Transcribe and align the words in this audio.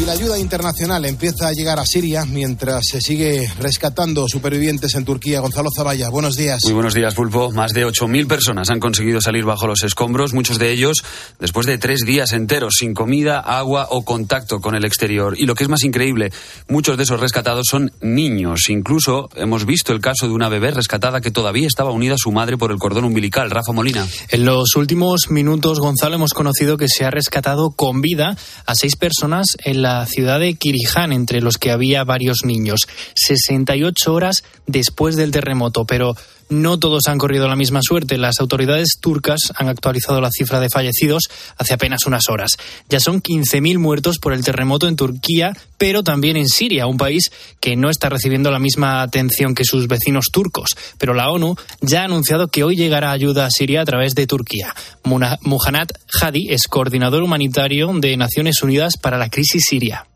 Y 0.00 0.04
la 0.04 0.12
ayuda 0.12 0.38
internacional 0.38 1.04
empieza 1.06 1.48
a 1.48 1.52
llegar 1.52 1.80
a 1.80 1.84
Siria 1.84 2.24
mientras 2.24 2.84
se 2.88 3.00
sigue 3.00 3.50
rescatando 3.58 4.28
supervivientes 4.28 4.94
en 4.94 5.04
Turquía. 5.04 5.40
Gonzalo 5.40 5.70
Zavalla, 5.76 6.08
buenos 6.08 6.36
días. 6.36 6.60
Muy 6.62 6.74
buenos 6.74 6.94
días, 6.94 7.16
Pulpo. 7.16 7.50
Más 7.50 7.72
de 7.72 7.84
8.000 7.84 8.28
personas 8.28 8.70
han 8.70 8.78
conseguido 8.78 9.20
salir 9.20 9.44
bajo 9.44 9.66
los 9.66 9.82
escombros, 9.82 10.34
muchos 10.34 10.60
de 10.60 10.70
ellos 10.70 11.02
después 11.40 11.66
de 11.66 11.78
tres 11.78 12.02
días 12.06 12.32
enteros 12.32 12.76
sin 12.78 12.94
comida, 12.94 13.40
agua 13.40 13.88
o 13.90 14.04
contacto 14.04 14.60
con 14.60 14.76
el 14.76 14.84
exterior. 14.84 15.34
Y 15.36 15.46
lo 15.46 15.56
que 15.56 15.64
es 15.64 15.68
más 15.68 15.82
increíble, 15.82 16.30
muchos 16.68 16.96
de 16.96 17.02
esos 17.02 17.18
rescatados 17.18 17.66
son 17.68 17.90
niños. 18.00 18.68
Incluso 18.68 19.30
hemos 19.34 19.66
visto 19.66 19.92
el 19.92 20.00
caso 20.00 20.28
de 20.28 20.32
una 20.32 20.48
bebé 20.48 20.70
rescatada 20.70 21.20
que 21.20 21.32
todavía 21.32 21.66
estaba 21.66 21.90
unida 21.90 22.14
a 22.14 22.18
su 22.18 22.30
madre 22.30 22.56
por 22.56 22.70
el 22.70 22.78
cordón 22.78 23.04
umbilical. 23.04 23.50
Rafa 23.50 23.72
Molina. 23.72 24.06
En 24.28 24.44
los 24.44 24.76
últimos 24.76 25.30
minutos, 25.30 25.80
Gonzalo, 25.80 26.14
hemos 26.14 26.34
conocido 26.34 26.76
que 26.76 26.86
se 26.86 27.04
ha 27.04 27.10
rescatado 27.10 27.70
con 27.70 28.00
vida 28.00 28.36
a 28.64 28.74
seis 28.76 28.94
personas 28.94 29.56
en 29.64 29.82
la 29.82 29.87
la 29.88 30.06
ciudad 30.06 30.38
de 30.38 30.54
Kiriján, 30.54 31.12
entre 31.12 31.40
los 31.40 31.56
que 31.56 31.70
había 31.70 32.04
varios 32.04 32.44
niños. 32.44 32.86
68 33.14 34.12
horas 34.12 34.44
después 34.66 35.16
del 35.16 35.30
terremoto, 35.30 35.86
pero 35.86 36.14
no 36.48 36.78
todos 36.78 37.06
han 37.06 37.18
corrido 37.18 37.48
la 37.48 37.56
misma 37.56 37.80
suerte. 37.82 38.18
Las 38.18 38.40
autoridades 38.40 38.98
turcas 39.00 39.52
han 39.56 39.68
actualizado 39.68 40.20
la 40.20 40.30
cifra 40.30 40.60
de 40.60 40.70
fallecidos 40.70 41.28
hace 41.56 41.74
apenas 41.74 42.06
unas 42.06 42.28
horas. 42.28 42.52
Ya 42.88 43.00
son 43.00 43.22
15.000 43.22 43.78
muertos 43.78 44.18
por 44.18 44.32
el 44.32 44.44
terremoto 44.44 44.88
en 44.88 44.96
Turquía, 44.96 45.52
pero 45.76 46.02
también 46.02 46.36
en 46.36 46.48
Siria, 46.48 46.86
un 46.86 46.96
país 46.96 47.30
que 47.60 47.76
no 47.76 47.90
está 47.90 48.08
recibiendo 48.08 48.50
la 48.50 48.58
misma 48.58 49.02
atención 49.02 49.54
que 49.54 49.64
sus 49.64 49.88
vecinos 49.88 50.26
turcos. 50.32 50.76
Pero 50.98 51.14
la 51.14 51.30
ONU 51.30 51.56
ya 51.80 52.02
ha 52.02 52.04
anunciado 52.04 52.48
que 52.48 52.64
hoy 52.64 52.76
llegará 52.76 53.12
ayuda 53.12 53.46
a 53.46 53.50
Siria 53.50 53.82
a 53.82 53.84
través 53.84 54.14
de 54.14 54.26
Turquía. 54.26 54.74
Muhannad 55.04 55.88
Hadi 56.20 56.50
es 56.50 56.66
coordinador 56.68 57.22
humanitario 57.22 57.90
de 57.94 58.16
Naciones 58.16 58.62
Unidas 58.62 58.94
para 59.00 59.18
la 59.18 59.30
crisis 59.30 59.62
siria. 59.68 60.06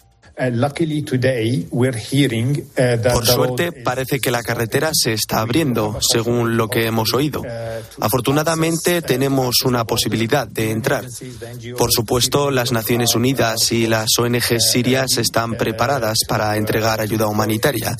Uh, 2.77 3.13
Por 3.13 3.27
suerte, 3.27 3.73
parece 3.73 4.19
que 4.21 4.31
la 4.31 4.43
carretera 4.43 4.91
se 4.93 5.13
está 5.13 5.41
abriendo, 5.41 5.99
según 6.01 6.57
lo 6.57 6.69
que 6.69 6.87
hemos 6.87 7.13
oído. 7.15 7.43
Afortunadamente, 8.01 9.03
tenemos 9.03 9.63
una 9.65 9.85
posibilidad 9.85 10.47
de 10.47 10.71
entrar. 10.71 11.05
Por 11.77 11.93
supuesto, 11.93 12.51
las 12.51 12.73
Naciones 12.73 13.15
Unidas 13.15 13.73
y 13.73 13.87
las 13.87 14.09
ONG 14.19 14.61
sirias 14.61 15.19
están 15.19 15.55
preparadas 15.55 16.19
para 16.27 16.57
entregar 16.57 17.01
ayuda 17.01 17.27
humanitaria, 17.27 17.97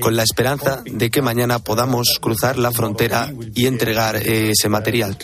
con 0.00 0.16
la 0.16 0.22
esperanza 0.22 0.82
de 0.84 1.10
que 1.10 1.22
mañana 1.22 1.58
podamos 1.58 2.18
cruzar 2.20 2.58
la 2.58 2.70
frontera 2.70 3.32
y 3.54 3.66
entregar 3.66 4.16
ese 4.16 4.68
material. 4.68 5.16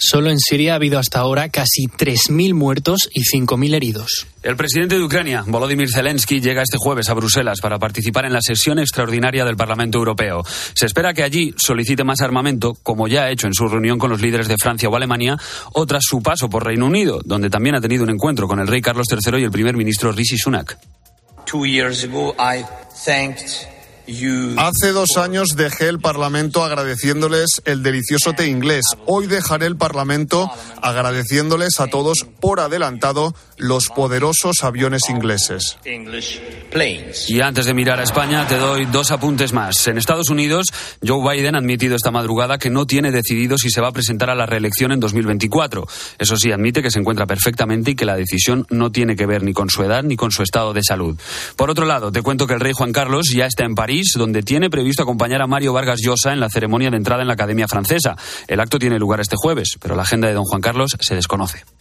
Solo 0.00 0.30
en 0.30 0.38
Siria 0.38 0.72
ha 0.72 0.76
habido 0.76 0.98
hasta 0.98 1.18
ahora 1.18 1.48
casi 1.48 1.88
3.000 1.88 2.54
muertos 2.54 3.10
y 3.12 3.22
5.000 3.22 3.74
heridos. 3.74 4.28
El 4.44 4.56
presidente 4.56 4.96
de 4.96 5.02
Ucrania, 5.02 5.42
Volodymyr 5.44 5.90
Zelensky, 5.92 6.40
llega 6.40 6.62
este 6.62 6.78
jueves 6.78 7.08
a 7.08 7.14
Bruselas 7.14 7.60
para 7.60 7.80
participar 7.80 8.24
en 8.24 8.32
la 8.32 8.40
sesión 8.40 8.78
extraordinaria 8.78 9.44
del 9.44 9.56
Parlamento 9.56 9.98
Europeo. 9.98 10.44
Se 10.74 10.86
espera 10.86 11.12
que 11.12 11.24
allí 11.24 11.52
solicite 11.56 12.04
más 12.04 12.20
armamento, 12.20 12.74
como 12.84 13.08
ya 13.08 13.24
ha 13.24 13.30
hecho 13.30 13.48
en 13.48 13.54
su 13.54 13.66
reunión 13.66 13.98
con 13.98 14.10
los 14.10 14.20
líderes 14.20 14.46
de 14.46 14.56
Francia 14.56 14.88
o 14.88 14.94
Alemania, 14.94 15.36
o 15.72 15.84
tras 15.84 16.04
su 16.04 16.22
paso 16.22 16.48
por 16.48 16.64
Reino 16.64 16.86
Unido, 16.86 17.20
donde 17.24 17.50
también 17.50 17.74
ha 17.74 17.80
tenido 17.80 18.04
un 18.04 18.10
encuentro 18.10 18.46
con 18.46 18.60
el 18.60 18.68
rey 18.68 18.80
Carlos 18.80 19.06
III 19.10 19.40
y 19.40 19.44
el 19.44 19.50
primer 19.50 19.76
ministro 19.76 20.12
Rishi 20.12 20.38
Sunak. 20.38 20.78
Hace 24.56 24.92
dos 24.92 25.18
años 25.18 25.50
dejé 25.54 25.88
el 25.88 26.00
Parlamento 26.00 26.64
agradeciéndoles 26.64 27.60
el 27.66 27.82
delicioso 27.82 28.32
té 28.32 28.46
inglés. 28.46 28.84
Hoy 29.04 29.26
dejaré 29.26 29.66
el 29.66 29.76
Parlamento 29.76 30.50
agradeciéndoles 30.80 31.78
a 31.78 31.88
todos 31.88 32.26
por 32.40 32.60
adelantado 32.60 33.34
los 33.58 33.90
poderosos 33.90 34.62
aviones 34.62 35.02
ingleses. 35.10 35.76
Y 37.28 37.40
antes 37.42 37.66
de 37.66 37.74
mirar 37.74 38.00
a 38.00 38.04
España, 38.04 38.48
te 38.48 38.56
doy 38.56 38.86
dos 38.86 39.10
apuntes 39.10 39.52
más. 39.52 39.86
En 39.88 39.98
Estados 39.98 40.30
Unidos, 40.30 40.68
Joe 41.06 41.36
Biden 41.36 41.54
ha 41.54 41.58
admitido 41.58 41.94
esta 41.94 42.10
madrugada 42.10 42.56
que 42.56 42.70
no 42.70 42.86
tiene 42.86 43.10
decidido 43.10 43.58
si 43.58 43.68
se 43.68 43.82
va 43.82 43.88
a 43.88 43.92
presentar 43.92 44.30
a 44.30 44.34
la 44.34 44.46
reelección 44.46 44.90
en 44.92 45.00
2024. 45.00 45.86
Eso 46.18 46.36
sí, 46.38 46.50
admite 46.50 46.80
que 46.80 46.90
se 46.90 46.98
encuentra 46.98 47.26
perfectamente 47.26 47.90
y 47.90 47.94
que 47.94 48.06
la 48.06 48.16
decisión 48.16 48.66
no 48.70 48.90
tiene 48.90 49.16
que 49.16 49.26
ver 49.26 49.42
ni 49.42 49.52
con 49.52 49.68
su 49.68 49.82
edad 49.82 50.02
ni 50.02 50.16
con 50.16 50.30
su 50.30 50.42
estado 50.42 50.72
de 50.72 50.82
salud. 50.82 51.18
Por 51.56 51.68
otro 51.68 51.84
lado, 51.84 52.10
te 52.10 52.22
cuento 52.22 52.46
que 52.46 52.54
el 52.54 52.60
rey 52.60 52.72
Juan 52.72 52.92
Carlos 52.92 53.26
ya 53.34 53.44
está 53.44 53.64
en 53.64 53.74
París 53.74 53.97
donde 54.16 54.42
tiene 54.42 54.70
previsto 54.70 55.02
acompañar 55.02 55.42
a 55.42 55.46
Mario 55.46 55.72
Vargas 55.72 56.00
Llosa 56.00 56.32
en 56.32 56.40
la 56.40 56.48
ceremonia 56.48 56.90
de 56.90 56.96
entrada 56.96 57.22
en 57.22 57.28
la 57.28 57.34
Academia 57.34 57.68
Francesa. 57.68 58.16
El 58.46 58.60
acto 58.60 58.78
tiene 58.78 58.98
lugar 58.98 59.20
este 59.20 59.36
jueves, 59.36 59.76
pero 59.80 59.96
la 59.96 60.02
agenda 60.02 60.28
de 60.28 60.34
don 60.34 60.44
Juan 60.44 60.60
Carlos 60.60 60.96
se 61.00 61.14
desconoce. 61.14 61.77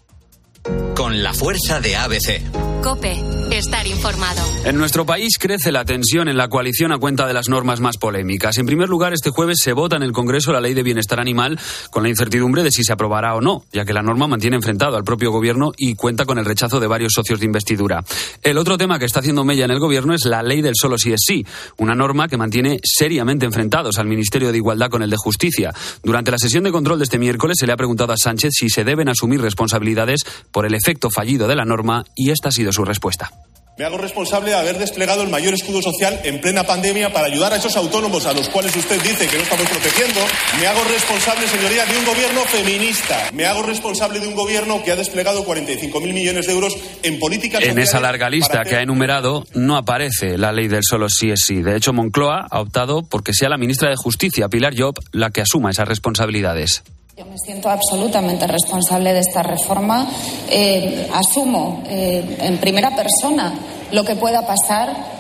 Con 0.96 1.24
la 1.24 1.34
fuerza 1.34 1.80
de 1.80 1.96
ABC. 1.96 2.42
Cope, 2.84 3.22
estar 3.52 3.86
informado. 3.88 4.42
En 4.64 4.78
nuestro 4.78 5.06
país 5.06 5.38
crece 5.40 5.72
la 5.72 5.84
tensión 5.84 6.30
en 6.30 6.38
la 6.38 6.48
coalición 6.48 6.92
a 6.92 6.98
cuenta 6.98 7.28
de 7.28 7.34
las 7.34 7.50
normas 7.50 7.80
más 7.82 7.98
polémicas. 7.98 8.58
En 8.58 8.66
primer 8.66 8.88
lugar, 8.88 9.14
este 9.14 9.30
jueves 9.30 9.58
se 9.62 9.74
vota 9.74 9.96
en 9.96 10.04
el 10.04 10.12
Congreso 10.12 10.54
la 10.54 10.62
ley 10.62 10.74
de 10.74 10.84
bienestar 10.84 11.20
animal 11.20 11.60
con 11.92 12.04
la 12.04 12.10
incertidumbre 12.10 12.64
de 12.64 12.72
si 12.72 12.84
se 12.84 12.94
aprobará 12.94 13.36
o 13.36 13.42
no, 13.42 13.66
ya 13.74 13.84
que 13.84 13.94
la 13.94 14.04
norma 14.04 14.28
mantiene 14.28 14.56
enfrentado 14.56 14.96
al 14.96 15.04
propio 15.04 15.32
gobierno 15.32 15.72
y 15.76 15.96
cuenta 15.96 16.26
con 16.26 16.38
el 16.38 16.46
rechazo 16.46 16.80
de 16.80 16.88
varios 16.88 17.14
socios 17.14 17.40
de 17.40 17.46
investidura. 17.46 18.04
El 18.44 18.58
otro 18.58 18.78
tema 18.78 19.00
que 19.00 19.06
está 19.06 19.20
haciendo 19.20 19.44
mella 19.44 19.66
en 19.66 19.72
el 19.72 19.80
gobierno 19.80 20.14
es 20.14 20.26
la 20.26 20.44
ley 20.44 20.62
del 20.62 20.76
solo 20.76 20.98
si 20.98 21.12
es 21.14 21.22
sí, 21.26 21.46
una 21.78 21.96
norma 21.96 22.28
que 22.28 22.38
mantiene 22.38 22.80
seriamente 22.84 23.46
enfrentados 23.46 23.98
al 23.98 24.08
Ministerio 24.08 24.52
de 24.52 24.58
Igualdad 24.58 24.90
con 24.90 25.02
el 25.02 25.10
de 25.10 25.18
Justicia. 25.18 25.74
Durante 26.04 26.32
la 26.32 26.38
sesión 26.38 26.64
de 26.64 26.72
control 26.72 27.00
de 27.00 27.06
este 27.06 27.20
miércoles 27.20 27.58
se 27.60 27.66
le 27.66 27.74
ha 27.74 27.78
preguntado 27.78 28.14
a 28.14 28.18
Sánchez 28.18 28.52
si 28.54 28.70
se 28.70 28.84
deben 28.84 29.10
asumir 29.10 29.42
responsabilidades 29.42 30.22
por 30.58 30.66
el 30.66 30.74
efecto 30.74 31.12
fallido 31.12 31.48
de 31.48 31.56
la 31.56 31.66
norma 31.66 32.04
y 32.16 32.32
esta 32.32 32.50
ha 32.50 32.52
sido 32.52 32.72
su 32.72 32.84
respuesta. 32.84 33.30
Me 33.78 33.86
hago 33.86 34.00
responsable 34.00 34.50
de 34.50 34.56
haber 34.56 34.80
desplegado 34.80 35.22
el 35.22 35.30
mayor 35.30 35.54
escudo 35.54 35.84
social 35.84 36.20
en 36.24 36.42
plena 36.42 36.64
pandemia 36.64 37.14
para 37.14 37.28
ayudar 37.28 37.54
a 37.54 37.58
esos 37.58 37.78
autónomos 37.78 38.26
a 38.26 38.34
los 38.34 38.50
cuales 38.50 38.76
usted 38.76 39.00
dice 39.04 39.28
que 39.28 39.38
no 39.38 39.44
estamos 39.44 39.70
protegiendo. 39.70 40.20
Me 40.60 40.66
hago 40.66 40.84
responsable, 40.86 41.48
señoría, 41.48 41.86
de 41.86 41.96
un 41.96 42.06
gobierno 42.06 42.42
feminista. 42.46 43.30
Me 43.34 43.46
hago 43.46 43.62
responsable 43.62 44.20
de 44.20 44.28
un 44.28 44.34
gobierno 44.34 44.82
que 44.84 44.92
ha 44.94 44.96
desplegado 44.96 45.46
45.000 45.46 46.12
millones 46.12 46.48
de 46.48 46.54
euros 46.54 46.76
en 47.04 47.20
políticas 47.20 47.62
En 47.64 47.78
esa 47.78 48.00
larga 48.00 48.28
lista 48.28 48.64
que 48.64 48.78
ha 48.78 48.82
enumerado 48.82 49.46
no 49.54 49.78
aparece 49.78 50.40
la 50.40 50.52
ley 50.52 50.68
del 50.68 50.82
solo 50.82 51.08
sí 51.08 51.30
es 51.30 51.42
sí. 51.42 51.62
De 51.62 51.76
hecho, 51.76 51.94
Moncloa 51.94 52.48
ha 52.50 52.62
optado 52.62 53.04
por 53.04 53.24
que 53.24 53.36
sea 53.36 53.50
la 53.50 53.60
ministra 53.60 53.92
de 53.92 53.96
Justicia, 53.96 54.50
Pilar 54.50 54.74
Job, 54.76 54.96
la 55.12 55.30
que 55.30 55.42
asuma 55.42 55.70
esas 55.70 55.88
responsabilidades. 55.88 56.82
Yo 57.18 57.26
me 57.26 57.40
siento 57.40 57.68
absolutamente 57.68 58.46
responsable 58.46 59.12
de 59.12 59.22
esta 59.22 59.42
reforma. 59.42 60.08
Eh, 60.52 61.10
asumo 61.12 61.82
eh, 61.88 62.38
en 62.42 62.60
primera 62.60 62.96
persona 62.96 63.56
lo 63.92 64.04
que 64.04 64.16
pueda 64.16 64.46
pasar 64.46 65.17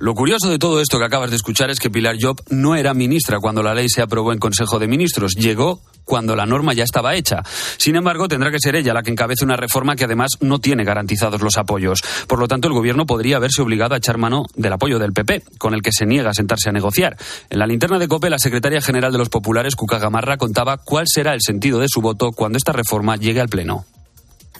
lo 0.00 0.14
curioso 0.14 0.48
de 0.48 0.60
todo 0.60 0.80
esto 0.80 0.98
que 1.00 1.04
acabas 1.04 1.30
de 1.30 1.36
escuchar 1.36 1.70
es 1.70 1.80
que 1.80 1.90
Pilar 1.90 2.16
Job 2.20 2.40
no 2.50 2.76
era 2.76 2.94
ministra 2.94 3.40
cuando 3.40 3.64
la 3.64 3.74
ley 3.74 3.88
se 3.88 4.00
aprobó 4.00 4.32
en 4.32 4.38
Consejo 4.38 4.78
de 4.78 4.86
Ministros. 4.86 5.34
Llegó 5.34 5.80
cuando 6.04 6.36
la 6.36 6.46
norma 6.46 6.72
ya 6.72 6.84
estaba 6.84 7.16
hecha. 7.16 7.42
Sin 7.78 7.96
embargo, 7.96 8.28
tendrá 8.28 8.52
que 8.52 8.60
ser 8.60 8.76
ella 8.76 8.94
la 8.94 9.02
que 9.02 9.10
encabece 9.10 9.44
una 9.44 9.56
reforma 9.56 9.96
que 9.96 10.04
además 10.04 10.30
no 10.40 10.60
tiene 10.60 10.84
garantizados 10.84 11.42
los 11.42 11.58
apoyos. 11.58 12.02
Por 12.28 12.38
lo 12.38 12.46
tanto, 12.46 12.68
el 12.68 12.74
Gobierno 12.74 13.06
podría 13.06 13.40
verse 13.40 13.60
obligado 13.60 13.94
a 13.94 13.98
echar 13.98 14.18
mano 14.18 14.44
del 14.54 14.72
apoyo 14.72 15.00
del 15.00 15.12
PP, 15.12 15.42
con 15.58 15.74
el 15.74 15.82
que 15.82 15.90
se 15.92 16.06
niega 16.06 16.30
a 16.30 16.34
sentarse 16.34 16.68
a 16.68 16.72
negociar. 16.72 17.16
En 17.50 17.58
la 17.58 17.66
linterna 17.66 17.98
de 17.98 18.06
COPE, 18.06 18.30
la 18.30 18.38
secretaria 18.38 18.80
general 18.80 19.10
de 19.10 19.18
los 19.18 19.30
populares, 19.30 19.74
Cuca 19.74 19.98
Gamarra, 19.98 20.36
contaba 20.36 20.76
cuál 20.78 21.06
será 21.08 21.34
el 21.34 21.42
sentido 21.42 21.80
de 21.80 21.88
su 21.88 22.00
voto 22.00 22.30
cuando 22.30 22.56
esta 22.56 22.70
reforma 22.70 23.16
llegue 23.16 23.40
al 23.40 23.48
Pleno 23.48 23.84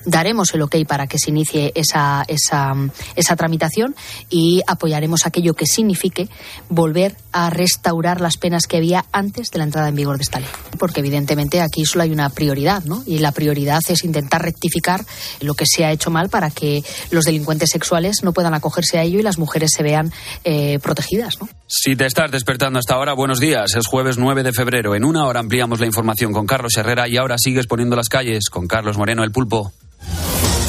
daremos 0.04 0.54
el 0.54 0.62
ok 0.62 0.76
para 0.86 1.06
que 1.06 1.18
se 1.18 1.30
inicie 1.30 1.72
esa, 1.74 2.24
esa, 2.28 2.74
esa 3.16 3.36
tramitación 3.36 3.94
y 4.30 4.62
apoyaremos 4.66 5.26
aquello 5.26 5.54
que 5.54 5.66
signifique 5.66 6.28
volver 6.68 7.16
a 7.32 7.50
restaurar 7.50 8.20
las 8.20 8.36
penas 8.36 8.66
que 8.66 8.76
había 8.76 9.04
antes 9.12 9.50
de 9.50 9.58
la 9.58 9.64
entrada 9.64 9.88
en 9.88 9.94
vigor 9.94 10.16
de 10.16 10.22
esta 10.22 10.40
ley. 10.40 10.48
Porque 10.78 11.00
evidentemente 11.00 11.60
aquí 11.60 11.84
solo 11.84 12.04
hay 12.04 12.10
una 12.10 12.30
prioridad, 12.30 12.84
¿no? 12.84 13.02
Y 13.06 13.18
la 13.18 13.32
prioridad 13.32 13.82
es 13.88 14.04
intentar 14.04 14.42
rectificar 14.42 15.04
lo 15.40 15.54
que 15.54 15.64
se 15.66 15.84
ha 15.84 15.92
hecho 15.92 16.10
mal 16.10 16.28
para 16.28 16.50
que 16.50 16.82
los 17.10 17.24
delincuentes 17.24 17.70
sexuales 17.70 18.22
no 18.22 18.32
puedan 18.32 18.54
acogerse 18.54 18.98
a 18.98 19.02
ello 19.02 19.18
y 19.18 19.22
las 19.22 19.38
mujeres 19.38 19.70
se 19.74 19.82
vean 19.82 20.12
eh, 20.44 20.78
protegidas, 20.80 21.40
¿no? 21.40 21.48
Si 21.66 21.96
te 21.96 22.06
estás 22.06 22.30
despertando 22.30 22.78
hasta 22.78 22.94
ahora, 22.94 23.12
buenos 23.12 23.40
días. 23.40 23.74
Es 23.76 23.86
jueves 23.86 24.16
9 24.18 24.42
de 24.42 24.52
febrero. 24.52 24.94
En 24.94 25.04
una 25.04 25.26
hora 25.26 25.40
ampliamos 25.40 25.80
la 25.80 25.86
información 25.86 26.32
con 26.32 26.46
Carlos 26.46 26.76
Herrera 26.76 27.08
y 27.08 27.16
ahora 27.16 27.36
sigues 27.38 27.66
poniendo 27.66 27.94
las 27.94 28.08
calles 28.08 28.48
con 28.50 28.66
Carlos 28.66 28.96
Moreno, 28.96 29.22
el 29.22 29.32
pulpo. 29.32 29.72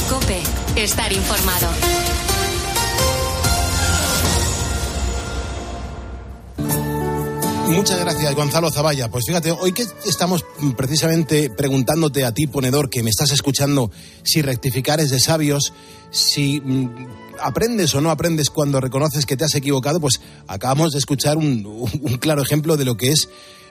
Cope, 0.09 0.41
estar 0.75 1.11
informado. 1.11 1.67
Muchas 7.67 7.99
gracias, 7.99 8.35
Gonzalo 8.35 8.71
Zavalla. 8.71 9.11
Pues 9.11 9.25
fíjate, 9.27 9.51
hoy 9.51 9.73
que 9.73 9.85
estamos 10.05 10.43
precisamente 10.75 11.51
preguntándote 11.51 12.25
a 12.25 12.33
ti, 12.33 12.47
ponedor, 12.47 12.89
que 12.89 13.03
me 13.03 13.11
estás 13.11 13.31
escuchando, 13.31 13.91
si 14.23 14.41
rectificar 14.41 14.99
es 14.99 15.11
de 15.11 15.19
sabios, 15.19 15.73
si 16.09 16.59
mm, 16.61 16.89
aprendes 17.41 17.93
o 17.93 18.01
no 18.01 18.09
aprendes 18.09 18.49
cuando 18.49 18.81
reconoces 18.81 19.27
que 19.27 19.37
te 19.37 19.45
has 19.45 19.53
equivocado, 19.53 19.99
pues 19.99 20.19
acabamos 20.47 20.93
de 20.93 20.97
escuchar 20.97 21.37
un, 21.37 21.63
un 22.01 22.17
claro 22.17 22.41
ejemplo 22.41 22.75
de 22.75 22.85
lo 22.85 22.97
que 22.97 23.11
es 23.11 23.29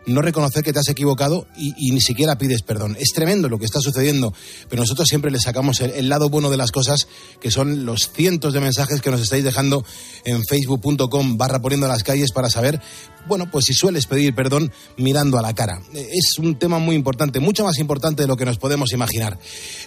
no 0.09 0.23
reconocer 0.23 0.63
que 0.63 0.73
te 0.73 0.79
has 0.79 0.89
equivocado 0.89 1.47
y, 1.57 1.93
ni 1.93 2.01
siquiera 2.01 2.39
pides 2.39 2.63
perdón. 2.63 2.97
Es 2.99 3.13
tremendo 3.15 3.49
lo 3.49 3.59
que 3.59 3.65
está 3.65 3.81
sucediendo, 3.81 4.33
pero 4.69 4.83
nosotros 4.83 5.07
siempre 5.09 5.31
le 5.31 5.39
sacamos 5.39 5.81
el, 5.81 6.09
lado 6.09 6.29
bueno 6.31 6.51
de 6.51 6.57
las 6.57 6.73
cosas, 6.73 7.09
que 7.41 7.51
son 7.51 7.85
los 7.85 8.11
cientos 8.13 8.53
de 8.53 8.61
mensajes 8.61 9.01
que 9.01 9.11
nos 9.11 9.21
estáis 9.21 9.45
dejando 9.45 9.85
en 10.25 10.43
facebook.com 10.45 11.37
barra 11.37 11.61
poniendo 11.61 11.87
las 11.87 12.03
calles 12.03 12.33
para 12.33 12.51
saber, 12.51 12.81
bueno, 13.27 13.51
pues 13.51 13.67
si 13.67 13.75
sueles 13.75 14.07
pedir 14.07 14.35
perdón 14.35 14.73
mirando 14.97 15.39
a 15.39 15.43
la 15.43 15.55
cara. 15.55 15.81
Es 15.93 16.39
un 16.39 16.59
tema 16.59 16.79
muy 16.79 16.97
importante, 16.97 17.41
mucho 17.41 17.65
más 17.65 17.79
importante 17.79 18.23
de 18.23 18.29
lo 18.29 18.37
que 18.37 18.45
nos 18.45 18.59
podemos 18.59 18.93
imaginar. 18.93 19.39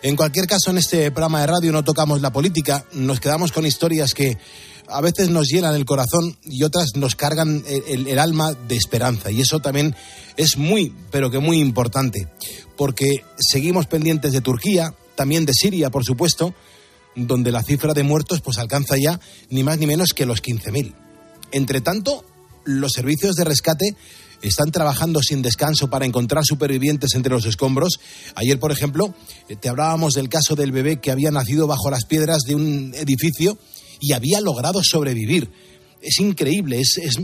En 0.01 0.15
cualquier 0.15 0.47
caso, 0.47 0.71
en 0.71 0.77
este 0.77 1.11
programa 1.11 1.41
de 1.41 1.47
radio 1.47 1.71
no 1.71 1.83
tocamos 1.83 2.21
la 2.21 2.31
política, 2.31 2.85
nos 2.93 3.19
quedamos 3.19 3.51
con 3.51 3.65
historias 3.65 4.13
que 4.13 4.37
a 4.91 5.01
veces 5.01 5.29
nos 5.29 5.47
llenan 5.47 5.75
el 5.75 5.85
corazón 5.85 6.37
y 6.43 6.63
otras 6.63 6.95
nos 6.95 7.15
cargan 7.15 7.63
el, 7.67 8.19
alma 8.19 8.53
de 8.53 8.75
esperanza. 8.75 9.31
Y 9.31 9.41
eso 9.41 9.59
también 9.59 9.95
es 10.37 10.57
muy, 10.57 10.93
pero 11.11 11.31
que 11.31 11.39
muy 11.39 11.59
importante, 11.59 12.27
porque 12.77 13.23
seguimos 13.37 13.87
pendientes 13.87 14.33
de 14.33 14.41
Turquía, 14.41 14.93
también 15.15 15.45
de 15.45 15.53
Siria, 15.53 15.89
por 15.89 16.05
supuesto, 16.05 16.53
donde 17.15 17.51
la 17.51 17.63
cifra 17.63 17.93
de 17.93 18.03
muertos 18.03 18.41
pues 18.41 18.57
alcanza 18.57 18.95
ya 18.97 19.19
ni 19.49 19.63
más 19.63 19.77
ni 19.79 19.87
menos 19.87 20.13
que 20.13 20.25
los 20.25 20.41
15.000. 20.41 20.93
Entre 21.51 21.81
tanto, 21.81 22.23
los 22.63 22.93
servicios 22.93 23.35
de 23.35 23.43
rescate 23.43 23.95
están 24.41 24.71
trabajando 24.71 25.21
sin 25.21 25.41
descanso 25.41 25.89
para 25.89 26.05
encontrar 26.05 26.43
supervivientes 26.45 27.13
entre 27.15 27.33
los 27.33 27.45
escombros. 27.45 27.99
Ayer, 28.35 28.59
por 28.59 28.71
ejemplo, 28.71 29.13
te 29.59 29.69
hablábamos 29.69 30.13
del 30.13 30.29
caso 30.29 30.55
del 30.55 30.71
bebé 30.71 30.99
que 30.99 31.11
había 31.11 31.31
nacido 31.31 31.67
bajo 31.67 31.91
las 31.91 32.05
piedras 32.05 32.41
de 32.47 32.55
un 32.55 32.93
edificio 32.95 33.57
y 34.01 34.13
había 34.13 34.41
logrado 34.41 34.81
sobrevivir. 34.83 35.49
Es 36.01 36.19
increíble, 36.19 36.81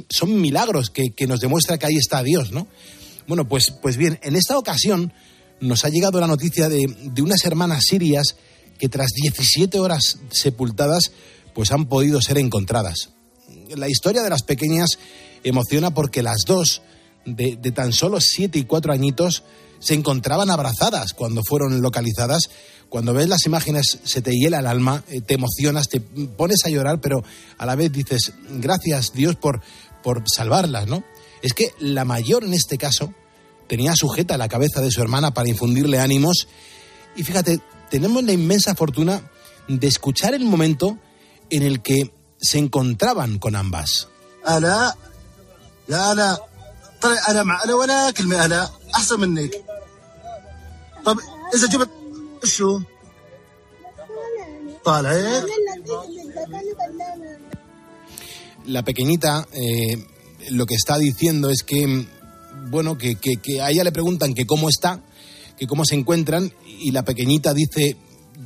son 0.10 0.40
milagros 0.40 0.92
que, 0.92 1.28
nos 1.28 1.40
demuestra 1.42 1.78
que 1.78 1.88
ahí 1.88 1.98
está 1.98 2.22
Dios, 2.24 2.52
¿no? 2.52 2.68
Bueno, 3.28 3.48
pues, 3.48 3.72
pues 3.82 3.98
bien, 3.98 4.20
en 4.22 4.36
esta 4.36 4.58
ocasión 4.58 5.12
nos 5.60 5.84
ha 5.84 5.90
llegado 5.90 6.22
la 6.22 6.28
noticia 6.28 6.70
de, 6.70 6.86
de 7.02 7.22
unas 7.22 7.44
hermanas 7.44 7.84
sirias 7.90 8.38
que 8.78 8.88
tras 8.88 9.10
17 9.12 9.80
horas 9.80 10.20
sepultadas, 10.30 11.12
pues 11.56 11.72
han 11.72 11.88
podido 11.88 12.22
ser 12.22 12.38
encontradas. 12.38 13.10
La 13.76 13.90
historia 13.90 14.22
de 14.22 14.30
las 14.30 14.44
pequeñas 14.44 15.00
emociona 15.44 15.92
porque 15.92 16.22
las 16.22 16.44
dos, 16.46 16.84
de, 17.26 17.58
de, 17.60 17.72
tan 17.72 17.92
solo 17.92 18.22
siete 18.22 18.60
y 18.60 18.66
cuatro 18.66 18.94
añitos, 18.94 19.44
se 19.80 19.96
encontraban 19.96 20.52
abrazadas 20.52 21.14
cuando 21.14 21.44
fueron 21.44 21.82
localizadas 21.82 22.50
cuando 22.90 23.14
ves 23.14 23.28
las 23.28 23.46
imágenes 23.46 24.00
se 24.04 24.22
te 24.22 24.32
hiela 24.32 24.60
el 24.60 24.68
alma, 24.68 25.04
eh, 25.10 25.22
te 25.22 25.34
emocionas, 25.34 25.90
te 25.90 26.00
pones 26.00 26.60
a 26.66 26.70
llorar, 26.70 27.02
pero 27.02 27.24
a 27.58 27.66
la 27.66 27.76
vez 27.76 27.92
dices, 27.92 28.34
gracias 28.50 29.14
Dios 29.14 29.36
por, 29.36 29.62
por 30.04 30.24
salvarlas, 30.34 30.88
¿no? 30.88 31.04
Es 31.42 31.54
que 31.54 31.74
la 31.80 32.06
mayor 32.06 32.44
en 32.44 32.54
este 32.54 32.78
caso 32.78 33.14
tenía 33.68 33.96
sujeta 33.96 34.38
la 34.38 34.48
cabeza 34.48 34.82
de 34.82 34.92
su 34.92 35.02
hermana 35.02 35.34
para 35.34 35.50
infundirle 35.50 36.00
ánimos 36.00 36.48
y 37.16 37.24
fíjate, 37.24 37.60
tenemos 37.90 38.24
la 38.24 38.32
inmensa 38.32 38.76
fortuna 38.76 39.22
de 39.68 39.88
escuchar 39.88 40.34
el 40.34 40.46
momento 40.46 40.98
en 41.50 41.64
el 41.64 41.82
que 41.82 42.14
se 42.40 42.60
encontraban 42.60 43.40
con 43.40 43.56
ambas. 43.56 44.08
La 58.66 58.84
pequeñita 58.84 59.48
eh, 59.54 59.98
lo 60.50 60.66
que 60.66 60.76
está 60.76 60.98
diciendo 60.98 61.50
es 61.50 61.64
que, 61.64 62.06
bueno, 62.70 62.98
que, 62.98 63.16
que, 63.16 63.62
a 63.62 63.70
ella 63.72 63.84
le 63.84 63.92
preguntan 63.92 64.34
que 64.34 64.46
cómo 64.46 64.70
está, 64.70 65.04
que 65.58 65.68
cómo 65.68 65.86
se 65.86 65.96
encuentran, 65.96 66.54
y 66.80 66.92
la 66.92 67.04
pequeñita 67.04 67.54
dice, 67.54 67.98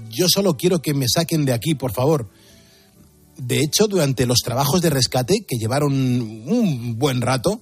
yo 0.09 0.27
solo 0.29 0.57
quiero 0.57 0.81
que 0.81 0.93
me 0.93 1.07
saquen 1.07 1.45
de 1.45 1.53
aquí, 1.53 1.75
por 1.75 1.91
favor. 1.91 2.29
De 3.37 3.59
hecho, 3.59 3.87
durante 3.87 4.25
los 4.25 4.39
trabajos 4.39 4.81
de 4.81 4.89
rescate, 4.89 5.45
que 5.47 5.57
llevaron 5.57 5.93
un 5.93 6.97
buen 6.97 7.21
rato, 7.21 7.61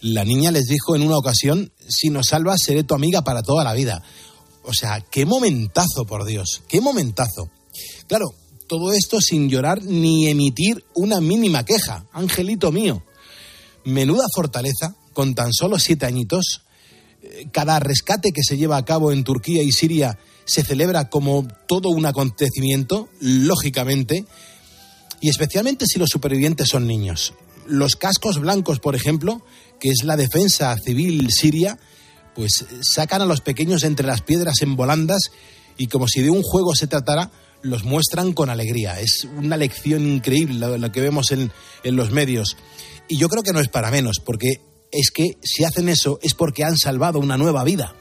la 0.00 0.24
niña 0.24 0.50
les 0.50 0.64
dijo 0.64 0.96
en 0.96 1.02
una 1.02 1.16
ocasión, 1.16 1.72
si 1.88 2.10
nos 2.10 2.26
salvas, 2.30 2.60
seré 2.64 2.82
tu 2.82 2.94
amiga 2.94 3.22
para 3.22 3.42
toda 3.42 3.62
la 3.62 3.72
vida. 3.72 4.02
O 4.64 4.72
sea, 4.72 5.00
qué 5.00 5.26
momentazo, 5.26 6.04
por 6.06 6.24
Dios, 6.24 6.62
qué 6.68 6.80
momentazo. 6.80 7.50
Claro, 8.06 8.34
todo 8.66 8.92
esto 8.92 9.20
sin 9.20 9.48
llorar 9.48 9.82
ni 9.82 10.28
emitir 10.28 10.84
una 10.94 11.20
mínima 11.20 11.64
queja. 11.64 12.06
Angelito 12.12 12.72
mío. 12.72 13.02
Menuda 13.84 14.24
fortaleza, 14.34 14.94
con 15.12 15.34
tan 15.34 15.52
solo 15.52 15.78
siete 15.78 16.06
añitos. 16.06 16.62
Eh, 17.22 17.48
cada 17.52 17.80
rescate 17.80 18.32
que 18.32 18.42
se 18.42 18.56
lleva 18.56 18.76
a 18.76 18.84
cabo 18.84 19.12
en 19.12 19.24
Turquía 19.24 19.62
y 19.62 19.72
Siria 19.72 20.18
se 20.44 20.64
celebra 20.64 21.08
como 21.08 21.46
todo 21.66 21.90
un 21.90 22.06
acontecimiento, 22.06 23.08
lógicamente, 23.20 24.24
y 25.20 25.28
especialmente 25.28 25.86
si 25.86 25.98
los 25.98 26.10
supervivientes 26.10 26.68
son 26.68 26.86
niños. 26.86 27.34
Los 27.66 27.94
cascos 27.94 28.40
blancos, 28.40 28.80
por 28.80 28.96
ejemplo, 28.96 29.42
que 29.78 29.90
es 29.90 30.02
la 30.04 30.16
defensa 30.16 30.76
civil 30.84 31.28
siria, 31.30 31.78
pues 32.34 32.64
sacan 32.82 33.22
a 33.22 33.26
los 33.26 33.40
pequeños 33.40 33.84
entre 33.84 34.06
las 34.06 34.22
piedras 34.22 34.62
en 34.62 34.76
volandas 34.76 35.30
y 35.76 35.86
como 35.88 36.08
si 36.08 36.22
de 36.22 36.30
un 36.30 36.42
juego 36.42 36.74
se 36.74 36.86
tratara, 36.86 37.30
los 37.62 37.84
muestran 37.84 38.32
con 38.32 38.50
alegría. 38.50 39.00
Es 39.00 39.24
una 39.24 39.56
lección 39.56 40.06
increíble 40.06 40.78
lo, 40.78 40.92
que 40.92 41.00
vemos 41.00 41.30
en, 41.30 41.52
en 41.84 41.96
los 41.96 42.10
medios. 42.10 42.56
Y 43.08 43.18
yo 43.18 43.28
creo 43.28 43.42
que 43.42 43.52
no 43.52 43.60
es 43.60 43.68
para 43.68 43.90
menos, 43.90 44.18
porque 44.24 44.60
es 44.90 45.10
que 45.10 45.38
si 45.42 45.64
hacen 45.64 45.88
eso 45.88 46.18
es 46.22 46.34
porque 46.34 46.64
han 46.64 46.76
salvado 46.76 47.18
una 47.18 47.36
nueva 47.36 47.64
vida. 47.64 47.94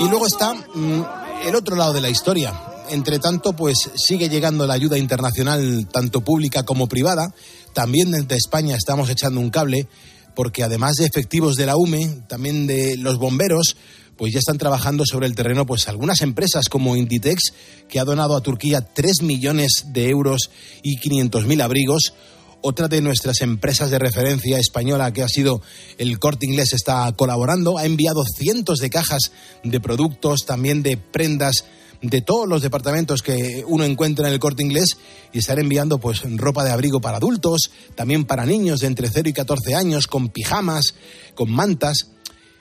Y 0.00 0.08
luego 0.08 0.26
está 0.26 0.54
mm, 0.54 1.02
el 1.46 1.54
otro 1.54 1.76
lado 1.76 1.92
de 1.92 2.00
la 2.00 2.08
historia. 2.08 2.54
Entre 2.88 3.18
tanto, 3.18 3.52
pues 3.52 3.90
sigue 3.94 4.30
llegando 4.30 4.66
la 4.66 4.72
ayuda 4.72 4.96
internacional, 4.96 5.86
tanto 5.92 6.22
pública 6.22 6.64
como 6.64 6.88
privada. 6.88 7.34
También 7.74 8.10
desde 8.10 8.36
España 8.36 8.76
estamos 8.76 9.10
echando 9.10 9.40
un 9.40 9.50
cable, 9.50 9.86
porque 10.34 10.64
además 10.64 10.96
de 10.96 11.04
efectivos 11.04 11.56
de 11.56 11.66
la 11.66 11.76
UME, 11.76 12.22
también 12.28 12.66
de 12.66 12.96
los 12.96 13.18
bomberos, 13.18 13.76
pues 14.16 14.32
ya 14.32 14.38
están 14.38 14.56
trabajando 14.56 15.04
sobre 15.04 15.26
el 15.26 15.34
terreno 15.34 15.66
pues 15.66 15.86
algunas 15.86 16.22
empresas 16.22 16.70
como 16.70 16.96
Inditex, 16.96 17.52
que 17.86 18.00
ha 18.00 18.04
donado 18.04 18.36
a 18.36 18.42
Turquía 18.42 18.80
3 18.80 19.22
millones 19.22 19.84
de 19.88 20.08
euros 20.08 20.50
y 20.82 20.98
500.000 20.98 21.62
abrigos, 21.62 22.14
otra 22.62 22.88
de 22.88 23.00
nuestras 23.00 23.40
empresas 23.40 23.90
de 23.90 23.98
referencia 23.98 24.58
española, 24.58 25.12
que 25.12 25.22
ha 25.22 25.28
sido 25.28 25.62
el 25.98 26.18
Corte 26.18 26.46
Inglés, 26.46 26.72
está 26.72 27.10
colaborando. 27.12 27.78
Ha 27.78 27.86
enviado 27.86 28.22
cientos 28.24 28.78
de 28.78 28.90
cajas 28.90 29.32
de 29.62 29.80
productos, 29.80 30.44
también 30.46 30.82
de 30.82 30.96
prendas 30.96 31.64
de 32.02 32.22
todos 32.22 32.48
los 32.48 32.62
departamentos 32.62 33.22
que 33.22 33.64
uno 33.66 33.84
encuentra 33.84 34.26
en 34.26 34.32
el 34.32 34.40
corte 34.40 34.62
inglés 34.62 34.96
y 35.32 35.38
están 35.38 35.58
enviando 35.58 35.98
pues 35.98 36.22
ropa 36.36 36.64
de 36.64 36.70
abrigo 36.70 37.00
para 37.00 37.18
adultos, 37.18 37.70
también 37.94 38.24
para 38.24 38.46
niños 38.46 38.80
de 38.80 38.86
entre 38.86 39.10
0 39.10 39.28
y 39.28 39.32
14 39.32 39.74
años, 39.74 40.06
con 40.06 40.28
pijamas, 40.30 40.94
con 41.34 41.50
mantas. 41.50 42.08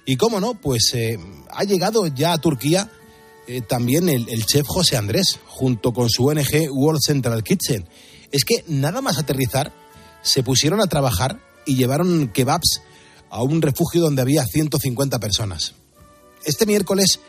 Y 0.06 0.18
cómo 0.18 0.39
no, 0.39 0.56
pues 0.56 0.91
eh, 0.94 1.18
ha 1.51 1.63
llegado 1.63 2.08
ya 2.08 2.34
a 2.34 2.38
Turquía 2.39 2.91
eh, 3.48 3.62
también 3.62 4.10
el, 4.10 4.27
el 4.29 4.46
chef 4.46 4.65
José 4.68 4.98
Andrés, 4.98 5.39
junto 5.46 5.94
con 5.94 6.10
su 6.10 6.25
ONG 6.25 6.70
World 6.72 7.01
Central 7.01 7.44
Kitchen. 7.44 7.88
Es 8.32 8.44
que 8.44 8.63
nada 8.68 9.01
más 9.01 9.18
aterrizar, 9.18 9.74
se 10.22 10.44
pusieron 10.44 10.82
a 10.82 10.88
trabajar 10.88 11.40
y 11.66 11.76
llevaron 11.76 12.30
kebabs 12.30 12.82
a 13.30 13.44
un 13.44 13.62
refugio 13.62 14.02
donde 14.02 14.22
había 14.22 14.44
150 14.46 15.20
personas. 15.20 15.74
Este 16.46 16.66
miércoles 16.66 17.20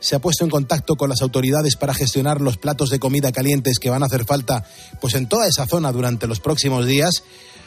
se 0.00 0.16
ha 0.16 0.20
puesto 0.20 0.44
en 0.44 0.50
contacto 0.50 0.96
con 0.96 1.10
las 1.10 1.20
autoridades 1.20 1.76
para 1.76 1.94
gestionar 1.94 2.40
los 2.40 2.56
platos 2.56 2.88
de 2.90 2.98
comida 2.98 3.32
calientes 3.32 3.78
que 3.78 3.90
van 3.90 4.02
a 4.02 4.06
hacer 4.06 4.24
falta 4.24 4.64
pues 5.00 5.14
en 5.14 5.28
toda 5.28 5.46
esa 5.46 5.66
zona 5.66 5.92
durante 5.92 6.26
los 6.26 6.40
próximos 6.40 6.86
días. 6.86 7.22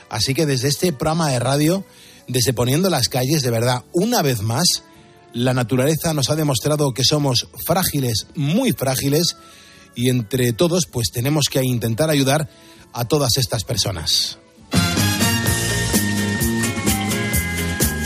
Así 0.09 0.33
que 0.33 0.45
desde 0.45 0.67
este 0.67 0.91
programa 0.93 1.29
de 1.29 1.39
radio, 1.39 1.85
desde 2.27 2.53
poniendo 2.53 2.89
las 2.89 3.07
calles, 3.07 3.43
de 3.43 3.51
verdad, 3.51 3.83
una 3.93 4.21
vez 4.21 4.41
más, 4.41 4.83
la 5.33 5.53
naturaleza 5.53 6.13
nos 6.13 6.29
ha 6.29 6.35
demostrado 6.35 6.93
que 6.93 7.03
somos 7.03 7.47
frágiles, 7.65 8.27
muy 8.35 8.71
frágiles, 8.71 9.35
y 9.95 10.09
entre 10.09 10.53
todos 10.53 10.85
pues 10.91 11.09
tenemos 11.11 11.45
que 11.49 11.63
intentar 11.63 12.09
ayudar 12.09 12.49
a 12.93 13.05
todas 13.05 13.37
estas 13.37 13.63
personas. 13.63 14.39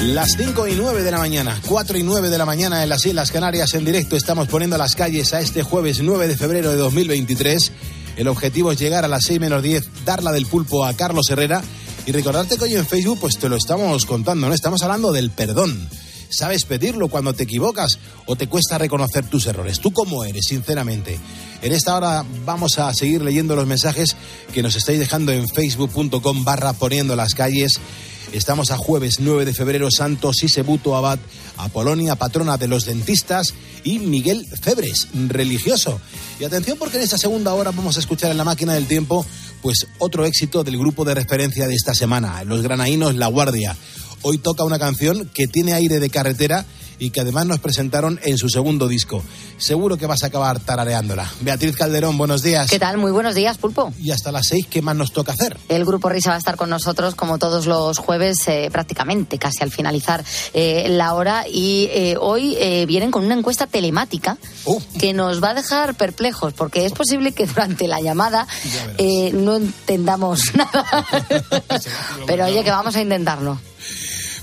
Las 0.04 0.34
5 0.38 0.68
y 0.68 0.76
9 0.76 1.02
de 1.02 1.10
la 1.10 1.18
mañana, 1.18 1.60
4 1.68 1.98
y 1.98 2.04
9 2.04 2.30
de 2.30 2.38
la 2.38 2.46
mañana 2.46 2.84
en 2.84 2.90
las 2.90 3.04
Islas 3.06 3.32
Canarias 3.32 3.74
en 3.74 3.84
directo 3.84 4.16
estamos 4.16 4.48
poniendo 4.48 4.78
las 4.78 4.96
calles 4.96 5.34
a 5.34 5.42
este 5.42 5.64
jueves 5.64 6.02
9 6.02 6.28
de 6.28 6.38
febrero 6.38 6.70
de 6.70 6.78
2023. 6.78 7.72
El 8.16 8.28
objetivo 8.28 8.72
es 8.72 8.80
llegar 8.80 9.06
a 9.06 9.08
las 9.08 9.24
6 9.26 9.40
menos 9.40 9.64
10, 9.64 10.06
dar 10.06 10.22
la 10.22 10.32
del 10.32 10.46
pulpo 10.46 10.86
a 10.86 10.94
Carlos 10.94 11.30
Herrera 11.32 11.64
Y 12.06 12.12
recordarte 12.12 12.58
que 12.58 12.66
hoy 12.66 12.76
en 12.76 12.86
Facebook 12.86 13.20
pues 13.20 13.40
te 13.40 13.50
lo 13.50 13.56
estamos 13.56 14.06
contando, 14.06 14.48
¿no? 14.48 14.54
Estamos 14.54 14.84
hablando 14.84 15.12
del 15.12 15.32
perdón. 15.32 15.90
¿Sabes 16.30 16.66
pedirlo 16.66 17.08
cuando 17.08 17.34
te 17.34 17.44
equivocas 17.44 17.98
o 18.28 18.36
te 18.36 18.48
cuesta 18.48 18.78
reconocer 18.78 19.26
tus 19.26 19.48
errores? 19.48 19.80
¿Tú 19.80 19.92
cómo 19.92 20.24
eres, 20.24 20.46
sinceramente? 20.48 21.18
En 21.64 21.74
esta 21.74 21.96
hora 21.96 22.24
vamos 22.46 22.78
a 22.78 22.94
seguir 22.94 23.24
leyendo 23.24 23.56
los 23.56 23.66
mensajes 23.66 24.16
que 24.54 24.62
nos 24.62 24.76
estáis 24.76 25.00
dejando 25.00 25.32
en 25.32 25.50
facebook.com 25.50 26.44
barra 26.44 26.74
poniendo 26.74 27.16
las 27.16 27.34
calles. 27.34 27.80
Estamos 28.34 28.72
a 28.72 28.78
jueves 28.78 29.20
9 29.20 29.46
de 29.46 29.54
febrero, 29.54 29.90
Santo 29.90 30.34
Sisebuto 30.34 30.96
Abad, 30.96 31.18
Apolonia, 31.56 32.16
patrona 32.16 32.58
de 32.58 32.68
los 32.68 32.86
dentistas, 32.86 33.54
y 33.84 34.00
Miguel 34.00 34.46
Febres, 34.62 35.08
religioso. 35.28 36.02
Y 36.40 36.44
atención 36.44 36.78
porque 36.78 36.98
en 36.98 37.04
esta 37.04 37.18
segunda 37.18 37.54
hora 37.54 37.72
vamos 37.72 37.96
a 37.96 38.00
escuchar 38.02 38.30
en 38.32 38.38
la 38.38 38.44
máquina 38.44 38.74
del 38.74 38.86
tiempo 38.86 39.26
pues 39.62 39.88
otro 39.98 40.26
éxito 40.26 40.64
del 40.64 40.78
grupo 40.78 41.06
de 41.06 41.16
referencia 41.16 41.68
de 41.68 41.76
esta 41.76 41.96
semana, 41.96 42.44
los 42.44 42.62
granaínos 42.62 43.16
La 43.16 43.28
Guardia. 43.28 43.76
Hoy 44.22 44.38
toca 44.38 44.64
una 44.64 44.78
canción 44.78 45.30
que 45.34 45.48
tiene 45.48 45.74
aire 45.74 46.00
de 46.00 46.10
carretera 46.10 46.66
y 47.00 47.12
que 47.12 47.22
además 47.22 47.46
nos 47.46 47.60
presentaron 47.60 48.20
en 48.24 48.38
su 48.38 48.50
segundo 48.50 48.88
disco. 48.88 49.24
Seguro 49.58 49.98
que 49.98 50.06
vas 50.06 50.24
a 50.24 50.28
acabar 50.28 50.60
tarareándola. 50.60 51.32
Beatriz 51.42 51.76
Calderón, 51.76 52.18
buenos 52.18 52.42
días. 52.44 52.70
¿Qué 52.70 52.80
tal? 52.80 52.98
Muy 52.98 53.12
buenos 53.12 53.36
días, 53.36 53.58
Pulpo. 53.58 53.94
Y 54.00 54.12
hasta 54.12 54.32
las 54.32 54.48
seis, 54.48 54.66
¿qué 54.70 54.82
más 54.82 54.96
nos 54.96 55.12
toca 55.12 55.32
hacer? 55.34 55.58
El 55.70 55.86
Grupo 55.86 56.10
Risa 56.10 56.30
va 56.30 56.36
a 56.36 56.40
estar 56.40 56.56
con 56.58 56.70
nosotros 56.70 57.16
como 57.16 57.38
todos 57.38 57.66
los 57.66 57.98
jueves, 57.98 58.38
eh, 58.48 58.70
prácticamente 58.72 59.38
casi 59.40 59.64
al 59.64 59.72
finalizar 59.72 60.24
eh, 60.54 60.88
la 60.90 61.14
hora. 61.14 61.46
Y 61.48 61.90
eh, 61.92 62.16
hoy 62.20 62.56
eh, 62.60 62.86
vienen 62.86 63.12
con 63.12 63.26
una 63.26 63.36
encuesta 63.36 63.68
telemática 63.68 64.38
Uh. 64.66 64.82
que 65.00 65.14
nos 65.14 65.42
va 65.42 65.52
a 65.52 65.54
dejar 65.54 65.96
perplejos, 65.96 66.54
porque 66.54 66.86
es 66.86 66.92
posible 66.92 67.32
que 67.32 67.46
durante 67.46 67.88
la 67.88 68.02
llamada 68.02 68.46
eh, 68.98 69.32
no 69.34 69.56
entendamos 69.56 70.42
nada. 70.56 70.86
Pero 72.28 72.46
oye, 72.46 72.64
que 72.64 72.70
vamos 72.72 72.96
a 72.96 73.02
intentarlo. 73.02 73.58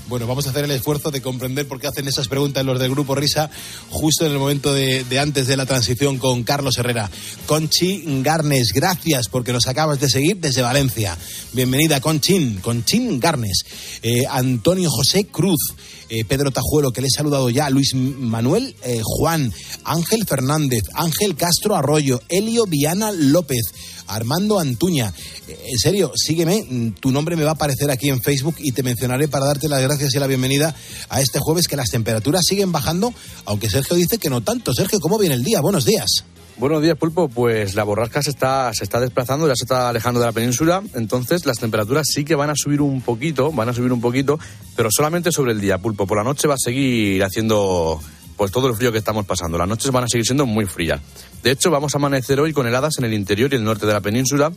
Bueno, 0.07 0.27
vamos 0.27 0.45
a 0.45 0.51
hacer 0.51 0.65
el 0.65 0.71
esfuerzo 0.71 1.09
de 1.09 1.21
comprender 1.21 1.67
por 1.67 1.79
qué 1.79 1.87
hacen 1.87 2.07
esas 2.07 2.27
preguntas 2.27 2.63
los 2.63 2.79
del 2.79 2.91
Grupo 2.91 3.15
Risa 3.15 3.49
justo 3.89 4.25
en 4.25 4.33
el 4.33 4.37
momento 4.37 4.71
de, 4.71 5.03
antes 5.19 5.47
de 5.47 5.57
la 5.57 5.65
transición 5.65 6.19
con 6.19 6.43
Carlos 6.43 6.77
Herrera. 6.77 7.09
Conchi 7.47 8.03
Garnes, 8.21 8.71
gracias 8.71 9.29
porque 9.29 9.51
nos 9.51 9.67
acabas 9.67 9.99
de 9.99 10.07
seguir 10.07 10.37
desde 10.37 10.61
Valencia. 10.61 11.17
Bienvenida, 11.53 12.01
Conchin, 12.01 12.57
Conchin 12.61 13.19
Garnes. 13.19 13.65
Eh, 14.03 14.25
Antonio 14.29 14.91
José 14.91 15.25
Cruz. 15.25 15.73
Eh, 16.09 16.25
Pedro 16.25 16.51
Tajuelo, 16.51 16.91
que 16.91 17.01
le 17.01 17.07
he 17.07 17.11
saludado 17.11 17.49
ya, 17.49 17.69
Luis 17.69 17.93
Manuel 17.95 18.75
eh, 18.83 19.01
Juan, 19.03 19.51
Ángel 19.83 20.25
Fernández, 20.25 20.83
Ángel 20.93 21.35
Castro 21.35 21.75
Arroyo, 21.75 22.21
Elio 22.29 22.65
Viana 22.65 23.11
López, 23.11 23.61
Armando 24.07 24.59
Antuña. 24.59 25.13
Eh, 25.47 25.57
En 25.71 25.77
serio, 25.79 26.11
sígueme, 26.15 26.63
mm, 26.63 26.91
tu 26.99 27.11
nombre 27.11 27.35
me 27.35 27.43
va 27.43 27.51
a 27.51 27.53
aparecer 27.53 27.89
aquí 27.91 28.09
en 28.09 28.21
Facebook 28.21 28.55
y 28.59 28.71
te 28.71 28.83
mencionaré 28.83 29.27
para 29.27 29.45
darte 29.45 29.67
las 29.67 29.81
gracias 29.81 30.13
y 30.13 30.19
la 30.19 30.27
bienvenida 30.27 30.75
a 31.09 31.21
este 31.21 31.39
jueves 31.39 31.67
que 31.67 31.75
las 31.75 31.89
temperaturas 31.89 32.43
siguen 32.45 32.71
bajando, 32.71 33.13
aunque 33.45 33.69
Sergio 33.69 33.95
dice 33.95 34.17
que 34.17 34.29
no 34.29 34.41
tanto. 34.41 34.73
Sergio, 34.73 34.99
¿cómo 34.99 35.17
viene 35.17 35.35
el 35.35 35.43
día? 35.43 35.61
Buenos 35.61 35.85
días. 35.85 36.23
Buenos 36.57 36.81
días, 36.81 36.97
Pulpo. 36.97 37.27
Pues 37.27 37.75
la 37.75 37.83
borrasca 37.83 38.23
se 38.23 38.29
está, 38.29 38.73
se 38.73 38.85
está 38.85 39.01
desplazando, 39.01 39.45
ya 39.45 39.55
se 39.57 39.65
está 39.65 39.89
alejando 39.89 40.21
de 40.21 40.25
la 40.27 40.31
península, 40.31 40.81
entonces 40.93 41.45
las 41.45 41.59
temperaturas 41.59 42.07
sí 42.09 42.23
que 42.23 42.33
van 42.33 42.49
a 42.49 42.55
subir 42.55 42.81
un 42.81 43.01
poquito, 43.01 43.51
van 43.51 43.67
a 43.67 43.73
subir 43.73 43.91
un 43.91 43.99
poquito, 43.99 44.39
pero 44.73 44.89
solamente 44.89 45.33
sobre 45.33 45.51
el 45.51 45.59
día, 45.59 45.79
Pulpo. 45.79 46.07
Por 46.07 46.17
la 46.17 46.23
noche 46.23 46.47
va 46.47 46.53
a 46.53 46.57
seguir 46.57 47.21
haciendo 47.25 47.99
pues 48.37 48.51
todo 48.51 48.69
el 48.69 48.75
frío 48.75 48.93
que 48.93 48.99
estamos 48.99 49.25
pasando. 49.25 49.57
Las 49.57 49.67
noches 49.67 49.91
van 49.91 50.05
a 50.05 50.07
seguir 50.07 50.25
siendo 50.25 50.45
muy 50.45 50.65
frías. 50.65 51.01
De 51.43 51.51
hecho, 51.51 51.71
vamos 51.71 51.93
a 51.93 51.97
amanecer 51.97 52.39
hoy 52.39 52.53
con 52.53 52.65
heladas 52.65 52.99
en 52.99 53.05
el 53.05 53.13
interior 53.13 53.51
y 53.51 53.57
el 53.57 53.63
norte 53.63 53.85
de 53.85 53.91
la 53.91 54.01
península. 54.01 54.51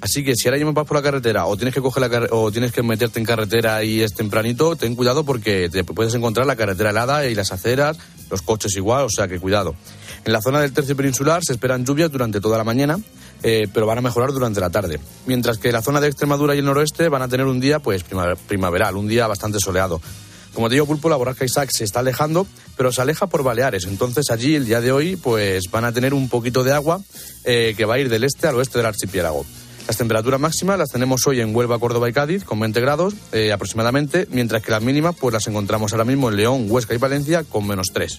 Así 0.00 0.24
que 0.24 0.34
si 0.34 0.48
ahora 0.48 0.56
mismo 0.56 0.72
vas 0.72 0.86
por 0.86 0.96
la 0.96 1.02
carretera 1.02 1.46
o 1.46 1.56
tienes 1.56 1.74
que 1.74 1.80
coger 1.80 2.10
la 2.10 2.26
o 2.30 2.50
tienes 2.50 2.72
que 2.72 2.82
meterte 2.82 3.20
en 3.20 3.26
carretera 3.26 3.84
y 3.84 4.00
es 4.00 4.14
tempranito, 4.14 4.74
ten 4.74 4.96
cuidado 4.96 5.22
porque 5.22 5.68
te 5.68 5.84
puedes 5.84 6.14
encontrar 6.14 6.46
la 6.46 6.56
carretera 6.56 6.90
helada 6.90 7.28
y 7.28 7.34
las 7.34 7.52
aceras, 7.52 7.98
los 8.30 8.42
coches 8.42 8.74
igual, 8.74 9.04
o 9.04 9.10
sea 9.10 9.28
que 9.28 9.38
cuidado. 9.38 9.76
En 10.24 10.32
la 10.32 10.40
zona 10.40 10.60
del 10.60 10.72
tercio 10.72 10.96
peninsular 10.96 11.42
se 11.44 11.52
esperan 11.52 11.84
lluvias 11.84 12.10
durante 12.10 12.40
toda 12.40 12.56
la 12.56 12.64
mañana, 12.64 12.98
eh, 13.42 13.66
pero 13.74 13.86
van 13.86 13.98
a 13.98 14.02
mejorar 14.02 14.30
durante 14.32 14.60
la 14.60 14.70
tarde. 14.70 15.00
Mientras 15.26 15.58
que 15.58 15.72
la 15.72 15.82
zona 15.82 16.00
de 16.00 16.06
Extremadura 16.08 16.54
y 16.54 16.58
el 16.58 16.64
noroeste 16.64 17.08
van 17.08 17.22
a 17.22 17.28
tener 17.28 17.46
un 17.46 17.58
día 17.58 17.80
pues 17.80 18.04
primaver- 18.08 18.36
primaveral, 18.36 18.96
un 18.96 19.08
día 19.08 19.26
bastante 19.26 19.58
soleado. 19.58 20.00
Como 20.54 20.68
te 20.68 20.74
digo, 20.74 20.86
Pulpo, 20.86 21.08
la 21.08 21.16
borrasca 21.16 21.44
Isaac 21.46 21.70
se 21.72 21.82
está 21.82 22.00
alejando, 22.00 22.46
pero 22.76 22.92
se 22.92 23.00
aleja 23.00 23.26
por 23.26 23.42
Baleares. 23.42 23.84
Entonces 23.86 24.30
allí 24.30 24.54
el 24.54 24.66
día 24.66 24.80
de 24.80 24.92
hoy 24.92 25.16
pues 25.16 25.64
van 25.72 25.86
a 25.86 25.92
tener 25.92 26.12
un 26.14 26.28
poquito 26.28 26.62
de 26.62 26.72
agua 26.72 27.00
eh, 27.44 27.74
que 27.76 27.84
va 27.86 27.94
a 27.94 27.98
ir 27.98 28.08
del 28.08 28.22
este 28.24 28.46
al 28.46 28.54
oeste 28.56 28.78
del 28.78 28.86
archipiélago. 28.86 29.44
Las 29.86 29.96
temperaturas 29.96 30.40
máximas 30.40 30.76
las 30.78 30.90
tenemos 30.90 31.26
hoy 31.26 31.40
en 31.40 31.54
Huelva, 31.54 31.78
Córdoba 31.78 32.08
y 32.08 32.12
Cádiz 32.12 32.44
con 32.44 32.58
20 32.60 32.80
grados 32.80 33.14
eh, 33.32 33.52
aproximadamente, 33.52 34.26
mientras 34.30 34.62
que 34.62 34.70
las 34.70 34.82
mínimas 34.82 35.16
pues 35.18 35.32
las 35.32 35.48
encontramos 35.48 35.92
ahora 35.92 36.04
mismo 36.04 36.28
en 36.28 36.36
León, 36.36 36.66
Huesca 36.68 36.94
y 36.94 36.98
Valencia 36.98 37.42
con 37.44 37.66
menos 37.66 37.88
3. 37.92 38.18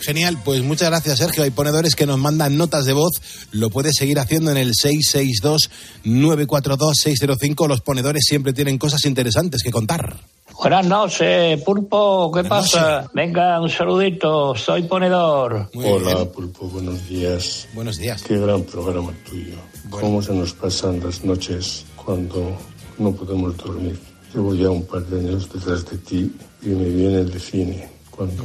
Genial, 0.00 0.38
pues 0.44 0.62
muchas 0.62 0.90
gracias 0.90 1.18
Sergio. 1.18 1.42
Hay 1.42 1.50
ponedores 1.50 1.94
que 1.94 2.06
nos 2.06 2.18
mandan 2.18 2.56
notas 2.56 2.84
de 2.84 2.94
voz. 2.94 3.20
Lo 3.52 3.70
puedes 3.70 3.94
seguir 3.96 4.18
haciendo 4.18 4.50
en 4.50 4.56
el 4.56 4.72
662-942-605. 4.72 7.68
Los 7.68 7.80
ponedores 7.80 8.24
siempre 8.26 8.52
tienen 8.52 8.78
cosas 8.78 9.04
interesantes 9.04 9.62
que 9.62 9.70
contar. 9.70 10.18
Buenas 10.58 10.86
noches, 10.86 11.62
Pulpo, 11.62 12.30
¿qué 12.32 12.44
pasa? 12.44 13.10
Venga, 13.12 13.60
un 13.60 13.68
saludito, 13.68 14.54
soy 14.54 14.84
ponedor. 14.84 15.68
Hola, 15.74 16.24
Pulpo, 16.32 16.66
buenos 16.68 17.06
días. 17.08 17.68
Buenos 17.74 17.98
días. 17.98 18.22
Qué 18.22 18.38
gran 18.38 18.62
programa 18.62 19.12
tuyo. 19.28 19.56
Cómo 19.90 20.22
se 20.22 20.32
nos 20.32 20.52
pasan 20.54 21.00
las 21.04 21.24
noches 21.24 21.84
cuando 21.96 22.56
no 22.98 23.12
podemos 23.12 23.56
dormir. 23.56 23.98
Llevo 24.32 24.54
ya 24.54 24.70
un 24.70 24.86
par 24.86 25.04
de 25.06 25.20
años 25.20 25.52
detrás 25.52 25.84
de 25.90 25.98
ti 25.98 26.34
y 26.62 26.68
me 26.68 26.88
viene 26.88 27.18
el 27.20 27.30
de 27.30 27.40
cine 27.40 27.88
cuando 28.10 28.44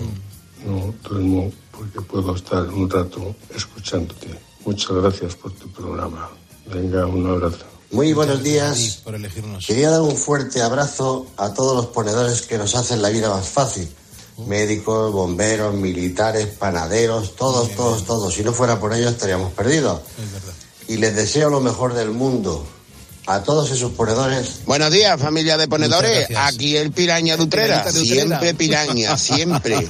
no 0.65 0.93
duermo 1.07 1.51
porque 1.71 2.01
puedo 2.01 2.35
estar 2.35 2.67
un 2.67 2.89
rato 2.89 3.35
escuchándote. 3.55 4.27
Muchas 4.65 4.91
gracias 4.91 5.35
por 5.35 5.51
tu 5.53 5.69
programa. 5.69 6.29
Venga, 6.71 7.05
un 7.05 7.25
abrazo. 7.27 7.65
Muy 7.91 8.13
buenos 8.13 8.43
días. 8.43 8.99
por 9.03 9.15
elegirnos. 9.15 9.65
Quería 9.65 9.89
dar 9.89 10.01
un 10.01 10.15
fuerte 10.15 10.61
abrazo 10.61 11.25
a 11.37 11.53
todos 11.53 11.75
los 11.75 11.87
ponedores 11.87 12.43
que 12.43 12.57
nos 12.57 12.75
hacen 12.75 13.01
la 13.01 13.09
vida 13.09 13.29
más 13.29 13.47
fácil. 13.49 13.89
Médicos, 14.45 15.11
bomberos, 15.11 15.73
militares, 15.73 16.47
panaderos, 16.47 17.35
todos, 17.35 17.75
todos, 17.75 18.05
todos. 18.05 18.33
Si 18.33 18.43
no 18.43 18.53
fuera 18.53 18.79
por 18.79 18.93
ellos 18.93 19.11
estaríamos 19.13 19.51
perdidos. 19.53 20.01
Y 20.87 20.97
les 20.97 21.15
deseo 21.15 21.49
lo 21.49 21.61
mejor 21.61 21.93
del 21.93 22.11
mundo. 22.11 22.65
A 23.25 23.43
todos 23.43 23.69
esos 23.69 23.91
ponedores. 23.91 24.61
Buenos 24.65 24.91
días, 24.91 25.19
familia 25.19 25.57
de 25.57 25.67
ponedores. 25.67 26.27
Aquí 26.35 26.77
el 26.77 26.91
piraña 26.91 27.37
de 27.37 27.43
Utrera. 27.43 27.83
Piranita 27.83 27.91
de 27.91 28.01
Utrera. 28.01 28.25
Siempre 28.25 28.53
piraña, 28.55 29.17
siempre. 29.19 29.87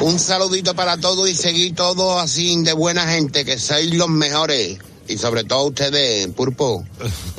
Un 0.00 0.18
saludito 0.18 0.74
para 0.74 0.98
todos 0.98 1.28
y 1.28 1.34
seguir 1.34 1.74
todos 1.74 2.20
así 2.22 2.62
de 2.62 2.72
buena 2.72 3.06
gente, 3.06 3.44
que 3.44 3.58
sois 3.58 3.94
los 3.94 4.08
mejores. 4.08 4.78
Y 5.10 5.18
sobre 5.18 5.44
todo 5.44 5.66
ustedes, 5.66 6.28
Purpo, 6.28 6.84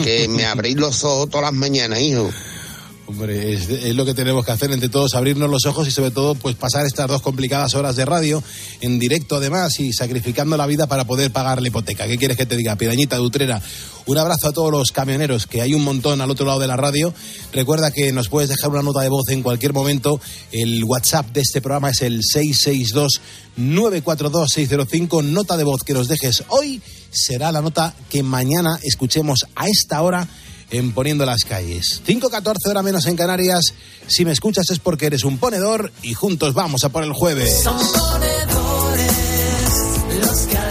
que 0.03 0.27
me 0.29 0.45
abrís 0.45 0.75
los 0.75 1.03
ojos 1.03 1.29
todas 1.29 1.45
las 1.45 1.53
mañanas, 1.53 1.99
hijo. 1.99 2.29
Hombre, 3.07 3.53
es, 3.53 3.69
es 3.69 3.93
lo 3.93 4.05
que 4.05 4.13
tenemos 4.13 4.45
que 4.45 4.51
hacer 4.53 4.71
entre 4.71 4.87
todos, 4.87 5.15
abrirnos 5.15 5.49
los 5.49 5.65
ojos 5.65 5.85
y 5.85 5.91
sobre 5.91 6.11
todo 6.11 6.33
pues 6.33 6.55
pasar 6.55 6.85
estas 6.85 7.09
dos 7.09 7.21
complicadas 7.21 7.75
horas 7.75 7.97
de 7.97 8.05
radio 8.05 8.41
en 8.79 8.99
directo 8.99 9.35
además 9.35 9.77
y 9.81 9.91
sacrificando 9.91 10.55
la 10.55 10.65
vida 10.65 10.87
para 10.87 11.03
poder 11.03 11.29
pagar 11.29 11.61
la 11.61 11.67
hipoteca. 11.67 12.07
¿Qué 12.07 12.17
quieres 12.17 12.37
que 12.37 12.45
te 12.45 12.55
diga? 12.55 12.77
Pirañita 12.77 13.17
de 13.17 13.21
Utrera. 13.21 13.61
Un 14.05 14.17
abrazo 14.17 14.47
a 14.47 14.53
todos 14.53 14.71
los 14.71 14.93
camioneros, 14.93 15.45
que 15.45 15.61
hay 15.61 15.73
un 15.73 15.83
montón 15.83 16.21
al 16.21 16.31
otro 16.31 16.45
lado 16.45 16.59
de 16.59 16.67
la 16.67 16.77
radio. 16.77 17.13
Recuerda 17.51 17.91
que 17.91 18.13
nos 18.13 18.29
puedes 18.29 18.49
dejar 18.49 18.69
una 18.69 18.81
nota 18.81 19.01
de 19.01 19.09
voz 19.09 19.27
en 19.29 19.43
cualquier 19.43 19.73
momento. 19.73 20.21
El 20.51 20.81
WhatsApp 20.85 21.33
de 21.33 21.41
este 21.41 21.61
programa 21.61 21.89
es 21.89 22.01
el 22.01 22.21
662-942-605. 23.57 25.23
Nota 25.25 25.57
de 25.57 25.65
voz 25.65 25.83
que 25.83 25.93
nos 25.93 26.07
dejes 26.07 26.45
hoy 26.47 26.81
será 27.11 27.51
la 27.51 27.61
nota 27.61 27.93
que 28.09 28.23
mañana 28.23 28.79
escuchemos 28.81 29.45
a 29.55 29.67
esta 29.67 30.01
hora 30.01 30.27
en 30.71 30.93
Poniendo 30.93 31.25
las 31.25 31.43
Calles. 31.43 32.01
5.14 32.07 32.69
hora 32.69 32.81
menos 32.81 33.05
en 33.05 33.17
Canarias. 33.17 33.73
Si 34.07 34.25
me 34.25 34.31
escuchas 34.31 34.69
es 34.71 34.79
porque 34.79 35.07
eres 35.07 35.23
un 35.23 35.37
ponedor 35.37 35.91
y 36.01 36.13
juntos 36.13 36.53
vamos 36.53 36.83
a 36.83 36.89
por 36.89 37.03
el 37.03 37.13
jueves. 37.13 37.61
Son 37.61 37.77
ponedores 37.77 39.11
los 40.19 40.39
que 40.47 40.70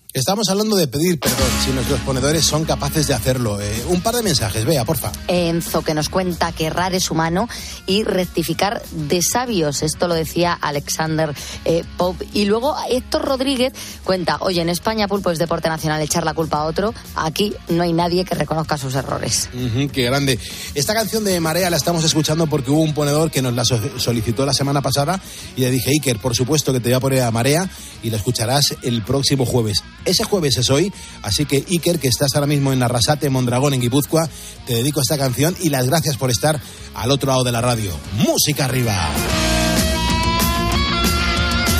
Estamos 0.13 0.49
hablando 0.49 0.75
de 0.75 0.87
pedir 0.89 1.17
perdón, 1.21 1.47
si 1.63 1.71
nuestros 1.71 2.01
ponedores 2.01 2.43
son 2.43 2.65
capaces 2.65 3.07
de 3.07 3.13
hacerlo. 3.13 3.61
Eh, 3.61 3.85
un 3.87 4.01
par 4.01 4.13
de 4.13 4.21
mensajes, 4.21 4.65
vea, 4.65 4.83
porfa. 4.83 5.09
Enzo, 5.29 5.83
que 5.83 5.93
nos 5.93 6.09
cuenta 6.09 6.51
que 6.51 6.65
errar 6.65 6.93
es 6.93 7.09
humano 7.11 7.47
y 7.87 8.03
rectificar 8.03 8.83
de 8.91 9.21
sabios. 9.21 9.81
Esto 9.83 10.09
lo 10.09 10.13
decía 10.13 10.51
Alexander 10.51 11.33
eh, 11.63 11.85
Pope. 11.95 12.27
Y 12.33 12.43
luego 12.43 12.75
Héctor 12.89 13.23
Rodríguez 13.23 13.71
cuenta, 14.03 14.35
oye, 14.41 14.61
en 14.61 14.67
España 14.67 15.07
pulpo 15.07 15.31
es 15.31 15.39
deporte 15.39 15.69
nacional 15.69 16.01
echar 16.01 16.25
la 16.25 16.33
culpa 16.33 16.57
a 16.57 16.65
otro. 16.65 16.93
Aquí 17.15 17.53
no 17.69 17.81
hay 17.83 17.93
nadie 17.93 18.25
que 18.25 18.35
reconozca 18.35 18.77
sus 18.77 18.95
errores. 18.95 19.47
Ujú, 19.53 19.87
qué 19.93 20.03
grande. 20.03 20.37
Esta 20.75 20.93
canción 20.93 21.23
de 21.23 21.39
Marea 21.39 21.69
la 21.69 21.77
estamos 21.77 22.03
escuchando 22.03 22.47
porque 22.47 22.69
hubo 22.71 22.81
un 22.81 22.93
ponedor 22.93 23.31
que 23.31 23.41
nos 23.41 23.53
la 23.53 23.63
so- 23.63 23.79
solicitó 23.97 24.45
la 24.45 24.53
semana 24.53 24.81
pasada 24.81 25.21
y 25.55 25.61
le 25.61 25.71
dije, 25.71 25.91
Iker, 25.91 26.19
por 26.19 26.35
supuesto 26.35 26.73
que 26.73 26.81
te 26.81 26.89
voy 26.89 26.95
a 26.95 26.99
poner 26.99 27.21
a 27.21 27.31
Marea 27.31 27.69
y 28.03 28.09
la 28.09 28.17
escucharás 28.17 28.75
el 28.81 29.03
próximo 29.03 29.45
jueves. 29.45 29.81
Ese 30.05 30.23
jueves 30.23 30.57
es 30.57 30.69
hoy, 30.69 30.91
así 31.21 31.45
que 31.45 31.63
Iker, 31.69 31.99
que 31.99 32.07
estás 32.07 32.33
ahora 32.35 32.47
mismo 32.47 32.73
en 32.73 32.81
Arrasate, 32.81 33.29
Mondragón, 33.29 33.73
en 33.73 33.81
Guipúzcoa, 33.81 34.27
te 34.65 34.73
dedico 34.73 35.01
esta 35.01 35.17
canción 35.17 35.55
y 35.59 35.69
las 35.69 35.87
gracias 35.87 36.17
por 36.17 36.31
estar 36.31 36.59
al 36.95 37.11
otro 37.11 37.31
lado 37.31 37.43
de 37.43 37.51
la 37.51 37.61
radio. 37.61 37.91
¡Música 38.17 38.65
arriba! 38.65 39.09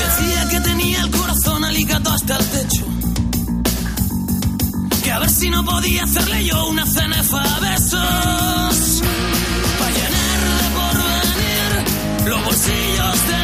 Decía 0.05 0.47
que 0.49 0.59
tenía 0.61 1.01
el 1.01 1.11
corazón 1.11 1.63
aligado 1.65 2.11
hasta 2.11 2.37
el 2.37 2.45
techo. 2.45 2.85
Que 5.03 5.11
a 5.11 5.19
ver 5.19 5.29
si 5.29 5.49
no 5.49 5.65
podía 5.65 6.03
hacerle 6.03 6.45
yo 6.45 6.67
una 6.67 6.85
cenefa 6.85 7.41
a 7.41 7.59
besos. 7.59 9.01
Para 9.79 9.91
llenar 9.91 10.41
de 10.61 10.69
porvenir 10.77 12.29
los 12.29 12.45
bolsillos 12.45 13.27
del 13.27 13.40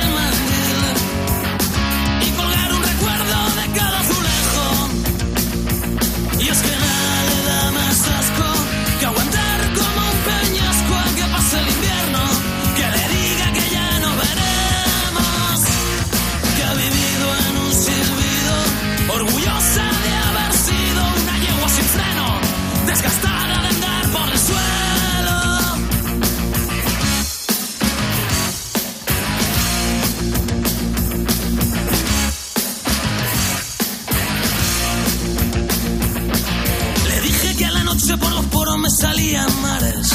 salían 38.89 39.47
mares, 39.61 40.09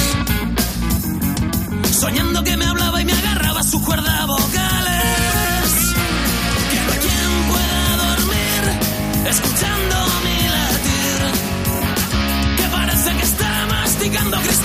soñando 2.00 2.42
que 2.42 2.56
me 2.56 2.64
hablaba 2.64 3.00
y 3.00 3.04
me 3.04 3.12
agarraba 3.12 3.62
sus 3.62 3.82
cuerdas 3.82 4.26
vocales. 4.26 5.72
Que 6.70 6.80
no 6.86 6.92
quien 7.04 7.30
pueda 7.50 7.96
dormir 8.06 8.62
escuchando 9.30 9.96
mi 10.24 10.48
latir. 10.56 11.20
Que 12.56 12.68
parece 12.76 13.16
que 13.16 13.22
está 13.22 13.66
masticando 13.68 14.36
cristales. 14.38 14.61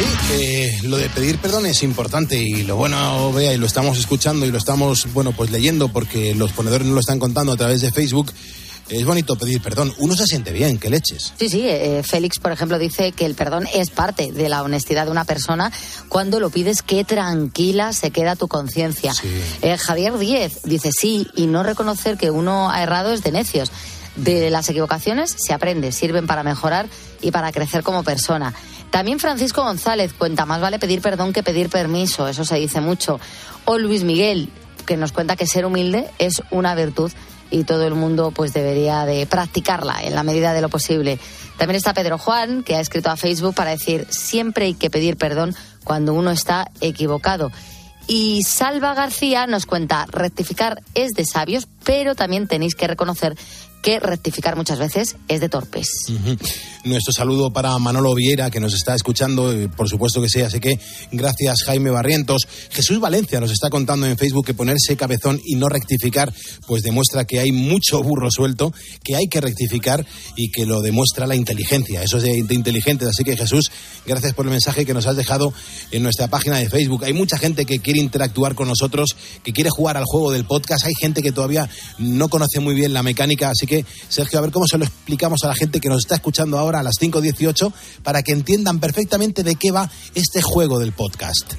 Sí, 0.00 0.34
eh, 0.34 0.78
lo 0.84 0.96
de 0.96 1.08
pedir 1.10 1.38
perdón 1.38 1.66
es 1.66 1.82
importante 1.82 2.36
y 2.36 2.62
lo 2.62 2.76
bueno, 2.76 3.32
vea, 3.32 3.52
y 3.52 3.58
lo 3.58 3.66
estamos 3.66 3.98
escuchando 3.98 4.46
y 4.46 4.50
lo 4.50 4.58
estamos, 4.58 5.12
bueno, 5.12 5.32
pues 5.32 5.50
leyendo 5.50 5.88
porque 5.88 6.34
los 6.34 6.52
ponedores 6.52 6.86
nos 6.86 6.94
lo 6.94 7.00
están 7.00 7.18
contando 7.18 7.52
a 7.52 7.56
través 7.56 7.80
de 7.80 7.92
Facebook. 7.92 8.32
Es 8.88 9.04
bonito 9.04 9.36
pedir 9.36 9.62
perdón. 9.62 9.94
Uno 9.98 10.16
se 10.16 10.26
siente 10.26 10.52
bien, 10.52 10.78
que 10.78 10.90
leches. 10.90 11.32
Sí, 11.38 11.48
sí, 11.48 11.62
eh, 11.64 12.02
Félix, 12.04 12.40
por 12.40 12.50
ejemplo, 12.50 12.76
dice 12.76 13.12
que 13.12 13.24
el 13.24 13.36
perdón 13.36 13.68
es 13.72 13.90
parte 13.90 14.32
de 14.32 14.48
la 14.48 14.64
honestidad 14.64 15.04
de 15.04 15.12
una 15.12 15.24
persona. 15.24 15.70
Cuando 16.08 16.40
lo 16.40 16.50
pides, 16.50 16.82
qué 16.82 17.04
tranquila 17.04 17.92
se 17.92 18.10
queda 18.10 18.34
tu 18.34 18.48
conciencia. 18.48 19.14
Eh, 19.62 19.78
Javier 19.78 20.18
Díez 20.18 20.62
dice 20.64 20.90
sí, 20.92 21.28
y 21.36 21.46
no 21.46 21.62
reconocer 21.62 22.16
que 22.16 22.32
uno 22.32 22.70
ha 22.70 22.82
errado 22.82 23.12
es 23.12 23.22
de 23.22 23.30
necios. 23.30 23.70
De 24.16 24.50
las 24.50 24.68
equivocaciones 24.68 25.36
se 25.38 25.52
aprende, 25.52 25.92
sirven 25.92 26.26
para 26.26 26.42
mejorar 26.42 26.86
y 27.20 27.30
para 27.30 27.52
crecer 27.52 27.82
como 27.82 28.02
persona. 28.02 28.52
También 28.90 29.20
Francisco 29.20 29.62
González 29.62 30.12
cuenta, 30.12 30.46
más 30.46 30.60
vale 30.60 30.78
pedir 30.78 31.00
perdón 31.00 31.32
que 31.32 31.42
pedir 31.42 31.68
permiso, 31.70 32.26
eso 32.28 32.44
se 32.44 32.56
dice 32.56 32.80
mucho. 32.80 33.20
O 33.64 33.78
Luis 33.78 34.02
Miguel, 34.02 34.50
que 34.84 34.96
nos 34.96 35.12
cuenta 35.12 35.36
que 35.36 35.46
ser 35.46 35.64
humilde 35.64 36.10
es 36.18 36.42
una 36.50 36.74
virtud 36.74 37.12
y 37.50 37.64
todo 37.64 37.86
el 37.86 37.94
mundo 37.94 38.32
pues 38.32 38.52
debería 38.52 39.04
de 39.04 39.26
practicarla 39.26 40.02
en 40.02 40.14
la 40.14 40.22
medida 40.22 40.52
de 40.52 40.60
lo 40.60 40.68
posible. 40.68 41.18
También 41.56 41.76
está 41.76 41.94
Pedro 41.94 42.18
Juan, 42.18 42.62
que 42.62 42.76
ha 42.76 42.80
escrito 42.80 43.10
a 43.10 43.16
Facebook 43.16 43.54
para 43.54 43.70
decir 43.70 44.06
siempre 44.10 44.66
hay 44.66 44.74
que 44.74 44.90
pedir 44.90 45.16
perdón 45.16 45.54
cuando 45.84 46.14
uno 46.14 46.30
está 46.30 46.70
equivocado. 46.80 47.52
Y 48.06 48.42
Salva 48.42 48.94
García 48.94 49.46
nos 49.46 49.66
cuenta, 49.66 50.06
rectificar 50.10 50.82
es 50.94 51.12
de 51.12 51.24
sabios, 51.24 51.68
pero 51.84 52.16
también 52.16 52.48
tenéis 52.48 52.74
que 52.74 52.88
reconocer 52.88 53.36
que 53.82 53.98
rectificar 53.98 54.56
muchas 54.56 54.78
veces 54.78 55.16
es 55.28 55.40
de 55.40 55.48
torpes. 55.48 55.88
Nuestro 56.84 57.12
saludo 57.12 57.52
para 57.52 57.78
Manolo 57.78 58.14
Vieira, 58.14 58.50
que 58.50 58.60
nos 58.60 58.74
está 58.74 58.94
escuchando, 58.94 59.52
eh, 59.52 59.68
por 59.68 59.88
supuesto 59.88 60.20
que 60.20 60.28
sí, 60.28 60.40
así 60.40 60.60
que 60.60 60.78
gracias 61.12 61.62
Jaime 61.64 61.90
Barrientos. 61.90 62.46
Jesús 62.70 63.00
Valencia 63.00 63.40
nos 63.40 63.50
está 63.50 63.70
contando 63.70 64.06
en 64.06 64.16
Facebook 64.16 64.46
que 64.46 64.54
ponerse 64.54 64.96
cabezón 64.96 65.40
y 65.44 65.56
no 65.56 65.68
rectificar, 65.68 66.32
pues 66.66 66.82
demuestra 66.82 67.24
que 67.24 67.40
hay 67.40 67.52
mucho 67.52 68.02
burro 68.02 68.30
suelto, 68.30 68.72
que 69.02 69.16
hay 69.16 69.28
que 69.28 69.40
rectificar 69.40 70.06
y 70.36 70.50
que 70.50 70.66
lo 70.66 70.80
demuestra 70.80 71.26
la 71.26 71.36
inteligencia. 71.36 72.02
Eso 72.02 72.18
es 72.18 72.22
de, 72.22 72.42
de 72.42 72.54
inteligentes. 72.54 73.08
Así 73.08 73.24
que 73.24 73.36
Jesús, 73.36 73.70
gracias 74.06 74.34
por 74.34 74.46
el 74.46 74.50
mensaje 74.50 74.84
que 74.84 74.94
nos 74.94 75.06
has 75.06 75.16
dejado 75.16 75.52
en 75.90 76.02
nuestra 76.02 76.28
página 76.28 76.58
de 76.58 76.68
Facebook. 76.68 77.04
Hay 77.04 77.12
mucha 77.12 77.38
gente 77.38 77.64
que 77.64 77.78
quiere 77.78 78.00
interactuar 78.00 78.54
con 78.54 78.68
nosotros, 78.68 79.16
que 79.42 79.52
quiere 79.52 79.70
jugar 79.70 79.96
al 79.96 80.04
juego 80.04 80.32
del 80.32 80.44
podcast. 80.44 80.86
Hay 80.86 80.94
gente 80.98 81.22
que 81.22 81.32
todavía 81.32 81.68
no 81.98 82.28
conoce 82.28 82.60
muy 82.60 82.74
bien 82.74 82.92
la 82.92 83.02
mecánica, 83.02 83.50
así 83.50 83.66
que 83.66 83.69
Sergio, 84.08 84.38
a 84.38 84.42
ver 84.42 84.50
cómo 84.50 84.66
se 84.66 84.78
lo 84.78 84.84
explicamos 84.84 85.44
a 85.44 85.48
la 85.48 85.54
gente 85.54 85.80
que 85.80 85.88
nos 85.88 85.98
está 85.98 86.16
escuchando 86.16 86.58
ahora 86.58 86.80
a 86.80 86.82
las 86.82 86.94
5.18 87.00 87.72
para 88.02 88.22
que 88.22 88.32
entiendan 88.32 88.80
perfectamente 88.80 89.42
de 89.42 89.54
qué 89.54 89.70
va 89.70 89.90
este 90.14 90.42
juego 90.42 90.78
del 90.78 90.92
podcast. 90.92 91.54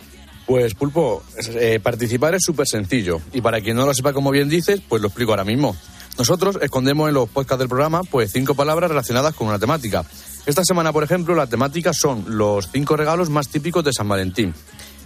Pues 0.45 0.74
Pulpo, 0.74 1.24
eh, 1.56 1.80
participar 1.82 2.36
es 2.36 2.43
súper 2.43 2.67
sencillo 2.67 3.21
y 3.34 3.41
para 3.41 3.62
quien 3.62 3.78
no 3.78 3.86
lo 3.86 3.93
sepa 3.93 4.13
como 4.13 4.32
bien 4.32 4.50
dices, 4.50 4.82
pues 4.88 5.02
lo 5.02 5.08
explico 5.08 5.32
ahora 5.32 5.45
mismo. 5.45 5.76
Nosotros 6.17 6.60
escondemos 6.62 7.08
en 7.08 7.13
los 7.13 7.30
podcasts 7.30 7.60
del 7.60 7.69
programa 7.69 8.02
pues 8.04 8.32
cinco 8.32 8.54
palabras 8.54 8.89
relacionadas 8.89 9.34
con 9.34 9.47
una 9.47 9.60
temática. 9.60 10.04
Esta 10.45 10.65
semana, 10.65 10.91
por 10.91 11.04
ejemplo, 11.04 11.36
la 11.36 11.47
temática 11.47 11.93
son 11.93 12.26
los 12.28 12.67
cinco 12.71 12.97
regalos 12.97 13.30
más 13.30 13.47
típicos 13.47 13.84
de 13.84 13.93
San 13.93 14.10
Valentín. 14.10 14.54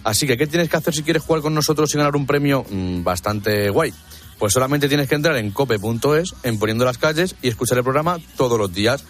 Así 0.02 0.26
que, 0.26 0.36
¿qué 0.36 0.46
tienes 0.46 0.68
que 0.68 0.76
hacer 0.76 0.94
si 0.94 1.02
quieres 1.02 1.22
jugar 1.22 1.42
con 1.42 1.52
nosotros 1.52 1.92
y 1.92 1.98
ganar 1.98 2.14
un 2.16 2.26
premio 2.26 2.64
Mm, 2.70 3.02
bastante 3.02 3.70
guay? 3.70 3.92
Pues 4.38 4.52
solamente 4.52 4.88
tienes 4.88 5.08
que 5.08 5.14
entrar 5.14 5.36
en 5.36 5.50
cope.es, 5.50 6.34
en 6.42 6.58
Poniendo 6.58 6.84
las 6.84 6.98
Calles, 6.98 7.36
y 7.42 7.48
escuchar 7.48 7.78
el 7.78 7.84
programa 7.84 8.18
todos 8.36 8.58
los 8.58 8.72
días. 8.72 9.04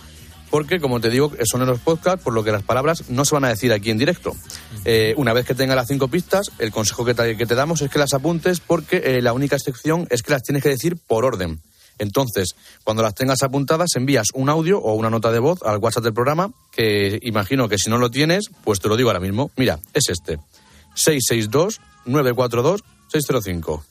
Porque, 0.51 0.79
como 0.79 1.01
te 1.01 1.11
digo, 1.11 1.33
son 1.45 1.63
en 1.63 1.67
los 1.69 1.81
podcasts, 1.81 2.23
por 2.23 2.33
lo 2.33 2.45
que 2.45 2.53
las 2.53 2.63
palabras 2.63 3.11
no 3.11 3.25
se 3.25 3.35
van 3.35 3.45
a 3.45 3.49
decir 3.49 3.73
aquí 3.73 3.91
en 3.91 3.99
directo. 3.99 4.37
Eh, 4.85 5.13
una 5.17 5.33
vez 5.33 5.45
que 5.45 5.55
tenga 5.55 5.75
las 5.75 5.89
cinco 5.89 6.07
pistas, 6.07 6.53
el 6.61 6.71
consejo 6.71 7.05
que 7.05 7.15
te, 7.15 7.37
que 7.37 7.47
te 7.47 7.57
damos 7.57 7.83
es 7.83 7.91
que 7.91 7.99
las 7.99 8.15
apuntes 8.15 8.61
porque 8.61 9.03
eh, 9.05 9.21
la 9.23 9.33
única 9.33 9.57
excepción 9.57 10.07
es 10.11 10.23
que 10.23 10.31
las 10.31 10.43
tienes 10.43 10.63
que 10.63 10.69
decir 10.69 10.97
por 10.97 11.25
orden. 11.25 11.61
Entonces, 11.99 12.55
cuando 12.85 13.03
las 13.03 13.15
tengas 13.15 13.43
apuntadas, 13.43 13.97
envías 13.97 14.29
un 14.35 14.49
audio 14.49 14.79
o 14.79 14.95
una 14.95 15.11
nota 15.11 15.33
de 15.33 15.41
voz 15.41 15.61
al 15.65 15.79
WhatsApp 15.79 16.05
del 16.05 16.15
programa, 16.15 16.53
que 16.71 17.19
imagino 17.23 17.69
que 17.69 17.79
si 17.79 17.91
no 17.91 17.99
lo 17.99 18.11
tienes, 18.11 18.51
pues 18.65 18.79
te 18.81 18.89
lo 18.89 18.97
digo 18.97 19.09
ahora 19.09 19.21
mismo. 19.21 19.51
Mira, 19.57 19.81
es 19.93 20.09
este. 20.09 20.39
662-942-605. 22.07 23.83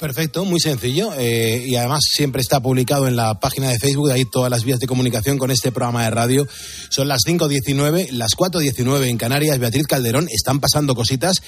Perfecto, 0.00 0.46
muy 0.46 0.60
sencillo. 0.60 1.12
eh, 1.18 1.62
y 1.66 1.76
además 1.76 2.00
siempre 2.10 2.40
está 2.40 2.58
publicado 2.60 3.06
en 3.06 3.16
la 3.16 3.38
página 3.38 3.68
de 3.68 3.78
Facebook, 3.78 4.10
ahí 4.10 4.24
todas 4.24 4.50
las 4.50 4.64
vías 4.64 4.78
de 4.78 4.86
comunicación 4.86 5.36
con 5.36 5.50
este 5.50 5.72
programa 5.72 6.04
de 6.04 6.10
radio. 6.10 6.48
Son 6.88 7.06
las 7.06 7.20
5.19, 7.26 8.08
las 8.12 8.30
4.19 8.30 9.08
en 9.08 9.18
Canarias. 9.18 9.58
Beatriz 9.58 9.86
Calderón, 9.86 10.26
están 10.30 10.58
pasando 10.58 10.94
cositas 10.94 11.42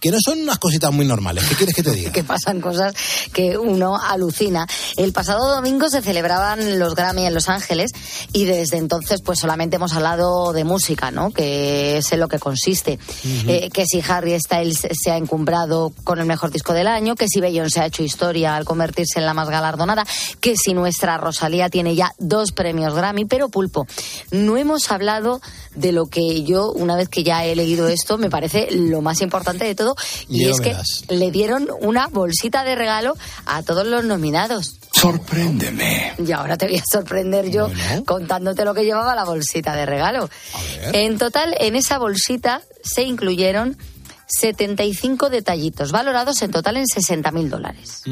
que 0.00 0.10
no 0.10 0.18
son 0.20 0.40
unas 0.40 0.58
cositas 0.58 0.92
muy 0.92 1.06
normales. 1.06 1.44
¿Qué 1.48 1.54
quieres 1.54 1.74
que 1.74 1.82
te 1.82 1.92
diga? 1.92 2.12
que 2.16 2.24
pasan 2.24 2.60
cosas 2.60 2.94
que 3.32 3.58
uno 3.58 3.96
alucina. 3.96 4.66
El 4.96 5.12
pasado 5.12 5.54
domingo 5.54 5.88
se 5.88 6.02
celebraban 6.02 6.78
los 6.78 6.94
Grammy 6.94 7.26
en 7.26 7.34
Los 7.34 7.48
Ángeles 7.48 7.92
y 8.32 8.44
desde 8.44 8.76
entonces 8.78 9.20
pues 9.22 9.38
solamente 9.38 9.76
hemos 9.76 9.92
hablado 9.94 10.52
de 10.52 10.64
música, 10.64 11.10
¿no? 11.10 11.30
Que 11.30 11.98
es 11.98 12.12
en 12.12 12.20
lo 12.20 12.28
que 12.28 12.38
consiste. 12.38 12.98
Eh, 13.48 13.70
que 13.70 13.86
si 13.86 14.02
Harry 14.06 14.38
Styles 14.38 14.86
se 14.92 15.10
ha 15.10 15.16
encumbrado 15.16 15.92
con 16.04 16.18
el 16.18 16.26
mejor 16.26 16.50
disco 16.50 16.72
del 16.72 16.86
año, 16.86 17.14
que 17.14 17.28
si 17.28 17.40
Beyoncé 17.40 17.80
ha 17.80 17.86
hecho 17.86 18.02
historia 18.02 18.56
al 18.56 18.64
convertirse 18.64 19.18
en 19.18 19.26
la 19.26 19.34
más 19.34 19.48
galardonada, 19.48 20.06
que 20.40 20.56
si 20.56 20.74
nuestra 20.74 21.18
Rosalía 21.18 21.68
tiene 21.68 21.94
ya 21.94 22.12
dos 22.18 22.52
premios 22.52 22.94
Grammy, 22.94 23.24
pero 23.24 23.48
pulpo, 23.48 23.86
no 24.30 24.56
hemos 24.56 24.90
hablado 24.90 25.40
de 25.74 25.92
lo 25.92 26.06
que 26.06 26.42
yo, 26.42 26.72
una 26.72 26.96
vez 26.96 27.08
que 27.08 27.22
ya 27.22 27.44
he 27.44 27.54
leído 27.54 27.88
esto, 27.88 28.18
me 28.18 28.30
parece 28.30 28.68
lo 28.70 29.02
más 29.02 29.20
importante 29.20 29.64
de 29.64 29.74
todo, 29.74 29.85
y 30.28 30.48
es 30.48 30.60
que 30.60 30.70
verás. 30.70 31.04
le 31.08 31.30
dieron 31.30 31.68
una 31.80 32.08
bolsita 32.08 32.64
de 32.64 32.74
regalo 32.74 33.14
a 33.44 33.62
todos 33.62 33.86
los 33.86 34.04
nominados. 34.04 34.78
Sorpréndeme. 34.92 36.14
Y 36.18 36.32
ahora 36.32 36.56
te 36.56 36.66
voy 36.66 36.78
a 36.78 36.82
sorprender 36.90 37.50
yo 37.50 37.68
contándote 38.06 38.64
lo 38.64 38.74
que 38.74 38.84
llevaba 38.84 39.14
la 39.14 39.24
bolsita 39.24 39.74
de 39.76 39.86
regalo. 39.86 40.30
En 40.92 41.18
total, 41.18 41.54
en 41.60 41.76
esa 41.76 41.98
bolsita 41.98 42.62
se 42.82 43.02
incluyeron 43.02 43.76
75 44.26 45.30
detallitos, 45.30 45.92
valorados 45.92 46.40
en 46.42 46.50
total 46.50 46.78
en 46.78 46.86
60 46.86 47.30
mil 47.30 47.50
dólares. 47.50 48.02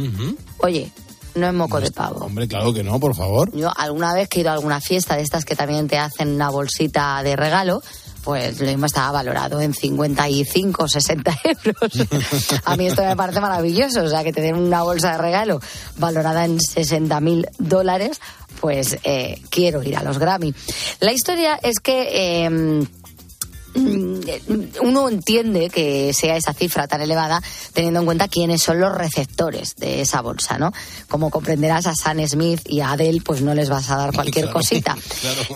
Oye, 0.59 0.93
no 1.35 1.49
es 1.49 1.53
moco 1.53 1.81
de 1.81 1.91
pavo. 1.91 2.25
Hombre, 2.25 2.47
claro 2.47 2.73
que 2.73 2.85
no, 2.85 3.01
por 3.01 3.15
favor. 3.15 3.51
Yo 3.57 3.73
alguna 3.77 4.15
vez 4.15 4.29
que 4.29 4.39
he 4.39 4.43
ido 4.43 4.51
a 4.51 4.55
alguna 4.55 4.81
fiesta 4.81 5.17
de 5.17 5.23
estas 5.23 5.45
que 5.45 5.57
también 5.57 5.89
te 5.89 5.99
hacen 5.99 6.29
una 6.29 6.51
bolsita 6.51 7.23
de 7.23 7.35
regalo, 7.37 7.83
pues 8.25 8.59
lo 8.61 8.67
mismo 8.67 8.87
estaba 8.87 9.13
valorado 9.13 9.61
en 9.61 9.75
55, 9.75 10.89
60 10.89 11.39
euros. 11.45 12.09
A 12.65 12.77
mí 12.77 12.87
esto 12.87 13.03
me 13.03 13.15
parece 13.17 13.41
maravilloso, 13.41 14.03
o 14.03 14.09
sea, 14.09 14.25
que 14.25 14.33
te 14.33 14.41
den 14.41 14.57
una 14.57 14.83
bolsa 14.83 15.13
de 15.13 15.19
regalo 15.19 15.61
valorada 15.99 16.45
en 16.45 16.61
60 16.61 17.21
mil 17.21 17.47
dólares, 17.59 18.21
pues 18.61 18.99
eh, 19.05 19.43
quiero 19.51 19.83
ir 19.83 19.97
a 19.97 20.03
los 20.03 20.19
Grammy. 20.19 20.55
La 21.01 21.13
historia 21.13 21.59
es 21.63 21.79
que... 21.81 22.49
mm, 22.51 23.04
uno 23.75 25.09
entiende 25.09 25.69
que 25.71 26.13
sea 26.15 26.37
esa 26.37 26.53
cifra 26.53 26.87
tan 26.87 27.01
elevada 27.01 27.43
teniendo 27.73 28.01
en 28.01 28.07
cuenta 28.07 28.29
quiénes 28.29 28.63
son 28.63 28.81
los 28.81 28.95
receptores 28.95 29.75
de 29.77 30.01
esa 30.01 30.21
bolsa, 30.21 30.59
¿no? 30.59 30.73
Como 31.09 31.31
comprenderás 31.31 31.87
a 31.87 31.95
Sam 31.95 32.27
Smith 32.27 32.61
y 32.67 32.81
a 32.81 32.93
Adele, 32.93 33.21
pues 33.25 33.43
no 33.43 33.55
les 33.55 33.69
vas 33.69 33.91
a 33.91 33.97
dar 33.97 34.13
cualquier 34.13 34.45
Claro, 34.45 34.59
cosita. 34.59 34.97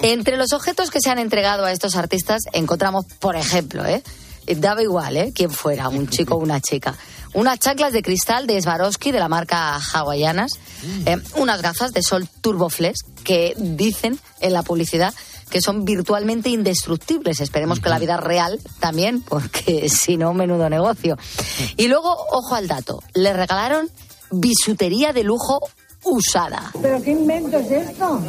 Entre 0.02 0.37
los 0.37 0.52
objetos 0.52 0.90
que 0.90 1.00
se 1.00 1.11
han 1.11 1.18
entregado 1.18 1.64
a 1.64 1.72
estos 1.72 1.94
artistas 1.96 2.42
encontramos, 2.52 3.04
por 3.18 3.37
ejemplo, 3.37 3.85
¿eh? 3.87 4.02
Daba 4.57 4.83
igual, 4.83 5.16
¿eh? 5.16 5.33
Quién 5.35 5.50
fuera, 5.50 5.88
un 5.88 6.09
chico 6.09 6.35
o 6.35 6.38
una 6.38 6.61
chica. 6.61 6.96
Unas 7.35 7.59
chanclas 7.59 7.92
de 7.92 8.02
cristal 8.02 8.46
de 8.46 8.61
Swarovski 8.62 9.12
de 9.12 9.18
la 9.18 9.28
marca 9.28 9.78
Hawaianas, 9.92 10.52
eh, 11.04 11.18
unas 11.37 11.61
gafas 11.61 11.92
de 11.92 12.02
sol 12.02 12.26
Turboflex 12.40 13.00
que 13.22 13.54
dicen 13.59 14.18
en 14.40 14.54
la 14.54 14.62
publicidad 14.62 15.12
que 15.48 15.61
son 15.61 15.84
virtualmente 15.84 16.50
indestructibles. 16.50 17.40
Esperemos 17.40 17.80
que 17.80 17.88
la 17.88 17.98
vida 17.98 18.16
real 18.16 18.58
también, 18.80 19.22
porque 19.22 19.88
si 19.88 20.16
no, 20.16 20.34
menudo 20.34 20.68
negocio. 20.68 21.16
Y 21.76 21.88
luego, 21.88 22.14
ojo 22.30 22.54
al 22.54 22.68
dato, 22.68 23.02
le 23.14 23.32
regalaron 23.32 23.90
bisutería 24.30 25.12
de 25.12 25.24
lujo 25.24 25.61
usada. 26.04 26.70
¿Pero 26.80 27.02
qué 27.02 27.11
invento 27.11 27.58
es 27.58 27.70
esto? 27.70 28.22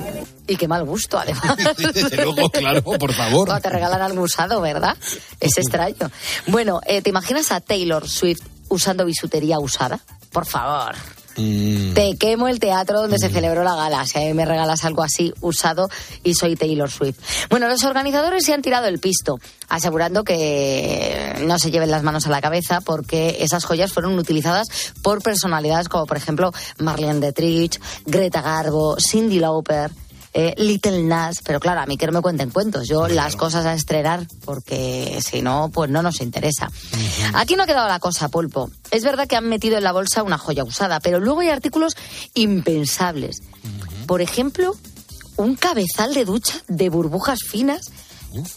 Y 0.48 0.56
qué 0.56 0.68
mal 0.68 0.86
gusto, 0.86 1.20
además. 1.20 1.58
Desde 1.94 2.24
luego, 2.24 2.50
claro, 2.50 2.82
por 2.82 3.14
favor. 3.14 3.48
Cuando 3.48 3.62
te 3.62 3.70
regalan 3.70 4.02
algo 4.02 4.24
usado, 4.24 4.62
¿verdad? 4.62 4.98
Es 5.40 5.58
extraño. 5.58 6.12
Bueno, 6.48 6.82
eh, 6.86 7.02
¿te 7.02 7.10
imaginas 7.10 7.52
a 7.52 7.62
Taylor 7.62 8.08
Swift 8.08 8.42
usando 8.70 9.06
bisutería 9.06 9.60
usada? 9.60 10.00
Por 10.32 10.46
favor. 10.46 10.96
Mm. 11.40 11.94
Te 11.94 12.18
quemo 12.18 12.48
el 12.48 12.60
teatro 12.60 13.02
donde 13.02 13.18
se 13.18 13.30
celebró 13.30 13.64
la 13.64 13.76
gala. 13.76 14.06
Si 14.06 14.18
a 14.18 14.22
mí 14.22 14.34
me 14.34 14.46
regalas 14.46 14.84
algo 14.86 15.04
así 15.04 15.34
usado 15.42 15.90
y 16.24 16.34
soy 16.34 16.56
Taylor 16.56 16.92
Swift. 16.92 17.18
Bueno, 17.50 17.68
los 17.68 17.84
organizadores 17.84 18.46
se 18.46 18.54
han 18.54 18.62
tirado 18.62 18.88
el 18.88 19.00
pisto, 19.00 19.40
asegurando 19.68 20.24
que 20.24 21.36
no 21.42 21.58
se 21.60 21.72
lleven 21.72 21.92
las 21.92 22.04
manos 22.04 22.28
a 22.28 22.30
la 22.30 22.42
cabeza 22.42 22.82
porque 22.82 23.38
esas 23.40 23.66
joyas 23.66 23.92
fueron 23.92 24.18
utilizadas 24.18 24.68
por 25.02 25.22
personalidades 25.22 25.88
como, 25.88 26.06
por 26.06 26.18
ejemplo, 26.18 26.52
Marlene 26.78 27.20
Dietrich, 27.20 27.80
Greta 28.06 28.42
Garbo, 28.42 28.98
Cindy 29.00 29.40
Lauper. 29.40 29.92
Eh, 30.34 30.54
Little 30.58 31.04
Nas, 31.04 31.42
pero 31.44 31.60
claro, 31.60 31.82
a 31.82 31.86
mí 31.86 31.98
que 31.98 32.06
no 32.06 32.14
me 32.14 32.22
cuenten 32.22 32.50
cuentos, 32.52 32.88
yo 32.88 33.08
las 33.08 33.36
cosas 33.36 33.66
a 33.66 33.74
estrenar, 33.74 34.28
porque 34.46 35.20
si 35.22 35.42
no, 35.42 35.70
pues 35.74 35.90
no 35.90 36.02
nos 36.02 36.22
interesa. 36.22 36.70
Aquí 37.34 37.56
no 37.56 37.64
ha 37.64 37.68
quedado 37.68 37.88
la 37.88 38.00
cosa, 38.00 38.30
pulpo. 38.30 38.70
Es 38.92 39.04
verdad 39.04 39.28
que 39.28 39.36
han 39.36 39.50
metido 39.50 39.78
en 39.78 39.84
la 39.84 39.92
bolsa 39.92 40.24
una 40.24 40.38
joya 40.38 40.64
usada, 40.64 41.00
pero 41.00 41.20
luego 41.20 41.42
hay 41.42 41.50
artículos 41.50 41.96
impensables. 42.34 43.42
Por 44.06 44.22
ejemplo, 44.22 44.76
un 45.38 45.56
cabezal 45.56 46.14
de 46.14 46.26
ducha 46.26 46.62
de 46.68 46.90
burbujas 46.90 47.40
finas. 47.48 47.92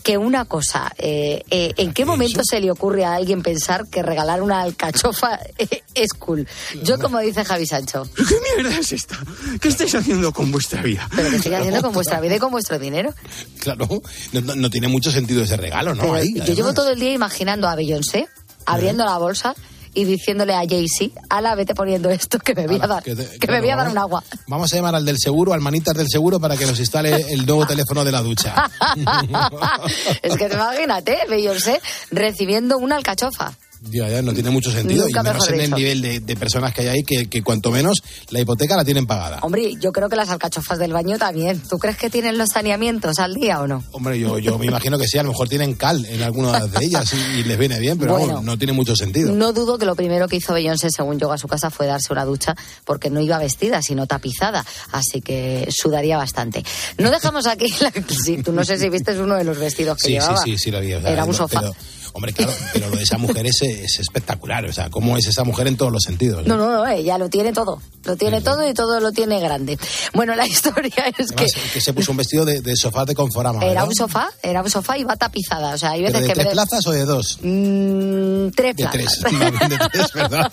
Que 0.03 0.19
una 0.19 0.45
cosa, 0.45 0.93
eh, 0.99 1.43
eh, 1.51 1.73
¿en 1.79 1.93
qué 1.95 2.05
momento 2.05 2.43
se 2.45 2.61
le 2.61 2.71
ocurre 2.71 3.05
a 3.05 3.15
alguien 3.15 3.43
pensar 3.43 3.87
que 3.89 4.03
regalar 4.03 4.43
una 4.43 4.61
alcachofa 4.63 5.39
es 5.95 6.13
cool? 6.13 6.47
Yo, 6.83 6.99
como 6.99 7.19
dice 7.21 7.45
Javi 7.45 7.67
Sancho, 7.67 8.07
¿Qué 8.15 8.35
mierda 8.63 8.79
es 8.79 8.93
esta? 8.93 9.19
¿Qué 9.61 9.69
estáis 9.69 9.95
haciendo 9.95 10.33
con 10.33 10.53
vuestra 10.53 10.83
vida? 10.83 11.09
¿pero 11.17 11.31
qué 11.31 11.37
estoy 11.37 11.55
haciendo 11.55 11.81
con 11.83 11.93
vuestra 11.93 12.21
vida 12.21 12.37
y 12.37 12.39
con 12.39 12.51
vuestro 12.51 12.79
dinero? 12.79 13.15
Claro, 13.61 13.89
no, 14.33 14.41
no- 14.43 14.55
no 14.57 14.71
tiene 14.71 14.89
mucho 14.89 15.11
sentido 15.11 15.43
ese 15.43 15.57
regalo, 15.57 15.95
¿no? 15.95 16.15
Ahí, 16.15 16.35
yo 16.45 16.53
llevo 16.55 16.75
todo 16.75 16.91
el 16.91 17.01
día 17.01 17.13
imaginando 17.13 17.69
a 17.69 17.75
Beyoncé 17.75 18.29
abriendo 18.67 19.05
la 19.05 19.17
bolsa 19.19 19.55
y 19.95 20.05
diciéndole 20.05 20.55
a 20.55 20.61
Jay-Z, 20.67 21.21
ala, 21.29 21.55
vete 21.55 21.75
poniendo 21.75 22.11
esto 22.11 22.39
que 22.39 22.55
me 22.55 22.67
voy 22.67 22.79
a 22.81 22.87
dar, 22.87 23.03
que 23.03 23.15
me 23.49 23.61
voy 23.61 23.71
a 23.71 23.77
dar 23.77 23.89
un 23.89 23.99
agua. 23.99 24.23
Vamos 24.47 24.73
a 24.73 24.77
llamar 24.77 24.95
al 24.95 25.05
del 25.05 25.19
seguro, 25.19 25.53
al 25.53 25.61
manitas 25.61 25.95
del 25.95 26.09
seguro, 26.09 26.41
para 26.41 26.57
que 26.57 26.67
nos 26.67 26.79
instale 26.79 27.33
el 27.33 27.45
nuevo 27.47 27.67
teléfono 27.67 28.05
de 28.05 28.13
la 28.13 28.23
ducha. 28.23 28.71
es 30.23 30.37
que 30.37 30.49
te 30.49 30.55
imagínate, 30.55 31.19
Beyoncé 31.29 31.81
recibiendo 32.11 32.79
una 32.79 32.97
alcachofa. 32.97 33.53
Ya, 33.91 34.09
ya, 34.09 34.23
no 34.23 34.33
tiene 34.33 34.51
mucho 34.51 34.71
sentido. 34.71 35.05
Nunca 35.07 35.21
y 35.21 35.25
menos 35.25 35.49
en 35.49 35.61
el 35.61 35.71
nivel 35.73 36.03
de, 36.03 36.21
de 36.21 36.37
personas 36.37 36.73
que 36.73 36.83
hay 36.83 36.89
ahí, 36.89 37.03
que, 37.03 37.29
que 37.29 37.43
cuanto 37.43 37.71
menos 37.71 38.03
la 38.31 38.41
hipoteca 38.41 38.77
la 38.77 38.85
tienen 38.85 39.07
pagada. 39.07 39.41
Hombre, 39.43 39.75
yo 39.81 39.91
creo 39.93 40.09
que 40.09 40.15
las 40.17 40.29
alcachofas 40.31 40.79
del 40.79 40.93
baño 40.93 41.19
también. 41.19 41.61
¿Tú 41.69 41.79
crees 41.79 41.97
que 41.97 42.09
tienen 42.09 42.39
los 42.39 42.51
saneamientos 42.51 43.19
al 43.19 43.35
día 43.35 43.61
o 43.61 43.67
no? 43.67 43.83
Hombre, 43.93 44.19
yo, 44.21 44.39
yo 44.39 44.57
me 44.59 44.67
imagino 44.67 44.99
que 44.99 45.07
sí, 45.09 45.19
a 45.19 45.23
lo 45.25 45.31
mejor 45.31 45.49
tienen 45.49 45.75
cal 45.75 46.05
en 46.07 46.23
alguna 46.23 46.67
de 46.67 46.85
ellas 46.85 47.13
y, 47.13 47.41
y 47.41 47.45
les 47.45 47.59
viene 47.59 47.79
bien, 47.81 47.99
pero 47.99 48.13
Bueno. 48.13 48.27
vamos, 48.29 48.45
no 48.45 48.57
tiene 48.57 48.73
mucho 48.73 48.95
sentido. 48.95 49.33
No 49.33 49.53
dudo 49.53 49.79
que 49.79 49.85
lo 49.87 49.97
primero 49.97 50.29
que 50.29 50.37
hizo 50.37 50.53
Beyoncé 50.55 50.89
según 50.91 51.19
llegó 51.19 51.33
a 51.33 51.39
su 51.39 51.49
casa 51.49 51.69
fue 51.71 51.87
darse 51.87 52.13
una 52.13 52.25
ducha 52.25 52.55
porque 52.85 53.11
no 53.11 53.21
iba 53.21 53.37
vestida, 53.39 53.83
sino 53.83 54.07
tapizada. 54.07 54.65
Así 54.93 55.21
que 55.21 55.67
sudaría 55.71 56.17
bastante. 56.17 56.65
No 56.99 57.11
dejamos 57.11 57.47
aquí... 57.47 57.67
La... 57.81 57.93
Sí, 58.25 58.43
tú 58.43 58.53
no 58.53 58.65
sé 58.65 58.79
si 58.79 58.89
viste 58.89 59.19
uno 59.21 59.35
de 59.37 59.43
los 59.45 59.59
vestidos 59.59 59.97
que 59.99 60.03
Sí, 60.07 60.13
sí, 60.13 60.13
llevaba. 60.21 60.43
sí, 60.45 60.59
sí, 60.59 60.71
lo 60.71 60.81
vi. 60.81 60.93
o 60.95 61.01
sea, 61.01 61.11
Era 61.11 61.25
un 61.25 61.35
sofá. 61.35 61.61
pero- 61.61 61.75
hombre, 62.13 62.33
claro, 62.33 62.53
pero 62.73 62.89
lo 62.91 62.97
de 62.97 63.03
esa 63.03 63.19
mujer 63.19 63.47
es, 63.47 63.63
es 63.63 63.99
espectacular. 64.01 64.65
O 64.67 64.73
sea, 64.73 64.91
cómo 64.91 65.17
es 65.17 65.27
esa 65.27 65.45
mujer 65.45 65.67
en 65.67 65.77
todos 65.77 65.93
los 65.93 66.03
sentidos. 66.03 66.47
No, 66.47 66.57
no, 66.57 66.71
no, 66.71 66.87
ella 66.87 67.19
lo 67.19 67.29
tiene 67.29 67.53
todo. 67.53 67.81
Lo 68.05 68.17
tiene 68.17 68.41
todo 68.41 68.69
y 68.69 68.75
todo 68.75 68.99
lo 69.01 69.13
tiene 69.13 69.39
grande. 69.41 69.79
Bueno, 70.13 70.35
la 70.35 70.47
historia 70.49 71.05
es 71.19 71.31
que 71.33 71.45
Además, 71.45 71.73
que 71.73 71.81
se 71.81 71.93
puso 71.93 72.11
un 72.11 72.17
vestido 72.19 72.45
de, 72.45 72.61
de 72.61 72.75
sofá 72.77 73.05
de 73.05 73.15
Conforama. 73.15 73.59
era 73.63 73.69
¿verdad? 73.83 73.89
un 73.89 73.95
sofá, 73.95 74.31
era 74.43 74.63
un 74.63 74.71
sofá 74.71 74.99
y 74.99 75.05
va 75.05 75.17
tapizada. 75.17 75.75
O 75.75 75.79
sea, 75.79 75.91
hay 75.91 76.03
¿Pero 76.03 76.19
veces 76.19 76.23
de 76.23 76.29
que... 76.29 76.35
tres 76.35 76.47
me- 76.47 76.53
plazas 76.53 76.87
o 76.87 76.91
de 76.91 77.05
dos? 77.05 77.39
Mm, 77.43 78.49
tres 78.57 78.77
De 78.77 78.83
plazas. 78.89 79.19
tres. 79.21 79.69
De 79.71 79.79
tres, 79.93 80.13
¿verdad? 80.15 80.53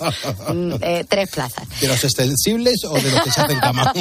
Mm, 0.53 0.73
eh, 0.81 1.05
tres 1.09 1.29
plazas. 1.31 1.67
¿De 1.81 1.87
los 1.87 2.03
extensibles 2.03 2.83
o 2.83 2.93
de 2.93 3.11
los 3.11 3.23
que 3.23 3.31
se 3.31 3.41
hacen 3.41 3.59
cama? 3.59 3.91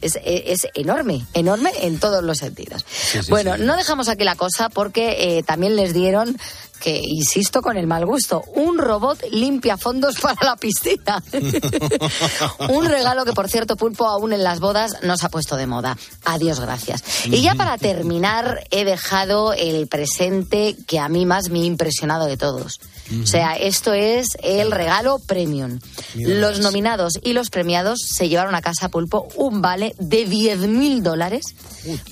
es, 0.00 0.18
es 0.24 0.66
enorme, 0.74 1.24
enorme 1.34 1.70
en 1.82 1.98
todos 1.98 2.22
los 2.24 2.38
sentidos. 2.38 2.84
bueno, 3.28 3.56
no 3.58 3.76
dejamos 3.76 4.08
aquí 4.08 4.24
la 4.24 4.36
cosa 4.36 4.68
porque 4.70 5.16
eh, 5.18 5.27
también 5.46 5.76
les 5.76 5.94
dieron 5.94 6.36
que, 6.78 7.00
insisto, 7.02 7.60
con 7.60 7.76
el 7.76 7.86
mal 7.86 8.06
gusto, 8.06 8.42
un 8.54 8.78
robot 8.78 9.22
limpia 9.32 9.76
fondos 9.76 10.18
para 10.20 10.44
la 10.44 10.56
piscina. 10.56 11.22
un 12.70 12.86
regalo 12.86 13.24
que, 13.24 13.32
por 13.32 13.48
cierto, 13.48 13.76
Pulpo 13.76 14.06
aún 14.06 14.32
en 14.32 14.42
las 14.42 14.60
bodas 14.60 15.02
nos 15.02 15.24
ha 15.24 15.28
puesto 15.28 15.56
de 15.56 15.66
moda. 15.66 15.96
Adiós, 16.24 16.60
gracias. 16.60 17.02
Y 17.26 17.42
ya 17.42 17.54
para 17.54 17.78
terminar, 17.78 18.64
he 18.70 18.84
dejado 18.84 19.52
el 19.52 19.86
presente 19.88 20.76
que 20.86 20.98
a 20.98 21.08
mí 21.08 21.26
más 21.26 21.50
me 21.50 21.60
ha 21.60 21.64
impresionado 21.64 22.26
de 22.26 22.36
todos. 22.36 22.80
O 23.22 23.26
sea, 23.26 23.56
esto 23.56 23.94
es 23.94 24.28
el 24.42 24.70
regalo 24.70 25.18
premium. 25.18 25.80
Los 26.14 26.60
nominados 26.60 27.14
y 27.22 27.32
los 27.32 27.48
premiados 27.48 28.00
se 28.06 28.28
llevaron 28.28 28.54
a 28.54 28.60
casa 28.60 28.90
Pulpo 28.90 29.28
un 29.36 29.62
vale 29.62 29.94
de 29.98 30.26
10.000 30.26 31.00
dólares 31.00 31.46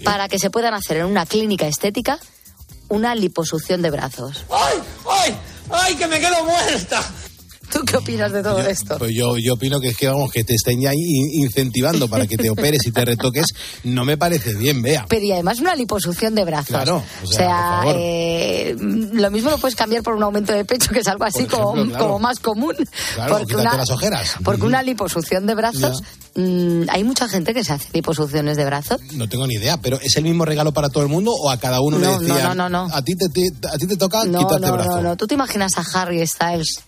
para 0.05 0.29
que 0.29 0.39
se 0.39 0.49
puedan 0.49 0.73
hacer 0.73 0.99
en 0.99 1.07
una 1.07 1.27
clínica 1.27 1.67
estética 1.67 2.19
una 2.89 3.15
liposucción 3.15 3.83
de 3.83 3.91
brazos. 3.91 4.45
¡Ay! 4.51 4.83
¡Ay! 5.09 5.37
¡Ay! 5.71 5.95
¡Que 5.97 6.07
me 6.07 6.21
quedo 6.21 6.45
muerta! 6.45 7.03
¿Tú 7.73 7.81
qué 7.85 7.97
opinas 7.97 8.33
de 8.33 8.43
todo 8.43 8.61
esto? 8.61 8.97
Pues 8.99 9.13
yo, 9.15 9.37
yo 9.39 9.55
opino 9.55 9.81
que 9.81 9.89
es 9.89 9.97
que 9.97 10.09
vamos, 10.09 10.31
que 10.33 10.45
te 10.45 10.55
estén 10.55 10.81
ya 10.81 10.93
in- 10.95 11.43
incentivando 11.43 12.09
para 12.09 12.27
que 12.27 12.37
te 12.37 12.49
operes 12.51 12.87
y 12.87 12.93
te 12.93 13.05
retoques, 13.05 13.47
no 13.85 14.05
me 14.05 14.17
parece 14.17 14.55
bien, 14.55 14.83
vea. 14.83 15.05
Pero 15.09 15.25
y 15.25 15.33
además 15.33 15.61
una 15.61 15.75
liposucción 15.75 16.35
de 16.35 16.45
brazos. 16.45 16.69
Claro, 16.69 16.97
o 16.97 17.25
o 17.25 17.27
sea, 17.27 17.37
sea, 17.39 17.47
por 17.83 17.85
favor. 17.87 17.97
eh, 17.99 18.77
lo 18.79 19.31
mismo 19.31 19.51
lo 19.51 19.59
puedes 19.59 19.75
cambiar 19.77 20.03
por 20.03 20.15
un 20.15 20.23
aumento 20.23 20.53
de 20.53 20.65
pecho, 20.65 20.93
que 20.93 21.01
es 21.01 21.09
algo 21.09 21.25
así 21.25 21.43
Por 21.45 21.51
como, 21.51 21.73
ejemplo, 21.75 21.91
claro. 21.97 22.05
como 22.07 22.19
más 22.19 22.39
común. 22.39 22.75
Claro, 23.15 23.39
quítate 23.47 23.77
las 23.77 23.91
ojeras. 23.91 24.35
Porque 24.45 24.65
una 24.65 24.83
liposucción 24.83 25.47
de 25.47 25.55
brazos, 25.55 26.03
mm, 26.35 26.83
hay 26.89 27.05
mucha 27.05 27.29
gente 27.29 27.53
que 27.55 27.65
se 27.65 27.73
hace 27.73 27.89
liposucciones 27.93 28.57
de 28.57 28.65
brazos. 28.65 29.01
No 29.13 29.29
tengo 29.29 29.47
ni 29.47 29.55
idea, 29.55 29.77
pero 29.79 29.99
¿es 30.01 30.17
el 30.17 30.25
mismo 30.25 30.45
regalo 30.45 30.73
para 30.73 30.89
todo 30.89 31.03
el 31.03 31.09
mundo 31.09 31.33
o 31.33 31.51
a 31.51 31.59
cada 31.59 31.81
uno 31.81 31.99
No, 31.99 32.19
le 32.21 32.27
decían, 32.29 32.57
no, 32.57 32.69
no, 32.69 32.69
no, 32.69 32.89
no. 32.89 32.95
A, 32.95 33.03
ti 33.03 33.15
te, 33.17 33.29
te- 33.29 33.69
a 33.69 33.77
ti 33.79 33.87
te 33.87 33.97
toca 33.97 34.25
No, 34.25 34.39
quitarte 34.41 34.67
no, 34.67 34.73
brazo? 34.73 34.91
no, 34.97 35.03
no. 35.03 35.17
¿Tú 35.17 35.27
te 35.27 35.35
imaginas 35.35 35.73
a 35.77 35.85
Harry 36.01 36.25
Styles 36.27 36.81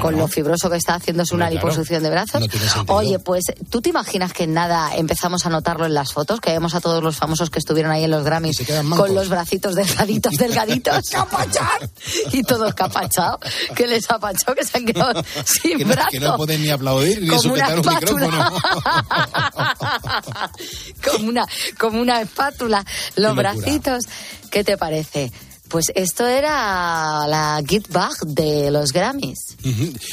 con 0.00 0.16
lo 0.16 0.28
fibroso 0.28 0.70
que 0.70 0.76
está 0.76 0.94
haciéndose 0.94 1.34
una 1.34 1.48
claro. 1.48 1.66
liposucción 1.66 2.02
de 2.02 2.10
brazos? 2.10 2.40
No 2.40 2.48
tiene. 2.48 2.66
Oye, 2.88 3.18
pues 3.18 3.44
tú 3.70 3.80
te 3.80 3.90
imaginas 3.90 4.32
que 4.32 4.44
en 4.44 4.54
nada 4.54 4.94
empezamos 4.96 5.46
a 5.46 5.50
notarlo 5.50 5.86
en 5.86 5.94
las 5.94 6.12
fotos, 6.12 6.40
que 6.40 6.50
vemos 6.50 6.74
a 6.74 6.80
todos 6.80 7.02
los 7.02 7.16
famosos 7.16 7.50
que 7.50 7.58
estuvieron 7.58 7.90
ahí 7.90 8.04
en 8.04 8.10
los 8.10 8.24
Grammys 8.24 8.62
con 8.96 9.14
los 9.14 9.28
bracitos 9.28 9.74
delgaditos, 9.74 10.34
delgaditos, 10.34 11.08
¡capachán! 11.10 11.90
y 12.32 12.42
todos 12.42 12.74
capachados, 12.74 13.40
que 13.74 13.86
les 13.86 14.10
ha 14.10 14.18
pachado, 14.18 14.54
que 14.54 14.64
se 14.64 14.78
han 14.78 14.86
quedado 14.86 15.22
sin 15.44 15.78
que, 15.78 15.84
no, 15.84 15.92
brazo. 15.92 16.08
que 16.10 16.20
no 16.20 16.36
pueden 16.36 16.62
ni 16.62 16.70
aplaudir 16.70 17.22
ni 17.22 17.38
sujetar 17.38 17.78
un 17.78 17.86
micrófono. 17.86 18.50
como 21.04 21.28
una 21.28 21.46
como 21.78 22.00
una 22.00 22.20
espátula 22.20 22.84
los 23.16 23.34
bracitos 23.34 24.04
qué 24.50 24.64
te 24.64 24.76
parece 24.76 25.32
pues 25.70 25.86
esto 25.94 26.26
era 26.26 27.26
la 27.26 27.62
Get 27.66 27.88
Back 27.88 28.24
de 28.26 28.70
los 28.70 28.92
Grammys. 28.92 29.38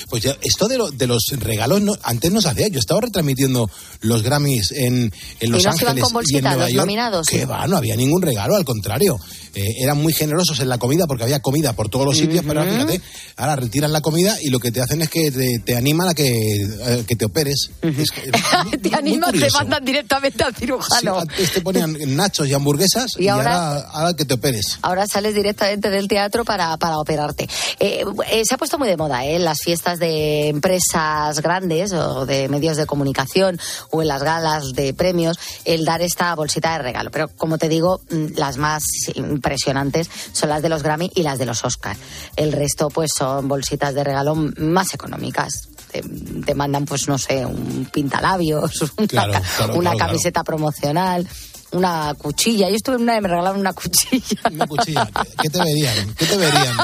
Pues 0.10 0.24
ya, 0.24 0.38
esto 0.42 0.68
de, 0.68 0.78
lo- 0.78 0.92
de 0.92 1.08
los 1.08 1.26
regalos, 1.38 1.82
no- 1.82 1.96
antes 2.04 2.32
no 2.32 2.40
se 2.42 2.48
hacía. 2.50 2.68
Yo 2.70 2.80
estaba 2.80 3.02
retransmitiendo 3.02 3.70
los 4.02 4.22
Grammys 4.24 4.72
en, 4.72 5.12
en 5.40 5.52
Los 5.52 5.62
¿Y 5.64 5.66
no 5.66 5.74
se 5.74 5.84
iban 5.84 5.96
con 6.00 6.04
y 6.06 6.08
en 6.10 6.14
bolsita 6.14 6.42
Nueva 6.50 6.64
los 6.66 6.72
York. 6.74 6.86
nominados? 6.86 7.28
Que 7.28 7.46
va, 7.46 7.68
no 7.68 7.76
había 7.78 7.96
ningún 7.96 8.22
regalo, 8.22 8.56
al 8.56 8.64
contrario. 8.66 9.20
Eh, 9.58 9.74
eran 9.82 9.98
muy 9.98 10.14
generosos 10.14 10.60
en 10.60 10.70
la 10.70 10.78
comida 10.78 11.08
porque 11.08 11.24
había 11.24 11.40
comida 11.40 11.74
por 11.74 11.90
todos 11.90 12.06
los 12.06 12.16
sitios, 12.16 12.44
pero 12.48 12.60
ahora, 12.60 12.72
fíjate, 12.74 13.02
ahora 13.38 13.56
retiran 13.56 13.92
la 13.92 14.02
comida 14.02 14.38
y 14.40 14.52
lo 14.52 14.60
que 14.60 14.72
te 14.72 14.82
hacen 14.82 15.02
es 15.02 15.10
que 15.10 15.32
te, 15.32 15.58
te 15.66 15.76
animan 15.76 16.10
a 16.10 16.14
que, 16.14 16.64
a 16.86 17.04
que 17.08 17.16
te 17.16 17.26
operes. 17.26 17.72
Es 17.82 18.12
que- 18.12 18.32
te 18.78 18.96
animan, 18.96 19.32
te 19.34 19.50
mandan 19.50 19.84
directamente 19.84 20.44
al 20.44 20.54
Sí, 20.54 20.60
cirujano. 20.60 21.20
antes 21.22 21.52
te 21.54 21.62
ponían 21.62 21.98
nachos 22.16 22.48
y 22.48 22.54
hamburguesas 22.54 23.14
y, 23.18 23.24
Y 23.24 23.28
ahora, 23.30 23.56
ahora- 23.70 23.90
ahora 23.94 24.14
que 24.14 24.26
te 24.26 24.36
operes. 24.36 24.78
Ahora 24.84 25.08
sales 25.08 25.34
directamente 25.34 25.90
del 25.90 26.08
teatro 26.08 26.46
para, 26.46 26.78
para 26.78 27.00
operarte. 27.00 27.50
Eh, 27.80 28.04
eh, 28.30 28.42
se 28.48 28.54
ha 28.54 28.58
puesto 28.60 28.78
muy 28.78 28.88
de 28.88 28.96
moda 28.98 29.26
¿eh? 29.26 29.38
en 29.38 29.44
las 29.44 29.60
fiestas 29.64 29.98
de 29.98 30.50
empresas 30.50 31.40
grandes 31.42 31.94
o 31.94 32.28
de 32.28 32.48
medios 32.48 32.78
de 32.78 32.86
comunicación 32.86 33.60
o 33.90 34.04
en 34.04 34.08
las 34.08 34.22
galas 34.22 34.74
de 34.74 34.94
premios 34.94 35.40
el 35.66 35.84
dar 35.84 36.04
esta 36.04 36.36
bolsita 36.36 36.74
de 36.74 36.80
regalo. 36.84 37.10
Pero 37.10 37.30
como 37.30 37.58
te 37.58 37.70
digo, 37.70 38.02
mm, 38.12 38.38
las 38.38 38.58
más 38.58 38.84
impresionantes 39.48 40.10
son 40.34 40.50
las 40.50 40.62
de 40.62 40.70
los 40.70 40.84
Grammy 40.84 41.10
y 41.16 41.24
las 41.24 41.40
de 41.40 41.46
los 41.46 41.64
Oscar. 41.64 41.96
El 42.36 42.52
resto 42.52 42.90
pues 42.90 43.12
son 43.18 43.48
bolsitas 43.48 43.94
de 43.96 44.04
regalo 44.04 44.36
más 44.36 44.94
económicas. 44.94 45.70
Te, 45.92 46.02
te 46.46 46.54
mandan 46.54 46.86
pues 46.86 47.08
no 47.08 47.18
sé, 47.18 47.46
un 47.46 47.88
pintalabios, 47.92 48.82
una, 48.98 49.08
Claro, 49.08 49.32
ca- 49.34 49.42
claro, 49.58 49.74
una 49.76 49.92
claro. 49.92 50.08
camiseta 50.08 50.44
promocional. 50.44 51.28
Una 51.72 52.14
cuchilla. 52.18 52.70
Yo 52.70 52.76
estuve 52.76 52.96
en 52.96 53.02
una 53.04 53.18
y 53.18 53.22
me 53.22 53.28
regalaron 53.28 53.60
una 53.60 53.74
cuchilla. 53.74 54.42
Una 54.52 54.68
cuchilla. 54.68 55.10
¿Qué 55.42 55.50
te 55.50 55.60
verían? 55.60 56.16
¿Qué 56.16 56.26
te 56.26 56.38
verían? 56.38 56.78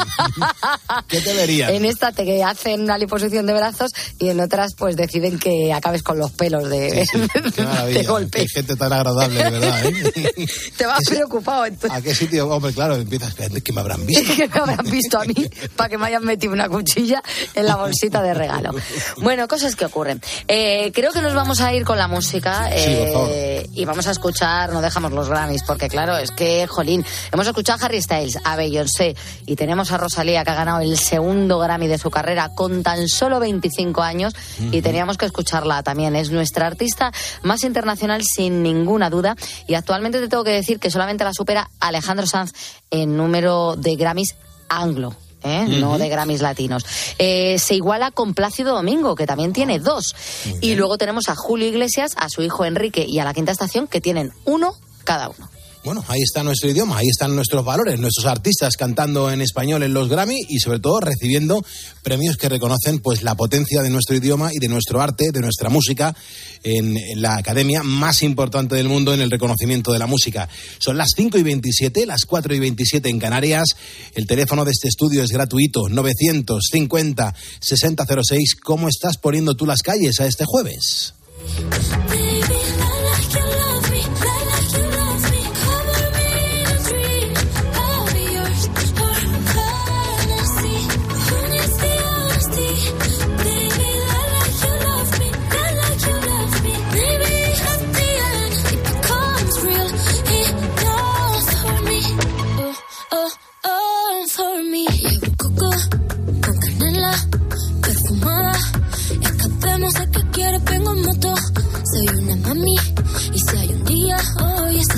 ¿Qué 1.07 1.21
te 1.21 1.33
verían? 1.33 1.69
En 1.73 1.85
esta 1.85 2.11
te 2.11 2.43
hacen 2.43 2.81
una 2.81 2.97
liposucción 2.97 3.45
de 3.45 3.53
brazos 3.53 3.91
y 4.19 4.29
en 4.29 4.39
otras 4.39 4.73
pues 4.75 4.95
deciden 4.95 5.39
que 5.39 5.71
acabes 5.73 6.03
con 6.03 6.17
los 6.19 6.31
pelos 6.31 6.69
de, 6.69 7.05
Qué 7.55 7.63
maravilla. 7.63 7.99
de 7.99 8.05
golpe. 8.05 8.39
Qué 8.41 8.47
gente 8.49 8.75
tan 8.75 8.91
agradable, 8.91 9.43
de 9.43 9.49
verdad, 9.49 9.85
¿eh? 9.85 10.45
Te 10.77 10.85
vas 10.85 11.03
preocupado 11.05 11.65
entonces. 11.65 11.91
¿A 11.97 12.01
qué 12.01 12.13
sitio? 12.13 12.47
Hombre, 12.49 12.73
claro, 12.73 12.95
empiezas 12.95 13.33
que 13.35 13.73
me 13.73 13.81
habrán 13.81 14.05
visto. 14.05 14.33
que 14.35 14.47
me 14.47 14.59
habrán 14.61 14.91
visto 14.91 15.19
a 15.19 15.25
mí 15.25 15.35
para 15.75 15.89
que 15.89 15.97
me 15.97 16.07
hayan 16.07 16.25
metido 16.25 16.53
una 16.53 16.67
cuchilla 16.67 17.21
en 17.53 17.65
la 17.65 17.75
bolsita 17.77 18.21
de 18.21 18.33
regalo. 18.33 18.71
Bueno, 19.17 19.47
cosas 19.47 19.75
que 19.75 19.85
ocurren. 19.85 20.21
Eh, 20.47 20.91
creo 20.93 21.11
que 21.11 21.21
nos 21.21 21.33
vamos 21.33 21.61
a 21.61 21.73
ir 21.73 21.85
con 21.85 21.97
la 21.97 22.07
música 22.07 22.69
Sí, 22.75 22.83
eh, 22.87 23.69
y 23.73 23.85
vamos 23.85 24.07
a 24.07 24.11
escuchar, 24.11 24.72
no 24.73 24.81
dejamos 24.81 25.11
los 25.11 25.29
Grammys, 25.29 25.63
porque 25.63 25.87
claro, 25.87 26.17
es 26.17 26.31
que, 26.31 26.67
jolín, 26.67 27.05
hemos 27.31 27.47
escuchado 27.47 27.81
a 27.81 27.85
Harry 27.85 28.01
Styles, 28.01 28.39
a 28.43 28.55
Beyoncé 28.55 29.15
y 29.45 29.55
tenemos 29.55 29.91
a 29.91 29.97
Rosalía 29.97 30.43
que 30.43 30.51
ha 30.51 30.55
ganado 30.55 30.81
el 30.81 30.97
segundo 30.97 31.59
Grammy 31.59 31.87
de 31.87 31.97
su 31.97 32.11
carrera 32.11 32.49
con 32.55 32.83
tan 32.83 33.07
solo 33.07 33.39
25 33.39 34.01
años 34.01 34.35
y 34.71 34.81
teníamos 34.81 35.17
que 35.17 35.25
escucharla 35.25 35.83
también. 35.83 36.15
Es 36.15 36.31
nuestra 36.31 36.67
artista 36.67 37.11
más 37.43 37.63
internacional 37.63 38.21
sin 38.23 38.63
ninguna 38.63 39.09
duda 39.09 39.35
y 39.67 39.75
actualmente 39.75 40.19
te 40.19 40.27
tengo 40.27 40.43
que 40.43 40.51
decir 40.51 40.79
que 40.79 40.91
solamente 40.91 41.23
la 41.23 41.33
supera 41.33 41.69
Alejandro 41.79 42.27
Sanz 42.27 42.53
en 42.89 43.15
número 43.15 43.75
de 43.75 43.95
Grammys 43.95 44.35
anglo. 44.69 45.15
¿Eh? 45.43 45.65
no 45.79 45.97
de 45.97 46.09
Grammys 46.09 46.41
latinos. 46.41 46.85
Eh, 47.19 47.57
se 47.59 47.75
iguala 47.75 48.11
con 48.11 48.33
Plácido 48.33 48.73
Domingo, 48.73 49.15
que 49.15 49.25
también 49.25 49.53
tiene 49.53 49.79
dos. 49.79 50.15
Y 50.61 50.75
luego 50.75 50.97
tenemos 50.97 51.29
a 51.29 51.35
Julio 51.35 51.67
Iglesias, 51.67 52.13
a 52.17 52.29
su 52.29 52.41
hijo 52.41 52.65
Enrique 52.65 53.05
y 53.07 53.19
a 53.19 53.23
la 53.23 53.33
Quinta 53.33 53.51
Estación, 53.51 53.87
que 53.87 54.01
tienen 54.01 54.31
uno 54.45 54.75
cada 55.03 55.29
uno. 55.29 55.52
Bueno, 55.83 56.01
ahí 56.07 56.21
está 56.21 56.43
nuestro 56.43 56.69
idioma, 56.69 56.97
ahí 56.97 57.07
están 57.09 57.35
nuestros 57.35 57.65
valores, 57.65 57.99
nuestros 57.99 58.25
artistas 58.25 58.77
cantando 58.77 59.29
en 59.29 59.41
español 59.41 59.83
en 59.83 59.93
los 59.93 60.07
Grammy 60.07 60.39
y 60.47 60.59
sobre 60.59 60.79
todo 60.79 61.01
recibiendo 61.01 61.61
premios 62.03 62.37
que 62.37 62.47
reconocen 62.47 62.99
pues 62.99 63.21
la 63.21 63.35
potencia 63.35 63.81
de 63.81 63.89
nuestro 63.89 64.15
idioma 64.15 64.49
y 64.53 64.59
de 64.59 64.69
nuestro 64.69 65.01
arte, 65.01 65.31
de 65.33 65.41
nuestra 65.41 65.67
música 65.67 66.15
en, 66.63 66.97
la 67.21 67.35
academia 67.35 67.83
más 67.83 68.23
importante 68.23 68.75
del 68.75 68.87
mundo 68.87 69.13
en 69.13 69.19
el 69.19 69.29
reconocimiento 69.29 69.91
de 69.91 69.99
la 69.99 70.07
música. 70.07 70.47
Son 70.79 70.97
las 70.97 71.09
5 71.17 71.37
y 71.37 71.43
27, 71.43 72.05
las 72.05 72.23
4 72.23 72.55
y 72.55 72.59
27 72.59 73.09
en 73.09 73.19
Canarias. 73.19 73.75
El 74.15 74.25
teléfono 74.25 74.63
de 74.63 74.71
este 74.71 74.87
estudio 74.87 75.21
es 75.21 75.31
gratuito, 75.31 75.89
950 75.89 77.35
6006. 77.59 78.55
¿Cómo 78.63 78.87
estás 78.87 79.17
poniendo 79.17 79.53
tú 79.55 79.65
las 79.65 79.81
calles 79.81 80.21
a 80.21 80.27
este 80.27 80.45
jueves? 80.45 81.13
Escapemos 109.83 109.95
a 109.95 110.05
que 110.07 110.31
quieres, 110.31 110.63
vengo 110.65 110.93
en 110.93 111.01
moto. 111.01 111.33
Soy 111.83 112.19
una 112.19 112.35
mami 112.37 112.75
y 113.33 113.39
si 113.39 113.57
hay 113.57 113.69
un 113.69 113.83
día, 113.85 114.17
hoy 114.41 114.79
ese 114.79 114.97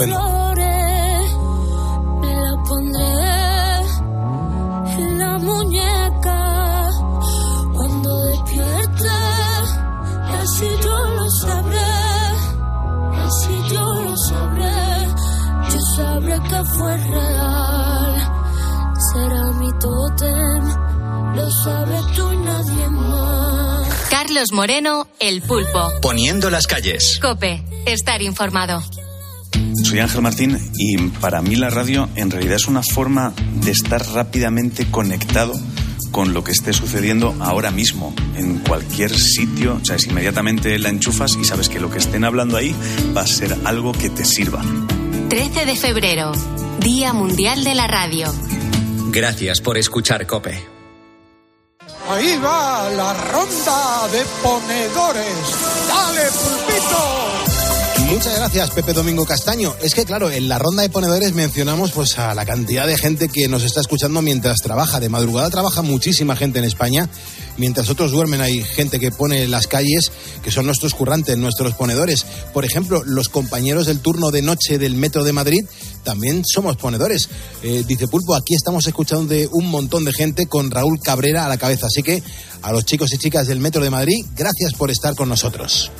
estupendo. 0.00 0.16
flores. 0.16 1.36
Me 2.20 2.34
la 2.34 2.62
pondré 2.68 3.12
en 4.98 5.18
la 5.18 5.38
muñeca 5.38 6.90
cuando 7.74 8.24
despierte. 8.24 9.08
Así 10.40 10.68
yo 10.82 10.98
lo 11.16 11.30
sabré. 11.30 11.78
Así 13.26 13.62
yo 13.72 13.94
lo 13.94 14.16
sabré. 14.16 15.08
Yo 15.72 15.80
sabré 15.96 16.40
que 16.40 16.64
fue 16.76 16.96
real. 16.96 18.14
Será 19.12 19.44
mi 19.52 19.70
tótem. 19.78 20.64
Lo 21.34 21.50
sabes 21.64 22.06
tú 22.16 22.32
y 22.32 22.36
nadie 22.38 22.88
más. 22.88 23.88
Car 24.10 24.26
Carlos 24.26 24.52
Moreno, 24.52 25.08
El 25.18 25.42
Pulpo. 25.42 25.92
Poniendo 26.02 26.50
las 26.50 26.66
calles. 26.66 27.18
Cope, 27.20 27.64
estar 27.86 28.22
informado. 28.22 28.82
Soy 29.90 29.98
Ángel 29.98 30.22
Martín 30.22 30.70
y 30.76 30.96
para 31.20 31.42
mí 31.42 31.56
la 31.56 31.68
radio 31.68 32.08
en 32.14 32.30
realidad 32.30 32.54
es 32.54 32.68
una 32.68 32.80
forma 32.80 33.34
de 33.56 33.72
estar 33.72 34.00
rápidamente 34.10 34.88
conectado 34.88 35.52
con 36.12 36.32
lo 36.32 36.44
que 36.44 36.52
esté 36.52 36.72
sucediendo 36.72 37.34
ahora 37.40 37.72
mismo, 37.72 38.14
en 38.36 38.60
cualquier 38.60 39.10
sitio. 39.10 39.80
O 39.82 39.84
sea, 39.84 39.96
es 39.96 40.06
inmediatamente 40.06 40.78
la 40.78 40.90
enchufas 40.90 41.34
y 41.34 41.44
sabes 41.44 41.68
que 41.68 41.80
lo 41.80 41.90
que 41.90 41.98
estén 41.98 42.22
hablando 42.22 42.56
ahí 42.56 42.72
va 43.16 43.22
a 43.22 43.26
ser 43.26 43.52
algo 43.64 43.90
que 43.90 44.10
te 44.10 44.24
sirva. 44.24 44.62
13 45.28 45.66
de 45.66 45.74
febrero, 45.74 46.30
Día 46.78 47.12
Mundial 47.12 47.64
de 47.64 47.74
la 47.74 47.88
Radio. 47.88 48.32
Gracias 49.10 49.60
por 49.60 49.76
escuchar 49.76 50.24
Cope. 50.24 50.68
Ahí 52.08 52.38
va 52.38 52.88
la 52.90 53.12
ronda 53.12 54.08
de 54.12 54.24
ponedores. 54.40 55.56
¡Dale, 55.88 56.28
pulpito! 56.30 57.49
Muchas 58.08 58.36
gracias, 58.36 58.70
Pepe 58.70 58.92
Domingo 58.92 59.24
Castaño. 59.24 59.74
Es 59.82 59.94
que, 59.94 60.04
claro, 60.04 60.30
en 60.30 60.48
la 60.48 60.58
ronda 60.58 60.82
de 60.82 60.90
ponedores 60.90 61.32
mencionamos 61.32 61.92
pues 61.92 62.18
a 62.18 62.34
la 62.34 62.44
cantidad 62.44 62.86
de 62.86 62.98
gente 62.98 63.28
que 63.28 63.48
nos 63.48 63.62
está 63.62 63.80
escuchando 63.80 64.20
mientras 64.22 64.58
trabaja. 64.58 65.00
De 65.00 65.08
madrugada 65.08 65.50
trabaja 65.50 65.82
muchísima 65.82 66.36
gente 66.36 66.58
en 66.58 66.64
España. 66.64 67.08
Mientras 67.56 67.88
otros 67.88 68.10
duermen 68.10 68.40
hay 68.40 68.62
gente 68.62 68.98
que 69.00 69.10
pone 69.10 69.46
las 69.48 69.66
calles, 69.66 70.12
que 70.42 70.50
son 70.50 70.66
nuestros 70.66 70.94
currantes, 70.94 71.36
nuestros 71.38 71.74
ponedores. 71.74 72.26
Por 72.52 72.64
ejemplo, 72.64 73.02
los 73.04 73.28
compañeros 73.28 73.86
del 73.86 74.00
turno 74.00 74.30
de 74.30 74.42
noche 74.42 74.78
del 74.78 74.94
Metro 74.94 75.24
de 75.24 75.32
Madrid 75.32 75.64
también 76.04 76.42
somos 76.44 76.76
ponedores. 76.76 77.28
Eh, 77.62 77.84
dice 77.86 78.08
Pulpo, 78.08 78.34
aquí 78.34 78.54
estamos 78.54 78.86
escuchando 78.86 79.26
de 79.26 79.48
un 79.52 79.66
montón 79.66 80.04
de 80.04 80.12
gente 80.12 80.46
con 80.46 80.70
Raúl 80.70 81.00
Cabrera 81.00 81.44
a 81.44 81.48
la 81.48 81.58
cabeza. 81.58 81.86
Así 81.86 82.02
que 82.02 82.22
a 82.62 82.72
los 82.72 82.84
chicos 82.84 83.12
y 83.12 83.18
chicas 83.18 83.46
del 83.46 83.60
Metro 83.60 83.82
de 83.82 83.90
Madrid, 83.90 84.24
gracias 84.36 84.74
por 84.74 84.90
estar 84.90 85.14
con 85.14 85.28
nosotros. 85.28 85.90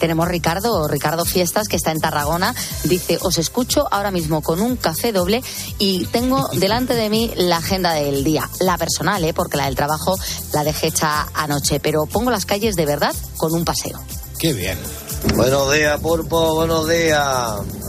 Tenemos 0.00 0.26
Ricardo, 0.26 0.88
Ricardo 0.88 1.24
Fiestas, 1.24 1.68
que 1.68 1.76
está 1.76 1.92
en 1.92 2.00
Tarragona. 2.00 2.54
Dice, 2.84 3.18
os 3.20 3.38
escucho 3.38 3.86
ahora 3.90 4.10
mismo 4.10 4.40
con 4.42 4.60
un 4.60 4.76
café 4.76 5.12
doble 5.12 5.42
y 5.78 6.06
tengo 6.06 6.48
delante 6.54 6.94
de 6.94 7.10
mí 7.10 7.30
la 7.36 7.58
agenda 7.58 7.92
del 7.92 8.24
día. 8.24 8.48
La 8.60 8.78
personal, 8.78 9.22
¿eh? 9.24 9.34
porque 9.34 9.58
la 9.58 9.66
del 9.66 9.76
trabajo 9.76 10.18
la 10.52 10.64
dejé 10.64 10.88
hecha 10.88 11.28
anoche. 11.34 11.78
Pero 11.80 12.06
pongo 12.06 12.30
las 12.30 12.46
calles 12.46 12.74
de 12.76 12.86
verdad 12.86 13.14
con 13.36 13.52
un 13.52 13.64
paseo. 13.64 14.00
Qué 14.38 14.54
bien. 14.54 14.78
Buenos 15.36 15.72
días, 15.72 16.00
Pulpo, 16.00 16.54
buenos 16.54 16.88
días. 16.88 17.20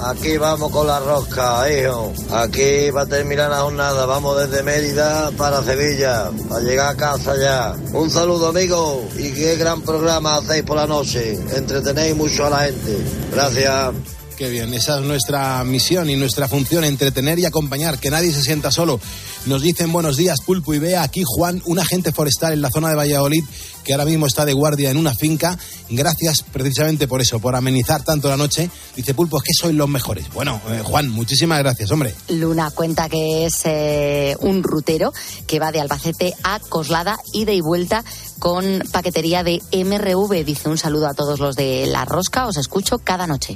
Aquí 0.05 0.37
vamos 0.37 0.71
con 0.71 0.85
la 0.85 0.99
rosca, 0.99 1.65
hijo. 1.71 2.11
Aquí 2.31 2.89
va 2.89 3.03
a 3.03 3.05
terminar 3.05 3.49
la 3.49 3.61
jornada. 3.61 4.05
Vamos 4.05 4.37
desde 4.37 4.63
Mérida 4.63 5.31
para 5.37 5.63
Sevilla, 5.63 6.29
para 6.49 6.61
llegar 6.61 6.89
a 6.89 6.97
casa 6.97 7.33
ya. 7.41 7.75
Un 7.93 8.09
saludo, 8.09 8.49
amigo. 8.49 9.07
Y 9.17 9.31
qué 9.31 9.55
gran 9.55 9.81
programa 9.81 10.35
hacéis 10.37 10.63
por 10.63 10.75
la 10.75 10.87
noche. 10.87 11.33
Entretenéis 11.55 12.15
mucho 12.15 12.45
a 12.45 12.49
la 12.49 12.59
gente. 12.65 12.97
Gracias. 13.31 13.93
Qué 14.41 14.49
bien, 14.49 14.73
esa 14.73 14.97
es 14.97 15.05
nuestra 15.05 15.63
misión 15.63 16.09
y 16.09 16.15
nuestra 16.15 16.47
función, 16.47 16.83
entretener 16.83 17.37
y 17.37 17.45
acompañar, 17.45 17.99
que 17.99 18.09
nadie 18.09 18.33
se 18.33 18.41
sienta 18.41 18.71
solo. 18.71 18.99
Nos 19.45 19.61
dicen 19.61 19.91
buenos 19.91 20.17
días, 20.17 20.41
Pulpo 20.41 20.73
y 20.73 20.79
Bea, 20.79 21.03
aquí 21.03 21.21
Juan, 21.23 21.61
un 21.65 21.77
agente 21.77 22.11
forestal 22.11 22.53
en 22.53 22.61
la 22.63 22.71
zona 22.71 22.89
de 22.89 22.95
Valladolid, 22.95 23.43
que 23.83 23.93
ahora 23.93 24.05
mismo 24.05 24.27
está 24.27 24.45
de 24.45 24.53
guardia 24.53 24.89
en 24.89 24.97
una 24.97 25.13
finca. 25.13 25.57
Gracias 25.89 26.43
precisamente 26.51 27.07
por 27.07 27.21
eso, 27.21 27.39
por 27.39 27.55
amenizar 27.55 28.03
tanto 28.03 28.29
la 28.29 28.37
noche. 28.37 28.69
Dice 28.95 29.13
Pulpo, 29.13 29.37
es 29.37 29.43
que 29.43 29.53
sois 29.53 29.75
los 29.75 29.89
mejores. 29.89 30.31
Bueno, 30.33 30.61
eh, 30.69 30.81
Juan, 30.83 31.09
muchísimas 31.09 31.59
gracias, 31.59 31.91
hombre. 31.91 32.13
Luna 32.29 32.71
cuenta 32.71 33.09
que 33.09 33.45
es 33.45 33.61
eh, 33.65 34.35
un 34.39 34.63
rutero 34.63 35.13
que 35.47 35.59
va 35.59 35.71
de 35.71 35.81
Albacete 35.81 36.33
a 36.43 36.59
Coslada, 36.59 37.17
ida 37.33 37.51
y 37.51 37.61
vuelta 37.61 38.03
con 38.39 38.83
paquetería 38.91 39.43
de 39.43 39.61
MRV. 39.71 40.43
Dice 40.45 40.69
un 40.69 40.77
saludo 40.77 41.07
a 41.07 41.13
todos 41.13 41.39
los 41.39 41.55
de 41.55 41.85
La 41.87 42.05
Rosca, 42.05 42.47
os 42.47 42.57
escucho 42.57 42.99
cada 42.99 43.27
noche. 43.27 43.55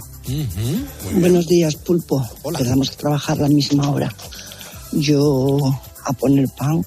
Buenos 1.14 1.48
días, 1.48 1.76
Pulpo. 1.76 2.26
Empezamos 2.44 2.92
a 2.92 2.96
trabajar 2.96 3.38
a 3.38 3.42
la 3.44 3.50
misma 3.50 3.90
hora. 3.90 4.14
Yo 4.92 5.60
a 6.06 6.14
poner 6.14 6.48
pan 6.50 6.86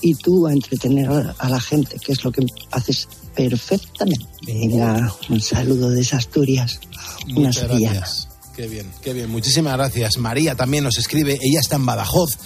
y 0.00 0.14
tú 0.14 0.46
a 0.46 0.52
entretener 0.52 1.08
a- 1.08 1.34
a 1.38 1.48
la 1.48 1.60
gente, 1.60 1.98
que 1.98 2.12
es 2.12 2.24
lo 2.24 2.32
que 2.32 2.44
haces 2.70 3.08
perfectamente. 3.34 4.26
Venga, 4.46 5.14
un 5.28 5.40
saludo 5.40 5.90
desde 5.90 6.16
Asturias. 6.16 6.80
Una 7.28 7.48
Muchas 7.48 7.68
gracias. 7.68 8.28
Qué 8.56 8.66
bien, 8.66 8.90
qué 9.02 9.12
bien. 9.12 9.30
Muchísimas 9.30 9.74
gracias. 9.76 10.18
María 10.18 10.54
también 10.54 10.84
nos 10.84 10.98
escribe. 10.98 11.38
Ella 11.40 11.60
está 11.60 11.76
en 11.76 11.86
Badajoz. 11.86 12.36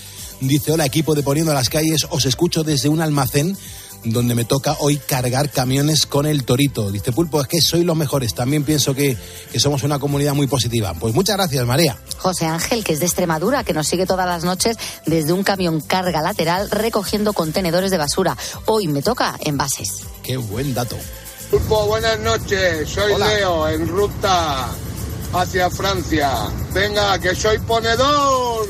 Dice, 0.41 0.73
hola 0.73 0.85
equipo 0.87 1.15
de 1.15 1.23
Poniendo 1.23 1.55
las 1.55 1.69
Calles. 1.69 2.07
Os 2.11 2.25
escucho 2.27 2.63
desde 2.65 2.89
un 2.89 3.01
almacén 3.01 3.57
donde 4.05 4.35
me 4.35 4.45
toca 4.45 4.77
hoy 4.81 4.97
cargar 4.99 5.51
camiones 5.51 6.07
con 6.07 6.27
el 6.27 6.45
torito. 6.45 6.91
Dice 6.91 7.13
Pulpo, 7.13 7.41
es 7.41 7.49
que 7.49 7.61
sois 7.61 7.85
los 7.85 7.97
mejores. 7.97 8.35
También 8.35 8.65
pienso 8.65 8.95
que, 8.95 9.17
que 9.51 9.61
somos 9.61 9.83
una 9.83 9.99
comunidad 9.99 10.35
muy 10.35 10.47
positiva. 10.47 10.95
Pues 10.95 11.15
muchas 11.15 11.37
gracias, 11.37 11.67
María. 11.67 11.97
José 12.19 12.47
Ángel, 12.47 12.85
que 12.85 12.95
es 12.95 13.01
de 13.01 13.07
Extremadura, 13.07 13.65
que 13.65 13.73
nos 13.73 13.87
sigue 13.87 14.07
todas 14.07 14.27
las 14.27 14.45
noches 14.45 14.77
desde 15.07 15.33
un 15.33 15.43
camión 15.43 15.81
carga 15.81 16.23
lateral 16.23 16.71
recogiendo 16.71 17.33
contenedores 17.33 17.91
de 17.91 17.99
basura. 17.99 18.37
Hoy 18.67 18.89
me 18.89 19.03
toca 19.03 19.37
envases. 19.41 20.03
Qué 20.23 20.37
buen 20.37 20.75
dato. 20.75 20.97
Pulpo, 21.51 21.87
buenas 21.87 22.19
noches. 22.21 22.89
Soy 22.89 23.13
Leo, 23.19 23.69
en 23.69 23.87
ruta 23.89 24.69
hacia 25.33 25.71
Francia. 25.71 26.31
Venga, 26.73 27.19
que 27.19 27.35
soy 27.35 27.59
ponedor. 27.59 28.67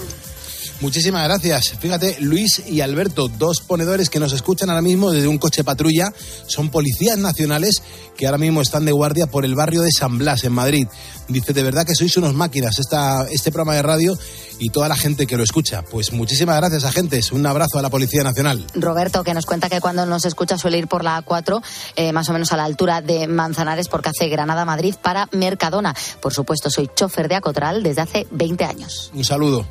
Muchísimas 0.84 1.24
gracias. 1.24 1.70
Fíjate, 1.80 2.18
Luis 2.20 2.62
y 2.68 2.82
Alberto, 2.82 3.28
dos 3.28 3.62
ponedores 3.62 4.10
que 4.10 4.20
nos 4.20 4.34
escuchan 4.34 4.68
ahora 4.68 4.82
mismo 4.82 5.10
desde 5.10 5.28
un 5.28 5.38
coche 5.38 5.64
patrulla, 5.64 6.12
son 6.46 6.68
policías 6.68 7.16
nacionales 7.16 7.82
que 8.18 8.26
ahora 8.26 8.36
mismo 8.36 8.60
están 8.60 8.84
de 8.84 8.92
guardia 8.92 9.26
por 9.26 9.46
el 9.46 9.54
barrio 9.54 9.80
de 9.80 9.90
San 9.90 10.18
Blas, 10.18 10.44
en 10.44 10.52
Madrid. 10.52 10.86
Dice, 11.26 11.54
de 11.54 11.62
verdad 11.62 11.86
que 11.86 11.94
sois 11.94 12.14
unos 12.18 12.34
máquinas 12.34 12.78
esta, 12.78 13.26
este 13.30 13.50
programa 13.50 13.76
de 13.76 13.80
radio 13.80 14.18
y 14.58 14.68
toda 14.68 14.90
la 14.90 14.94
gente 14.94 15.26
que 15.26 15.38
lo 15.38 15.42
escucha. 15.42 15.80
Pues 15.80 16.12
muchísimas 16.12 16.56
gracias, 16.58 16.84
agentes. 16.84 17.32
Un 17.32 17.46
abrazo 17.46 17.78
a 17.78 17.82
la 17.82 17.88
Policía 17.88 18.22
Nacional. 18.22 18.66
Roberto, 18.74 19.24
que 19.24 19.32
nos 19.32 19.46
cuenta 19.46 19.70
que 19.70 19.80
cuando 19.80 20.04
nos 20.04 20.26
escucha 20.26 20.58
suele 20.58 20.76
ir 20.76 20.86
por 20.86 21.02
la 21.02 21.24
A4, 21.24 21.62
eh, 21.96 22.12
más 22.12 22.28
o 22.28 22.34
menos 22.34 22.52
a 22.52 22.58
la 22.58 22.64
altura 22.64 23.00
de 23.00 23.26
Manzanares, 23.26 23.88
porque 23.88 24.10
hace 24.10 24.28
Granada-Madrid 24.28 24.96
para 25.00 25.30
Mercadona. 25.32 25.94
Por 26.20 26.34
supuesto, 26.34 26.68
soy 26.68 26.90
chofer 26.94 27.28
de 27.28 27.36
Acotral 27.36 27.82
desde 27.82 28.02
hace 28.02 28.26
20 28.32 28.64
años. 28.66 29.10
Un 29.14 29.24
saludo. 29.24 29.66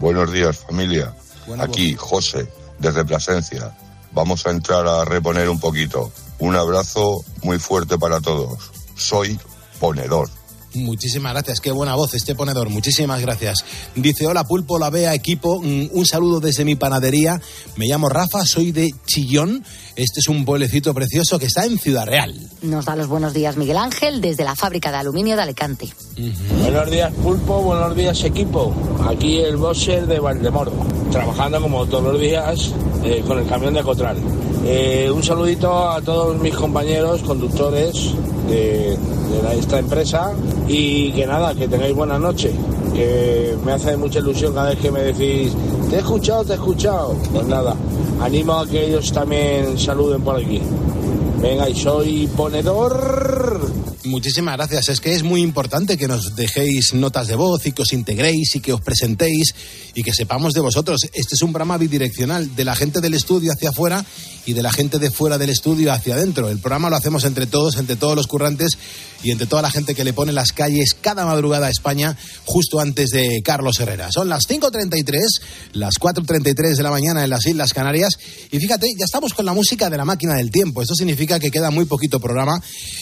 Buenos 0.00 0.32
días, 0.32 0.58
familia. 0.58 1.12
Aquí, 1.58 1.96
José, 1.96 2.46
desde 2.78 3.04
Plasencia. 3.04 3.76
Vamos 4.12 4.46
a 4.46 4.50
entrar 4.50 4.86
a 4.86 5.04
reponer 5.04 5.48
un 5.48 5.58
poquito. 5.58 6.12
Un 6.38 6.54
abrazo 6.54 7.24
muy 7.42 7.58
fuerte 7.58 7.98
para 7.98 8.20
todos. 8.20 8.70
Soy 8.94 9.38
ponedor. 9.80 10.28
Muchísimas 10.78 11.32
gracias, 11.32 11.60
qué 11.60 11.72
buena 11.72 11.94
voz 11.94 12.14
este 12.14 12.34
ponedor, 12.34 12.70
muchísimas 12.70 13.20
gracias. 13.20 13.64
Dice, 13.94 14.26
hola 14.26 14.44
Pulpo, 14.44 14.78
la 14.78 14.90
vea 14.90 15.14
equipo, 15.14 15.58
Mm, 15.62 15.88
un 15.92 16.06
saludo 16.06 16.40
desde 16.40 16.64
mi 16.64 16.76
panadería, 16.76 17.40
me 17.76 17.86
llamo 17.86 18.08
Rafa, 18.08 18.44
soy 18.46 18.72
de 18.72 18.94
Chillón, 19.06 19.64
este 19.96 20.20
es 20.20 20.28
un 20.28 20.44
pueblecito 20.44 20.94
precioso 20.94 21.38
que 21.38 21.46
está 21.46 21.64
en 21.64 21.78
Ciudad 21.78 22.06
Real. 22.06 22.34
Nos 22.62 22.84
da 22.84 22.96
los 22.96 23.08
buenos 23.08 23.34
días 23.34 23.56
Miguel 23.56 23.76
Ángel 23.76 24.20
desde 24.20 24.44
la 24.44 24.54
fábrica 24.54 24.90
de 24.90 24.98
aluminio 24.98 25.36
de 25.36 25.42
Alicante. 25.42 25.88
Buenos 26.60 26.90
días 26.90 27.12
Pulpo, 27.12 27.62
buenos 27.62 27.96
días 27.96 28.22
equipo. 28.24 28.74
Aquí 29.08 29.38
el 29.38 29.56
bosser 29.56 30.06
de 30.06 30.20
Valdemoro, 30.20 30.72
trabajando 31.10 31.60
como 31.60 31.86
todos 31.86 32.12
los 32.12 32.20
días 32.20 32.72
eh, 33.04 33.22
con 33.26 33.38
el 33.38 33.46
camión 33.46 33.74
de 33.74 33.82
Cotral. 33.82 34.16
Eh, 34.70 35.10
un 35.10 35.24
saludito 35.24 35.88
a 35.88 36.02
todos 36.02 36.38
mis 36.38 36.54
compañeros 36.54 37.22
conductores 37.22 38.12
de, 38.50 38.98
esta 39.58 39.78
empresa 39.78 40.34
y 40.68 41.10
que 41.12 41.26
nada, 41.26 41.54
que 41.54 41.66
tengáis 41.66 41.94
buena 41.94 42.18
noche. 42.18 42.52
Que 42.94 43.56
me 43.64 43.72
hace 43.72 43.96
mucha 43.96 44.18
ilusión 44.18 44.52
cada 44.52 44.68
vez 44.68 44.78
que 44.78 44.90
me 44.90 45.00
decís, 45.00 45.54
te 45.88 45.96
he 45.96 45.98
escuchado, 46.00 46.44
te 46.44 46.52
he 46.52 46.56
escuchado. 46.56 47.16
Pues 47.32 47.46
nada, 47.46 47.74
animo 48.20 48.52
a 48.52 48.66
que 48.66 48.88
ellos 48.88 49.10
también 49.10 49.78
saluden 49.78 50.20
por 50.20 50.36
aquí. 50.36 50.60
Venga, 51.40 51.66
y 51.66 51.74
soy 51.74 52.26
ponedor. 52.36 53.72
Muchísimas 54.04 54.56
gracias. 54.56 54.90
Es 54.90 55.00
que 55.00 55.14
es 55.14 55.22
muy 55.22 55.40
importante 55.40 55.96
que 55.96 56.08
nos 56.08 56.36
dejéis 56.36 56.92
notas 56.92 57.26
de 57.26 57.36
voz 57.36 57.66
y 57.66 57.72
que 57.72 57.82
os 57.82 57.92
integréis 57.92 58.54
y 58.56 58.60
que 58.60 58.72
os 58.72 58.80
presentéis 58.80 59.54
y 59.94 60.02
que 60.02 60.12
sepamos 60.12 60.52
de 60.52 60.60
vosotros. 60.60 61.02
Este 61.12 61.34
es 61.34 61.42
un 61.42 61.52
programa 61.52 61.78
bidireccional 61.78 62.54
de 62.54 62.64
la 62.64 62.76
gente 62.76 63.00
del 63.00 63.14
estudio 63.14 63.52
hacia 63.52 63.70
afuera 63.70 64.04
y 64.48 64.54
de 64.54 64.62
la 64.62 64.72
gente 64.72 64.98
de 64.98 65.10
fuera 65.10 65.36
del 65.36 65.50
estudio 65.50 65.92
hacia 65.92 66.14
adentro. 66.14 66.48
El 66.48 66.58
programa 66.58 66.88
lo 66.88 66.96
hacemos 66.96 67.24
entre 67.24 67.46
todos, 67.46 67.76
entre 67.76 67.96
todos 67.96 68.16
los 68.16 68.26
currantes 68.26 68.78
y 69.22 69.30
entre 69.30 69.46
toda 69.46 69.60
la 69.60 69.70
gente 69.70 69.94
que 69.94 70.04
le 70.04 70.14
pone 70.14 70.32
las 70.32 70.52
calles 70.52 70.96
cada 70.98 71.26
madrugada 71.26 71.66
a 71.66 71.70
España 71.70 72.16
justo 72.46 72.80
antes 72.80 73.10
de 73.10 73.42
Carlos 73.44 73.78
Herrera. 73.78 74.10
Son 74.10 74.30
las 74.30 74.48
5.33, 74.48 75.18
las 75.74 75.96
4.33 76.00 76.76
de 76.76 76.82
la 76.82 76.90
mañana 76.90 77.24
en 77.24 77.28
las 77.28 77.44
Islas 77.46 77.74
Canarias 77.74 78.14
y 78.50 78.58
fíjate, 78.58 78.86
ya 78.98 79.04
estamos 79.04 79.34
con 79.34 79.44
la 79.44 79.52
música 79.52 79.90
de 79.90 79.98
la 79.98 80.06
máquina 80.06 80.32
del 80.32 80.50
tiempo. 80.50 80.80
Esto 80.80 80.94
significa 80.94 81.38
que 81.38 81.50
queda 81.50 81.70
muy 81.70 81.84
poquito 81.84 82.18
programa. 82.18 82.58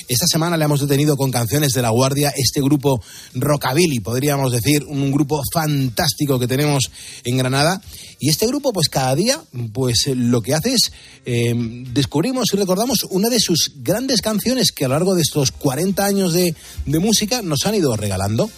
Esta 0.09 0.27
semana 0.27 0.57
le 0.57 0.65
hemos 0.65 0.81
detenido 0.81 1.17
con 1.17 1.31
canciones 1.31 1.75
de 1.75 1.83
La 1.83 1.91
Guardia, 1.91 2.33
este 2.37 2.61
grupo 2.61 3.01
Rockabilly, 3.35 4.01
podríamos 4.01 4.51
decir, 4.51 4.83
un 4.83 5.13
grupo 5.13 5.41
fantástico 5.53 6.41
que 6.41 6.49
tenemos 6.49 6.91
en 7.23 7.37
Granada 7.37 7.81
Y 8.19 8.31
este 8.31 8.47
grupo, 8.47 8.73
pues 8.73 8.89
cada 8.89 9.15
día, 9.15 9.43
pues 9.73 10.07
lo 10.15 10.41
que 10.41 10.55
hace 10.55 10.73
es 10.73 10.93
eh, 11.27 11.55
descubrimos 11.93 12.49
y 12.53 12.57
recordamos 12.57 13.05
una 13.11 13.29
de 13.29 13.41
sus 13.41 13.73
grandes 13.77 14.23
canciones 14.23 14.73
que 14.73 14.85
a 14.85 14.89
lo 14.89 14.95
largo 14.95 15.15
de 15.15 15.23
estos 15.23 15.53
40 15.53 16.05
años 16.05 16.33
de, 16.33 16.55
de 16.87 16.99
música 16.99 17.43
nos 17.43 17.67
han 17.67 17.75
ido 17.75 17.97
regalando. 17.97 18.51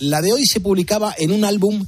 La 0.00 0.22
de 0.22 0.32
hoy 0.32 0.44
se 0.44 0.60
publicaba 0.60 1.14
en 1.16 1.30
un 1.30 1.44
álbum 1.44 1.86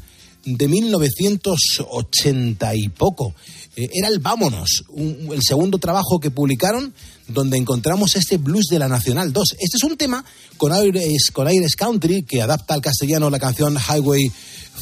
de 0.56 0.68
1980 0.68 2.74
y 2.74 2.88
poco. 2.88 3.34
Eh, 3.76 3.88
era 3.92 4.08
el 4.08 4.18
Vámonos, 4.18 4.84
el 4.96 5.42
segundo 5.42 5.78
trabajo 5.78 6.20
que 6.20 6.30
publicaron 6.30 6.92
donde 7.26 7.58
encontramos 7.58 8.16
este 8.16 8.38
blues 8.38 8.66
de 8.70 8.78
la 8.78 8.88
Nacional 8.88 9.32
2. 9.32 9.56
Este 9.60 9.76
es 9.76 9.84
un 9.84 9.96
tema 9.96 10.24
con 10.56 10.72
aires, 10.72 11.30
con 11.32 11.46
aires 11.46 11.76
country 11.76 12.22
que 12.22 12.40
adapta 12.40 12.74
al 12.74 12.80
castellano 12.80 13.30
la 13.30 13.38
canción 13.38 13.76
Highway 13.76 14.32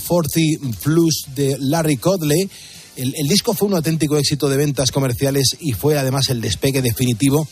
40 0.06 0.80
Blues 0.84 1.24
de 1.34 1.56
Larry 1.58 1.96
Codley. 1.96 2.48
El 2.96 3.28
disco 3.28 3.52
fue 3.52 3.68
un 3.68 3.74
auténtico 3.74 4.16
éxito 4.16 4.48
de 4.48 4.56
ventas 4.56 4.90
comerciales 4.90 5.54
y 5.60 5.72
fue 5.72 5.98
además 5.98 6.30
el 6.30 6.40
despegue 6.40 6.80
definitivo 6.80 7.46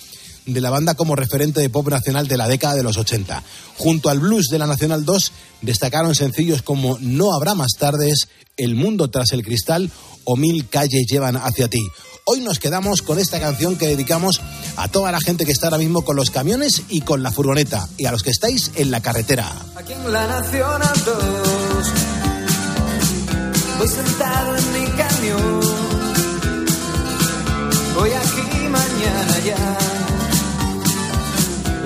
de 0.47 0.61
la 0.61 0.71
banda 0.71 0.95
como 0.95 1.17
referente 1.17 1.61
de 1.61 1.71
pop 1.71 1.89
nacional 1.89 2.29
de 2.29 2.37
la 2.37 2.49
década 2.49 2.75
de 2.75 2.83
los 2.83 2.97
80. 2.97 3.43
Junto 3.79 4.11
al 4.11 4.21
blues 4.21 4.49
de 4.51 4.59
la 4.59 4.67
Nacional 4.67 5.05
2 5.05 5.33
destacaron 5.63 6.15
sencillos 6.15 6.63
como 6.63 6.99
No 7.01 7.35
habrá 7.35 7.55
más 7.55 7.73
tardes, 7.79 8.29
El 8.57 8.75
mundo 8.75 9.11
tras 9.11 9.33
el 9.33 9.43
cristal 9.43 9.91
o 10.25 10.37
Mil 10.37 10.69
calles 10.69 11.07
llevan 11.11 11.37
hacia 11.37 11.69
ti. 11.69 11.81
Hoy 12.27 12.41
nos 12.41 12.59
quedamos 12.59 13.03
con 13.03 13.19
esta 13.19 13.39
canción 13.39 13.77
que 13.77 13.87
dedicamos 13.87 14.41
a 14.77 14.89
toda 14.89 15.13
la 15.13 15.21
gente 15.21 15.45
que 15.45 15.53
está 15.53 15.67
ahora 15.67 15.79
mismo 15.79 16.03
con 16.03 16.17
los 16.17 16.31
camiones 16.31 16.83
y 16.89 17.03
con 17.03 17.23
la 17.23 17.31
furgoneta 17.31 17.87
y 17.99 18.07
a 18.07 18.13
los 18.13 18.23
que 18.23 18.31
estáis 18.31 18.71
en 18.77 18.91
la 18.91 19.01
carretera. 19.01 19.53
Aquí 19.77 19.93
en 19.93 20.13
la 20.13 20.27
Nacional 20.27 20.95
2 21.05 21.15
Voy 23.79 23.89
sentado 23.89 24.57
en 24.57 24.73
mi 24.73 24.89
camión 24.97 25.61
Voy 27.95 28.11
aquí 28.11 28.69
mañana 28.69 29.39
ya 29.45 30.14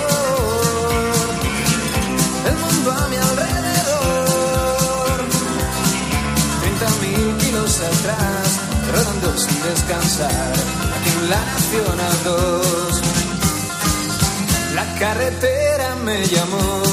El 2.50 2.58
mundo 2.64 2.92
a 2.92 3.08
mi 3.10 3.18
alrededor. 3.18 3.56
30.000 6.64 7.38
kilos 7.38 7.82
atrás 7.82 8.46
Rodando 8.94 9.38
sin 9.38 9.62
descansar 9.64 10.54
Aquí 10.96 11.10
en 11.10 11.30
la 11.30 11.42
Nacional 11.54 12.18
2 12.24 13.02
La 14.76 14.86
carretera 15.00 15.96
me 16.04 16.26
llamó. 16.26 16.84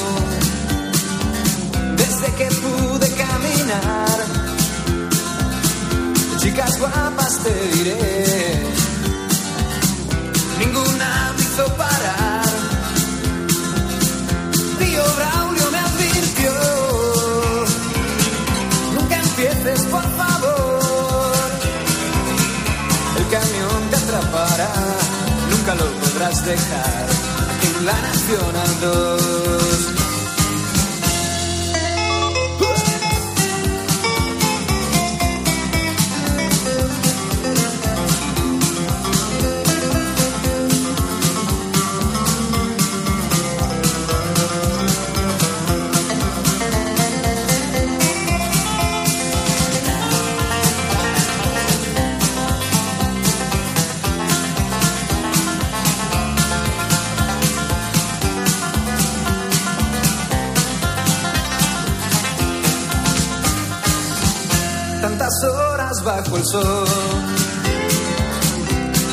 Desde 1.96 2.34
que 2.34 2.46
pude 2.46 3.08
caminar 3.14 4.11
Chicas 6.42 6.76
guapas 6.80 7.38
te 7.44 7.54
diré. 7.72 8.62
Ninguna 10.58 11.32
me 11.36 11.42
hizo 11.42 11.66
parar. 11.76 12.44
Tío 14.80 15.04
Braulio 15.18 15.70
me 15.70 15.78
advirtió. 15.78 16.52
Nunca 18.96 19.16
empieces 19.20 19.86
por 19.86 20.02
favor. 20.02 21.32
El 23.18 23.26
camión 23.28 23.80
te 23.90 23.96
atrapará. 23.96 24.72
Nunca 25.48 25.74
lo 25.76 25.86
podrás 26.00 26.44
dejar. 26.44 27.06
Aquí 27.52 27.68
en 27.78 27.86
la 27.86 28.00
Nacional 28.02 28.80
2 28.80 30.01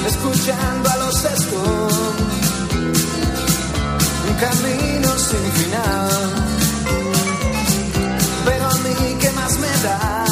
escuchando 0.08 0.90
a 0.90 0.98
los 0.98 1.24
Stones, 1.24 1.96
un 4.28 4.36
camino 4.36 5.10
sin 5.18 5.52
final. 5.54 6.10
Pero 8.44 8.66
a 8.66 8.74
mí, 8.74 9.18
¿qué 9.22 9.32
más 9.32 9.58
me 9.58 9.74
da? 9.84 10.26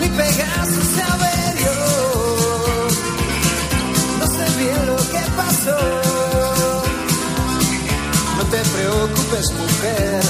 Mi 0.00 0.08
Pegaso 0.10 0.80
se 0.94 1.02
averió, 1.02 1.74
no 4.20 4.26
sé 4.26 4.58
bien 4.58 4.86
lo 4.86 4.96
que 4.96 5.22
pasó. 5.36 5.78
No 8.36 8.44
te 8.44 8.58
preocupes, 8.58 9.50
mujer, 9.54 10.20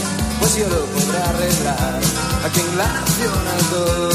pues 0.40 0.56
yo 0.56 0.68
lo 0.68 0.86
podré 0.86 1.18
arreglar 1.18 2.17
aquí 2.44 2.60
en 2.60 2.78
la 2.78 2.86
Nacional 2.86 3.62
2. 3.70 4.14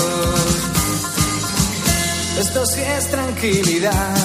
Esto 2.40 2.66
sí 2.66 2.82
es 2.82 3.10
tranquilidad. 3.10 4.16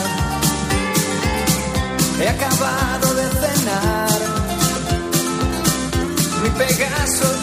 He 2.20 2.28
acabado 2.28 3.14
de 3.14 3.28
cenar. 3.40 4.18
Mi 6.42 6.50
Pegaso 6.50 7.37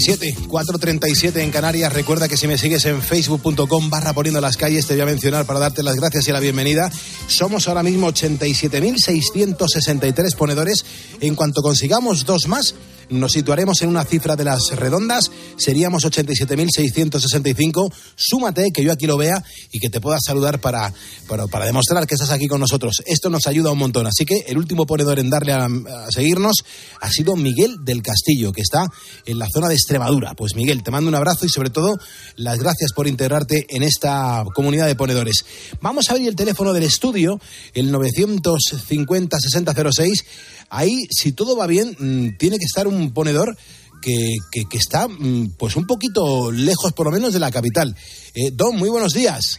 537, 0.00 0.48
437 0.48 1.42
en 1.42 1.50
Canarias. 1.50 1.92
Recuerda 1.92 2.26
que 2.26 2.38
si 2.38 2.46
me 2.46 2.56
sigues 2.56 2.86
en 2.86 3.02
facebook.com 3.02 3.90
barra 3.90 4.14
poniendo 4.14 4.40
las 4.40 4.56
calles, 4.56 4.86
te 4.86 4.94
voy 4.94 5.02
a 5.02 5.06
mencionar 5.06 5.44
para 5.44 5.60
darte 5.60 5.82
las 5.82 5.96
gracias 5.96 6.26
y 6.26 6.32
la 6.32 6.40
bienvenida. 6.40 6.90
Somos 7.26 7.68
ahora 7.68 7.82
mismo 7.82 8.10
87.663 8.10 10.34
ponedores. 10.36 10.86
En 11.20 11.34
cuanto 11.34 11.60
consigamos 11.60 12.24
dos 12.24 12.48
más, 12.48 12.74
nos 13.10 13.32
situaremos 13.32 13.82
en 13.82 13.88
una 13.88 14.04
cifra 14.04 14.36
de 14.36 14.44
las 14.44 14.70
redondas. 14.76 15.30
Seríamos 15.56 16.04
87.665. 16.04 17.92
Súmate, 18.16 18.70
que 18.72 18.82
yo 18.82 18.92
aquí 18.92 19.06
lo 19.06 19.16
vea 19.16 19.42
y 19.72 19.78
que 19.78 19.90
te 19.90 20.00
pueda 20.00 20.18
saludar 20.24 20.60
para, 20.60 20.92
para, 21.26 21.46
para 21.46 21.66
demostrar 21.66 22.06
que 22.06 22.14
estás 22.14 22.30
aquí 22.30 22.46
con 22.46 22.60
nosotros. 22.60 23.02
Esto 23.06 23.30
nos 23.30 23.46
ayuda 23.46 23.72
un 23.72 23.78
montón. 23.78 24.06
Así 24.06 24.24
que 24.24 24.44
el 24.46 24.58
último 24.58 24.86
ponedor 24.86 25.18
en 25.18 25.30
darle 25.30 25.52
a, 25.52 25.68
seguirnos 26.10 26.64
ha 27.00 27.10
sido 27.10 27.36
Miguel 27.36 27.84
del 27.84 28.02
Castillo, 28.02 28.52
que 28.52 28.62
está 28.62 28.86
en 29.26 29.38
la 29.38 29.48
zona 29.52 29.68
de 29.68 29.74
Extremadura. 29.74 30.34
Pues 30.34 30.54
Miguel, 30.54 30.82
te 30.82 30.90
mando 30.90 31.08
un 31.08 31.14
abrazo 31.14 31.46
y 31.46 31.48
sobre 31.48 31.70
todo 31.70 31.98
las 32.36 32.58
gracias 32.58 32.92
por 32.92 33.06
integrarte 33.06 33.66
en 33.70 33.82
esta 33.82 34.44
comunidad 34.54 34.86
de 34.86 34.94
ponedores. 34.94 35.44
Vamos 35.80 36.08
a 36.08 36.12
abrir 36.12 36.28
el 36.28 36.36
teléfono 36.36 36.72
del 36.72 36.84
estudio, 36.84 37.40
el 37.74 37.92
950-6006. 37.92 40.24
Ahí, 40.70 41.06
si 41.10 41.32
todo 41.32 41.56
va 41.56 41.66
bien, 41.66 41.96
mm, 41.98 42.36
tiene 42.38 42.56
que 42.58 42.64
estar 42.64 42.86
un 42.86 43.12
ponedor 43.12 43.56
que, 44.00 44.36
que- 44.52 44.64
que 44.70 44.78
está 44.78 45.08
mm, 45.08 45.56
pues 45.58 45.76
un 45.76 45.86
poquito 45.86 46.50
lejos, 46.52 46.92
por 46.94 47.06
lo 47.06 47.12
menos, 47.12 47.32
de 47.32 47.40
la 47.40 47.50
capital. 47.50 47.94
Eh, 48.34 48.50
Don, 48.52 48.76
muy 48.76 48.88
buenos 48.88 49.12
días. 49.12 49.58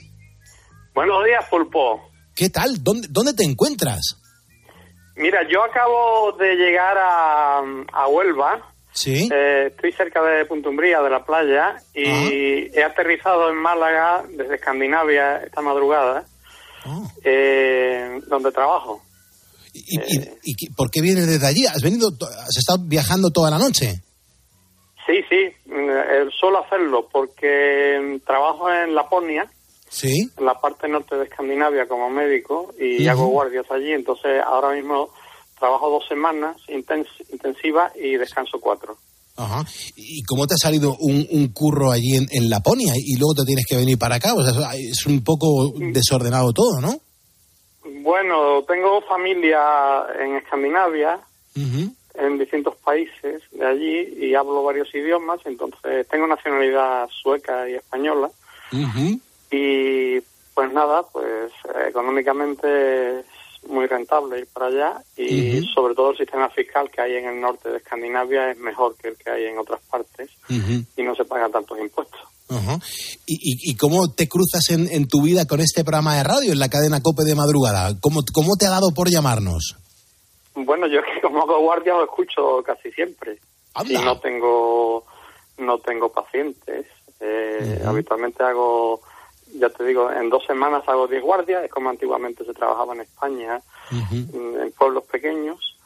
Buenos 0.96 1.24
días, 1.26 1.46
Pulpo. 1.50 2.02
¿Qué 2.36 2.50
tal? 2.50 2.84
¿Dónde, 2.84 3.08
dónde 3.12 3.34
te 3.34 3.44
encuentras? 3.44 4.18
Mira, 5.16 5.40
yo 5.52 5.64
acabo 5.64 6.32
de 6.40 6.56
llegar 6.56 6.98
a, 6.98 7.60
a 7.94 8.08
Huelva. 8.08 8.68
Sí. 8.94 9.30
Eh, 9.32 9.68
estoy 9.72 9.92
cerca 9.94 10.22
de 10.22 10.46
Puntumbría, 10.46 11.02
de 11.02 11.10
la 11.10 11.24
playa, 11.26 11.76
y 11.94 12.78
he 12.78 12.84
aterrizado 12.84 13.50
en 13.50 13.56
Málaga 13.58 14.24
desde 14.36 14.56
Escandinavia 14.56 15.38
esta 15.38 15.62
madrugada, 15.62 16.26
eh, 17.24 18.20
donde 18.28 18.52
trabajo. 18.52 19.02
¿Y, 19.74 19.98
y- 20.00 20.30
y 20.44 20.56
qué- 20.56 20.68
por 20.76 20.90
qué 20.92 21.02
vienes 21.02 21.28
desde 21.28 21.48
allí? 21.48 21.66
¿Has 21.66 21.82
venido, 21.82 22.10
has 22.10 22.58
estado 22.58 22.80
viajando 22.86 23.30
toda 23.32 23.50
la 23.52 23.58
noche? 23.58 24.02
Sí, 25.08 25.14
sí, 25.30 25.70
mm, 25.70 25.90
eh, 25.90 26.30
suelo 26.40 26.64
hacerlo 26.64 27.08
porque 27.12 28.00
mm, 28.02 28.26
trabajo 28.26 28.72
en 28.72 28.94
Laponia, 28.96 29.50
Sí. 29.90 30.30
en 30.38 30.46
la 30.46 30.54
parte 30.62 30.88
norte 30.88 31.16
de 31.16 31.24
Escandinavia 31.26 31.88
como 31.88 32.10
médico 32.10 32.74
y 32.80 33.08
hago 33.08 33.28
guardias 33.28 33.66
allí, 33.72 33.92
entonces 33.92 34.42
ahora 34.46 34.74
mismo 34.76 35.10
trabajo 35.60 35.90
dos 35.90 36.04
semanas 36.08 36.56
intens- 36.70 37.08
intensivas 37.32 37.92
y 37.96 38.16
descanso 38.18 38.60
cuatro. 38.62 38.98
Ajá. 39.38 39.66
¿Y 39.96 40.22
cómo 40.24 40.46
te 40.48 40.54
ha 40.54 40.58
salido 40.58 40.96
un, 41.00 41.28
un 41.32 41.48
curro 41.50 41.92
allí 41.92 42.16
en, 42.16 42.28
en 42.32 42.50
Laponia 42.50 42.94
y 42.96 43.16
luego 43.18 43.34
te 43.36 43.46
tienes 43.46 43.66
que 43.68 43.76
venir 43.78 43.98
para 43.98 44.16
acá? 44.16 44.34
O 44.34 44.44
sea, 44.44 44.72
es 44.76 45.06
un 45.06 45.24
poco 45.24 45.72
desordenado 45.78 46.52
todo, 46.54 46.80
¿no? 46.80 47.00
Bueno, 48.12 48.62
tengo 48.68 49.00
familia 49.04 50.06
en 50.20 50.36
Escandinavia, 50.36 51.18
en 51.56 52.38
distintos 52.38 52.76
países 52.76 53.42
de 53.52 53.66
allí 53.66 54.00
y 54.18 54.36
hablo 54.36 54.64
varios 54.64 54.94
idiomas, 54.94 55.40
entonces 55.46 56.06
tengo 56.10 56.28
nacionalidad 56.28 57.08
sueca 57.10 57.70
y 57.70 57.76
española. 57.76 58.30
Y 59.50 60.20
pues 60.54 60.74
nada, 60.74 61.04
pues 61.04 61.54
económicamente 61.88 63.22
es 63.22 63.26
muy 63.70 63.88
rentable 63.88 64.40
ir 64.40 64.48
para 64.48 64.66
allá 64.66 65.02
y 65.16 65.66
sobre 65.74 65.96
todo 65.96 66.12
el 66.12 66.18
sistema 66.18 66.50
fiscal 66.50 66.92
que 66.92 67.00
hay 67.00 67.16
en 67.16 67.28
el 67.28 67.40
norte 67.40 67.70
de 67.70 67.78
Escandinavia 67.78 68.52
es 68.52 68.58
mejor 68.58 68.98
que 68.98 69.08
el 69.08 69.16
que 69.16 69.30
hay 69.30 69.46
en 69.46 69.58
otras 69.58 69.80
partes 69.90 70.30
y 70.50 71.02
no 71.02 71.16
se 71.16 71.24
pagan 71.24 71.54
tantos 71.54 71.80
impuestos. 71.80 72.20
Ajá. 72.52 72.80
¿Y, 73.26 73.36
y, 73.36 73.72
y 73.72 73.76
cómo 73.76 74.12
te 74.14 74.28
cruzas 74.28 74.70
en, 74.70 74.88
en 74.92 75.08
tu 75.08 75.22
vida 75.24 75.46
con 75.46 75.62
este 75.62 75.84
programa 75.84 76.18
de 76.18 76.24
radio 76.24 76.52
en 76.52 76.60
la 76.60 76.70
cadena 76.70 77.02
COPE 77.02 77.24
de 77.24 77.36
madrugada? 77.36 77.98
¿Cómo, 78.02 78.22
cómo 78.34 78.56
te 78.58 78.66
ha 78.66 78.72
dado 78.72 78.92
por 78.92 79.10
llamarnos? 79.10 79.78
Bueno, 80.56 80.88
yo 80.88 81.00
que 81.14 81.22
como 81.22 81.42
hago 81.44 81.60
guardia 81.62 81.94
lo 81.94 82.04
escucho 82.04 82.62
casi 82.66 82.92
siempre. 82.92 83.40
Y 83.86 83.94
no 83.94 84.20
tengo 84.20 85.06
no 85.58 85.78
tengo 85.80 86.12
pacientes. 86.12 86.88
Eh, 87.20 87.82
Habitualmente 87.86 88.44
hago, 88.44 89.00
ya 89.54 89.70
te 89.70 89.84
digo, 89.86 90.12
en 90.12 90.30
dos 90.30 90.44
semanas 90.46 90.84
hago 90.88 91.08
10 91.08 91.24
guardias. 91.24 91.64
Es 91.64 91.72
como 91.72 91.90
antiguamente 91.90 92.44
se 92.44 92.54
trabajaba 92.54 92.94
en 92.96 93.02
España, 93.02 93.62
mm, 93.92 94.60
en 94.60 94.72
pueblos 94.78 95.06
pequeños. 95.06 95.78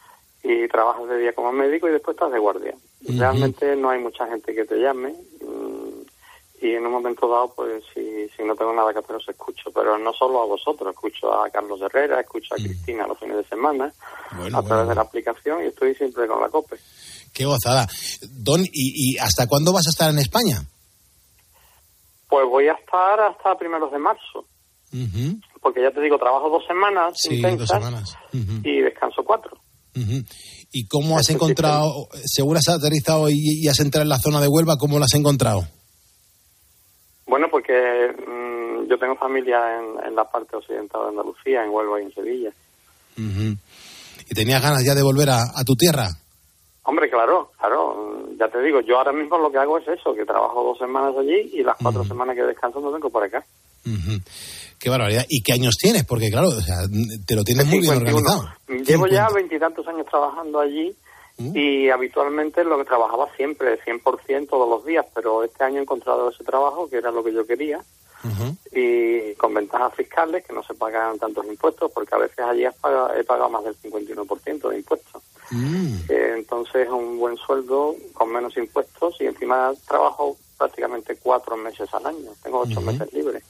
Y 0.44 0.68
trabajas 0.68 1.10
de 1.10 1.18
día 1.18 1.34
como 1.34 1.52
médico 1.52 1.88
y 1.88 1.92
después 1.92 2.16
estás 2.16 2.32
de 2.32 2.38
guardia. 2.38 2.76
Realmente 3.02 3.76
no 3.76 3.90
hay 3.90 4.00
mucha 4.00 4.28
gente 4.28 4.54
que 4.54 4.66
te 4.66 4.78
llame. 4.78 5.16
Mm, 6.66 6.72
y 6.72 6.76
en 6.76 6.86
un 6.86 6.92
momento 6.92 7.28
dado, 7.28 7.54
pues 7.56 7.84
si, 7.94 8.28
si 8.36 8.44
no 8.44 8.56
tengo 8.56 8.74
nada 8.74 8.92
que 8.94 9.00
hacer, 9.00 9.16
os 9.16 9.28
escucho. 9.28 9.72
Pero 9.74 9.98
no 9.98 10.12
solo 10.14 10.42
a 10.42 10.46
vosotros, 10.46 10.94
escucho 10.94 11.32
a 11.34 11.50
Carlos 11.50 11.80
Herrera, 11.82 12.20
escucho 12.20 12.54
a 12.54 12.58
Cristina 12.58 13.08
los 13.08 13.20
fines 13.20 13.38
de 13.38 13.46
semana, 13.46 13.94
Bueno, 14.38 14.58
a 14.58 14.64
través 14.64 14.88
de 14.88 14.96
la 14.96 15.02
aplicación 15.02 15.64
y 15.64 15.68
estoy 15.68 15.96
siempre 15.96 16.28
con 16.28 16.42
la 16.42 16.50
COPE. 16.50 16.78
Qué 17.34 17.46
gozada. 17.46 17.88
Don, 18.30 18.62
¿y, 18.62 18.70
y 19.14 19.18
hasta 19.18 19.48
cuándo 19.48 19.74
vas 19.74 19.88
a 19.88 19.92
estar 19.92 20.10
en 20.10 20.20
España? 20.20 20.64
Pues 22.30 22.48
voy 22.50 22.68
a 22.68 22.74
estar 22.74 23.20
hasta 23.20 23.58
primeros 23.58 23.92
de 23.92 24.00
marzo, 24.00 24.46
porque 25.62 25.82
ya 25.82 25.92
te 25.92 26.02
digo, 26.02 26.18
trabajo 26.18 26.50
dos 26.50 26.66
semanas 26.66 27.14
Sí, 27.16 27.42
dos 27.42 27.70
y 28.64 28.82
descanso 28.82 29.24
cuatro. 29.24 29.58
¿Y 30.72 30.88
cómo 30.88 31.18
has 31.18 31.30
encontrado, 31.30 32.10
según 32.26 32.58
has 32.58 32.68
aterrizado 32.68 33.30
y, 33.30 33.62
y 33.62 33.68
has 33.68 33.80
entrado 33.80 34.04
en 34.04 34.10
la 34.10 34.20
zona 34.20 34.42
de 34.42 34.48
Huelva, 34.48 34.78
cómo 34.78 35.00
lo 35.00 35.06
has 35.06 35.14
encontrado? 35.14 35.66
Bueno, 37.28 37.48
porque 37.50 37.74
mm, 37.74 38.88
yo 38.88 38.98
tengo 39.00 39.16
familia 39.16 39.80
en, 39.80 40.08
en 40.08 40.16
la 40.16 40.26
parte 40.26 40.56
occidental 40.56 41.02
de 41.04 41.08
Andalucía, 41.10 41.64
en 41.64 41.72
Huelva 41.72 42.00
y 42.00 42.06
en 42.06 42.14
Sevilla. 42.14 42.50
Ujú. 43.18 43.58
¿Y 44.30 44.34
tenías 44.34 44.62
ganas 44.62 44.84
ya 44.86 44.94
de 44.94 45.04
volver 45.04 45.30
a, 45.30 45.42
a 45.56 45.64
tu 45.66 45.76
tierra? 45.76 46.08
Hombre, 46.84 47.10
claro, 47.10 47.52
claro, 47.58 48.28
ya 48.38 48.48
te 48.48 48.62
digo, 48.62 48.80
yo 48.82 48.98
ahora 48.98 49.12
mismo 49.12 49.40
lo 49.40 49.52
que 49.52 49.58
hago 49.58 49.80
es 49.80 49.88
eso, 49.88 50.14
que 50.14 50.24
trabajo 50.24 50.64
dos 50.64 50.78
semanas 50.78 51.16
allí 51.18 51.50
y 51.54 51.64
las 51.64 51.78
cuatro 51.82 52.04
semanas 52.04 52.36
que 52.36 52.44
descanso 52.44 52.80
no 52.80 52.92
vengo 52.92 53.10
por 53.10 53.24
acá. 53.24 53.44
Qué 54.78 54.90
barbaridad. 54.90 55.26
¿Y 55.28 55.42
qué 55.42 55.54
años 55.54 55.76
tienes? 55.80 56.06
Porque 56.06 56.30
claro, 56.30 56.50
o 56.50 56.62
sea, 56.62 56.76
te 57.26 57.36
lo 57.36 57.44
tienes 57.44 57.66
muy 57.66 57.80
bien 57.80 57.94
51. 57.94 58.20
organizado. 58.20 58.86
Llevo 58.86 59.08
ya 59.08 59.28
veintitantos 59.34 59.88
años 59.88 60.06
trabajando 60.06 60.60
allí 60.60 60.96
Mm. 61.38 61.52
y 61.58 61.90
habitualmente 61.90 62.64
lo 62.64 62.78
que 62.78 62.86
trabajaba 62.86 63.28
siempre, 63.36 63.78
100% 63.84 64.48
todos 64.50 64.70
los 64.70 64.86
días, 64.86 65.06
pero 65.14 65.44
este 65.44 65.64
año 65.66 65.80
he 65.80 65.82
encontrado 65.82 66.30
ese 66.30 66.44
trabajo 66.46 66.90
que 66.90 66.98
era 66.98 67.12
lo 67.12 67.24
que 67.24 67.34
yo 67.34 67.46
quería 67.46 67.82
y 68.72 69.34
con 69.36 69.54
ventajas 69.54 69.94
fiscales 69.94 70.44
que 70.46 70.54
no 70.54 70.64
se 70.64 70.74
pagan 70.74 71.20
tantos 71.20 71.46
impuestos 71.46 71.92
porque 71.94 72.16
a 72.16 72.18
veces 72.18 72.40
allí 72.40 72.64
he 72.66 73.24
pagado 73.24 73.50
más 73.50 73.64
del 73.64 73.76
51% 73.80 74.70
de 74.70 74.78
impuestos. 74.78 75.22
Mm. 75.52 75.96
Eh, 76.10 76.34
entonces 76.38 76.90
un 76.90 77.20
buen 77.20 77.38
sueldo 77.38 77.96
con 78.14 78.32
menos 78.32 78.58
impuestos 78.58 79.16
y 79.20 79.26
encima 79.26 79.72
trabajo 79.88 80.36
prácticamente 80.58 81.18
cuatro 81.22 81.56
meses 81.58 81.88
al 81.94 82.06
año. 82.08 82.32
Tengo 82.42 82.62
ocho 82.62 82.82
meses 82.82 83.12
libres. 83.14 83.44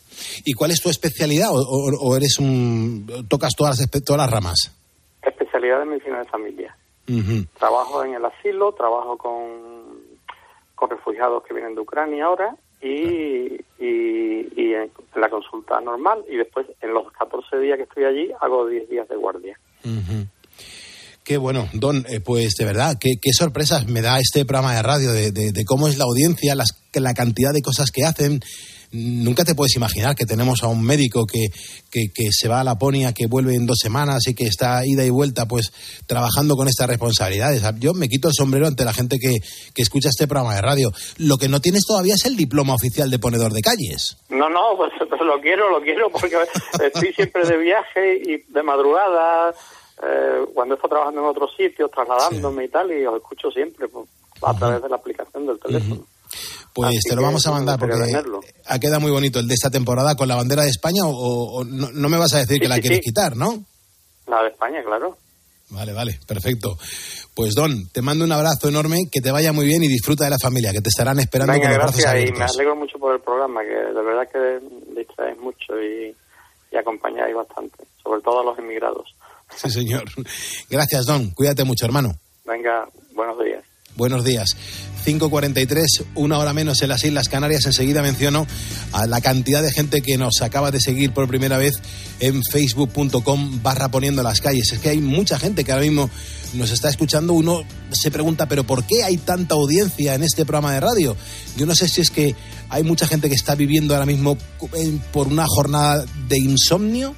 ¿Y 0.43 0.53
cuál 0.53 0.71
es 0.71 0.81
tu 0.81 0.89
especialidad? 0.89 1.51
¿O, 1.51 1.59
o- 1.61 2.09
o 2.09 2.15
eres 2.17 2.37
un. 2.39 3.25
tocas 3.29 3.53
todas 3.55 3.79
las, 3.79 3.87
espe- 3.89 4.03
todas 4.03 4.21
las 4.23 4.29
ramas? 4.31 4.71
Especialidad 5.21 5.79
de 5.79 5.85
medicina 5.85 6.19
de 6.19 6.25
familia. 6.25 6.75
Trabajo 7.59 8.03
en 8.03 8.13
el 8.15 8.25
asilo, 8.25 8.71
trabajo 8.73 9.17
con, 9.17 9.39
con 10.75 10.89
refugiados 10.89 11.43
que 11.47 11.53
vienen 11.53 11.75
de 11.75 11.81
Ucrania 11.81 12.25
ahora 12.25 12.55
y, 12.81 13.55
y, 13.79 14.47
y 14.55 14.73
en 14.73 14.91
la 15.15 15.29
consulta 15.29 15.79
normal 15.81 16.23
y 16.29 16.35
después 16.37 16.67
en 16.81 16.93
los 16.93 17.11
14 17.13 17.57
días 17.59 17.77
que 17.77 17.83
estoy 17.83 18.03
allí 18.05 18.31
hago 18.41 18.67
10 18.67 18.89
días 18.89 19.07
de 19.07 19.15
guardia. 19.15 19.59
Ujú. 19.83 20.25
Qué 21.23 21.37
bueno, 21.37 21.67
Don, 21.73 22.05
eh, 22.07 22.19
pues 22.23 22.53
de 22.59 22.65
verdad, 22.65 22.97
qué, 22.99 23.13
qué 23.19 23.31
sorpresas 23.33 23.87
me 23.87 24.01
da 24.01 24.19
este 24.19 24.45
programa 24.45 24.75
de 24.75 24.83
radio 24.83 25.11
de, 25.11 25.31
de- 25.31 25.51
de 25.51 25.65
cómo 25.65 25.87
es 25.87 25.97
la 25.97 26.03
audiencia, 26.05 26.53
las, 26.53 26.67
la 26.93 27.13
cantidad 27.15 27.51
de 27.51 27.63
cosas 27.63 27.89
que 27.91 28.03
hacen. 28.03 28.39
Nunca 28.91 29.43
te 29.43 29.55
puedes 29.55 29.75
imaginar 29.75 30.15
que 30.15 30.25
tenemos 30.25 30.63
a 30.63 30.67
un 30.67 30.83
médico 30.83 31.25
que, 31.25 31.47
que, 31.91 32.07
que 32.13 32.29
se 32.31 32.47
va 32.47 32.61
a 32.61 32.63
Laponia, 32.63 33.13
que 33.13 33.27
vuelve 33.27 33.55
en 33.55 33.65
dos 33.65 33.77
semanas 33.81 34.27
y 34.27 34.33
que 34.33 34.45
está 34.45 34.85
ida 34.85 35.03
y 35.03 35.09
vuelta, 35.09 35.47
pues 35.47 35.71
trabajando 36.05 36.55
con 36.55 36.67
estas 36.67 36.87
responsabilidades. 36.87 37.63
Yo 37.79 37.93
me 37.93 38.07
quito 38.07 38.27
el 38.27 38.33
sombrero 38.33 38.67
ante 38.67 38.85
la 38.85 38.93
gente 38.93 39.17
que, 39.19 39.37
que 39.73 39.81
escucha 39.81 40.09
este 40.09 40.27
programa 40.27 40.55
de 40.55 40.61
radio. 40.61 40.91
Lo 41.17 41.37
que 41.37 41.49
no 41.49 41.59
tienes 41.59 41.85
todavía 41.85 42.15
es 42.15 42.25
el 42.25 42.35
diploma 42.35 42.73
oficial 42.73 43.09
de 43.09 43.19
ponedor 43.19 43.53
de 43.53 43.61
calles. 43.61 44.17
No, 44.29 44.49
no, 44.49 44.77
pues, 44.77 44.91
pues 45.09 45.21
lo 45.21 45.39
quiero, 45.41 45.69
lo 45.69 45.81
quiero 45.81 46.09
porque 46.09 46.37
estoy 46.83 47.13
siempre 47.13 47.45
de 47.45 47.57
viaje 47.57 48.21
y 48.25 48.51
de 48.51 48.63
madrugada, 48.63 49.53
eh, 50.03 50.45
cuando 50.53 50.75
estoy 50.75 50.89
trabajando 50.89 51.21
en 51.21 51.27
otros 51.27 51.51
sitios, 51.55 51.89
trasladándome 51.91 52.65
y 52.65 52.67
tal, 52.69 52.91
y 52.91 53.05
os 53.05 53.15
escucho 53.15 53.49
siempre 53.51 53.87
pues, 53.87 54.07
a 54.41 54.53
través 54.53 54.81
de 54.81 54.89
la 54.89 54.95
aplicación 54.97 55.45
del 55.45 55.59
teléfono. 55.59 56.05
Pues 56.75 56.89
Así 56.89 57.09
te 57.09 57.15
lo 57.15 57.21
vamos 57.21 57.47
a 57.47 57.51
mandar 57.51 57.79
porque 57.79 57.95
ha 58.65 58.79
quedado 58.79 58.99
muy 58.99 59.09
bonito 59.11 59.39
el 59.39 59.47
de 59.47 59.53
esta 59.53 59.69
temporada 59.71 60.15
con 60.15 60.27
la 60.27 60.35
bandera 60.35 60.63
de 60.63 60.69
España 60.69 61.03
o, 61.05 61.09
o 61.59 61.63
no, 61.63 61.89
no 61.93 62.09
me 62.09 62.17
vas 62.17 62.33
a 62.33 62.39
decir 62.39 62.55
Sí, 62.57 62.59
que 62.59 62.67
la 62.67 62.75
sí, 62.75 62.81
quieres 62.81 62.99
sí. 62.99 63.03
quitar, 63.05 63.37
¿no? 63.37 63.63
La 64.27 64.43
de 64.43 64.49
España, 64.49 64.83
claro. 64.85 65.17
Vale, 65.69 65.93
vale, 65.93 66.19
perfecto. 66.27 66.77
Pues 67.33 67.53
Don, 67.55 67.87
te 67.93 68.01
mando 68.01 68.25
un 68.25 68.31
abrazo 68.33 68.67
enorme, 68.67 69.03
que 69.09 69.21
te 69.21 69.31
vaya 69.31 69.53
muy 69.53 69.65
bien 69.65 69.83
y 69.83 69.87
disfruta 69.87 70.25
de 70.25 70.31
la 70.31 70.37
familia, 70.37 70.73
que 70.73 70.81
te 70.81 70.89
estarán 70.89 71.17
esperando 71.19 71.53
Venga, 71.53 71.67
con 71.69 71.77
los 71.77 71.83
brazos 71.85 72.01
gracias 72.01 72.13
y 72.13 72.23
me 72.25 72.29
abiertos. 72.31 72.55
alegro 72.57 72.75
mucho 72.75 72.99
por 72.99 73.15
el 73.15 73.21
programa, 73.21 73.61
que 73.61 73.69
de 73.69 74.03
verdad 74.03 74.27
que 74.31 74.99
distraéis 74.99 75.37
mucho 75.39 75.73
y, 75.81 76.13
y 76.73 76.77
acompañáis 76.77 77.33
bastante, 77.35 77.85
sobre 78.03 78.21
todo 78.21 78.41
a 78.41 78.43
los 78.43 78.59
emigrados. 78.59 79.15
Sí, 79.55 79.69
señor. 79.69 80.03
Gracias, 80.69 81.05
Don. 81.05 81.29
Cuídate 81.29 81.63
mucho, 81.63 81.85
hermano. 81.85 82.09
Venga, 82.45 82.85
buenos 83.13 83.37
días. 83.43 83.63
Buenos 83.95 84.25
días. 84.25 84.57
5.43, 85.05 86.05
una 86.15 86.39
hora 86.39 86.53
menos 86.53 86.81
en 86.81 86.89
las 86.89 87.03
Islas 87.03 87.29
Canarias. 87.29 87.65
Enseguida 87.65 88.01
menciono 88.01 88.47
a 88.91 89.05
la 89.05 89.21
cantidad 89.21 89.61
de 89.61 89.71
gente 89.71 90.01
que 90.01 90.17
nos 90.17 90.41
acaba 90.41 90.71
de 90.71 90.79
seguir 90.79 91.11
por 91.11 91.27
primera 91.27 91.57
vez 91.57 91.75
en 92.19 92.41
facebook.com 92.43 93.61
barra 93.61 93.89
poniendo 93.89 94.23
las 94.23 94.41
calles. 94.41 94.71
Es 94.71 94.79
que 94.79 94.89
hay 94.89 95.01
mucha 95.01 95.37
gente 95.37 95.63
que 95.63 95.71
ahora 95.71 95.83
mismo 95.83 96.09
nos 96.53 96.71
está 96.71 96.89
escuchando. 96.89 97.33
Uno 97.33 97.63
se 97.91 98.09
pregunta, 98.09 98.47
¿pero 98.47 98.63
por 98.63 98.83
qué 98.85 99.03
hay 99.03 99.17
tanta 99.17 99.55
audiencia 99.55 100.15
en 100.15 100.23
este 100.23 100.45
programa 100.45 100.73
de 100.73 100.79
radio? 100.79 101.15
Yo 101.55 101.65
no 101.65 101.75
sé 101.75 101.87
si 101.87 102.01
es 102.01 102.09
que 102.09 102.35
hay 102.69 102.83
mucha 102.83 103.07
gente 103.07 103.29
que 103.29 103.35
está 103.35 103.55
viviendo 103.55 103.93
ahora 103.93 104.05
mismo 104.05 104.37
por 105.11 105.27
una 105.27 105.45
jornada 105.47 106.03
de 106.27 106.37
insomnio. 106.39 107.15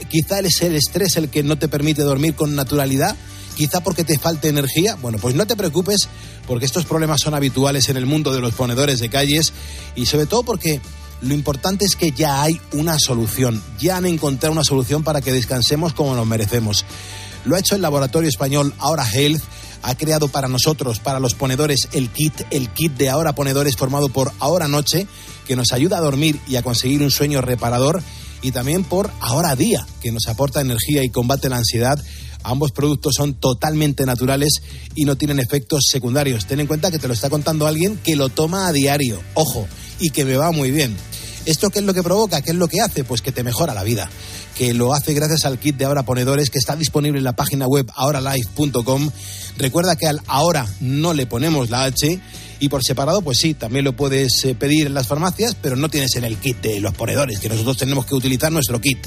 Eh, 0.00 0.06
Quizá 0.08 0.40
es 0.40 0.62
el 0.62 0.74
estrés 0.74 1.16
el 1.16 1.28
que 1.28 1.42
no 1.42 1.58
te 1.58 1.68
permite 1.68 2.02
dormir 2.02 2.34
con 2.34 2.54
naturalidad 2.54 3.14
quizá 3.54 3.80
porque 3.80 4.04
te 4.04 4.18
falte 4.18 4.48
energía. 4.48 4.96
Bueno, 5.00 5.18
pues 5.18 5.34
no 5.34 5.46
te 5.46 5.56
preocupes, 5.56 6.08
porque 6.46 6.66
estos 6.66 6.84
problemas 6.84 7.20
son 7.20 7.34
habituales 7.34 7.88
en 7.88 7.96
el 7.96 8.06
mundo 8.06 8.32
de 8.32 8.40
los 8.40 8.54
ponedores 8.54 9.00
de 9.00 9.08
calles 9.08 9.52
y 9.94 10.06
sobre 10.06 10.26
todo 10.26 10.42
porque 10.42 10.80
lo 11.20 11.34
importante 11.34 11.84
es 11.84 11.96
que 11.96 12.12
ya 12.12 12.42
hay 12.42 12.60
una 12.72 12.98
solución, 12.98 13.62
ya 13.78 13.96
han 13.96 14.06
encontrado 14.06 14.52
una 14.52 14.64
solución 14.64 15.02
para 15.04 15.20
que 15.20 15.32
descansemos 15.32 15.94
como 15.94 16.14
nos 16.14 16.26
merecemos. 16.26 16.84
Lo 17.44 17.56
ha 17.56 17.58
hecho 17.58 17.76
el 17.76 17.82
laboratorio 17.82 18.28
español 18.28 18.74
Ahora 18.78 19.06
Health, 19.10 19.42
ha 19.82 19.94
creado 19.96 20.28
para 20.28 20.48
nosotros, 20.48 20.98
para 20.98 21.20
los 21.20 21.34
ponedores, 21.34 21.88
el 21.92 22.08
kit, 22.08 22.32
el 22.50 22.70
kit 22.70 22.92
de 22.94 23.10
Ahora 23.10 23.34
Ponedores 23.34 23.76
formado 23.76 24.08
por 24.08 24.32
Ahora 24.38 24.66
Noche, 24.66 25.06
que 25.46 25.56
nos 25.56 25.72
ayuda 25.72 25.98
a 25.98 26.00
dormir 26.00 26.40
y 26.48 26.56
a 26.56 26.62
conseguir 26.62 27.02
un 27.02 27.10
sueño 27.10 27.42
reparador, 27.42 28.02
y 28.40 28.52
también 28.52 28.84
por 28.84 29.10
Ahora 29.20 29.54
Día, 29.56 29.86
que 30.00 30.10
nos 30.10 30.26
aporta 30.26 30.62
energía 30.62 31.04
y 31.04 31.10
combate 31.10 31.50
la 31.50 31.58
ansiedad 31.58 32.02
Ambos 32.44 32.70
productos 32.72 33.14
son 33.16 33.34
totalmente 33.34 34.06
naturales 34.06 34.62
y 34.94 35.04
no 35.04 35.16
tienen 35.16 35.40
efectos 35.40 35.86
secundarios. 35.90 36.46
Ten 36.46 36.60
en 36.60 36.66
cuenta 36.66 36.90
que 36.90 36.98
te 36.98 37.08
lo 37.08 37.14
está 37.14 37.30
contando 37.30 37.66
alguien 37.66 37.96
que 37.96 38.16
lo 38.16 38.28
toma 38.28 38.68
a 38.68 38.72
diario, 38.72 39.20
ojo, 39.34 39.66
y 39.98 40.10
que 40.10 40.24
me 40.24 40.36
va 40.36 40.52
muy 40.52 40.70
bien. 40.70 40.96
¿Esto 41.46 41.70
qué 41.70 41.80
es 41.80 41.84
lo 41.84 41.92
que 41.92 42.02
provoca? 42.02 42.40
¿Qué 42.40 42.52
es 42.52 42.56
lo 42.56 42.68
que 42.68 42.80
hace? 42.80 43.04
Pues 43.04 43.20
que 43.20 43.32
te 43.32 43.42
mejora 43.42 43.74
la 43.74 43.82
vida. 43.82 44.08
Que 44.56 44.72
lo 44.72 44.94
hace 44.94 45.12
gracias 45.12 45.44
al 45.44 45.58
kit 45.58 45.76
de 45.76 45.84
ahora 45.84 46.04
ponedores 46.04 46.48
que 46.48 46.58
está 46.58 46.76
disponible 46.76 47.18
en 47.18 47.24
la 47.24 47.36
página 47.36 47.66
web 47.66 47.90
ahoralife.com. 47.94 49.10
Recuerda 49.58 49.96
que 49.96 50.06
al 50.06 50.20
ahora 50.26 50.66
no 50.80 51.12
le 51.12 51.26
ponemos 51.26 51.70
la 51.70 51.84
H 51.84 52.20
y 52.64 52.68
por 52.68 52.82
separado, 52.82 53.20
pues 53.20 53.38
sí, 53.38 53.52
también 53.52 53.84
lo 53.84 53.94
puedes 53.94 54.42
eh, 54.44 54.54
pedir 54.54 54.86
en 54.86 54.94
las 54.94 55.06
farmacias, 55.06 55.54
pero 55.60 55.76
no 55.76 55.90
tienes 55.90 56.16
en 56.16 56.24
el 56.24 56.38
kit 56.38 56.62
de 56.62 56.80
los 56.80 56.94
ponedores, 56.94 57.38
que 57.38 57.50
nosotros 57.50 57.76
tenemos 57.76 58.06
que 58.06 58.14
utilizar 58.14 58.50
nuestro 58.50 58.80
kit. 58.80 58.98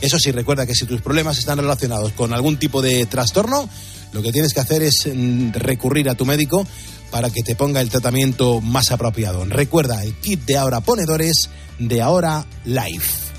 Eso 0.00 0.18
sí, 0.18 0.32
recuerda 0.32 0.66
que 0.66 0.74
si 0.74 0.84
tus 0.84 1.00
problemas 1.00 1.38
están 1.38 1.58
relacionados 1.58 2.12
con 2.12 2.32
algún 2.32 2.58
tipo 2.58 2.82
de 2.82 3.06
trastorno, 3.06 3.68
lo 4.12 4.20
que 4.20 4.32
tienes 4.32 4.52
que 4.52 4.60
hacer 4.60 4.82
es 4.82 5.08
mm, 5.12 5.52
recurrir 5.52 6.08
a 6.08 6.16
tu 6.16 6.26
médico 6.26 6.66
para 7.12 7.30
que 7.30 7.44
te 7.44 7.54
ponga 7.54 7.80
el 7.80 7.88
tratamiento 7.88 8.60
más 8.60 8.90
apropiado. 8.90 9.44
Recuerda 9.44 10.02
el 10.02 10.14
kit 10.14 10.44
de 10.44 10.58
ahora 10.58 10.80
ponedores 10.80 11.50
de 11.78 12.02
ahora 12.02 12.46
life. 12.64 13.32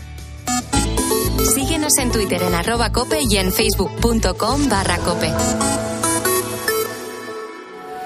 Síguenos 1.54 1.98
en 2.00 2.12
Twitter 2.12 2.42
en 2.44 2.56
arroba 2.56 2.94
cope 2.94 3.20
y 3.30 3.36
en 3.36 3.52
facebook.com 3.52 4.70
barra 4.70 4.98
cope. 5.00 5.32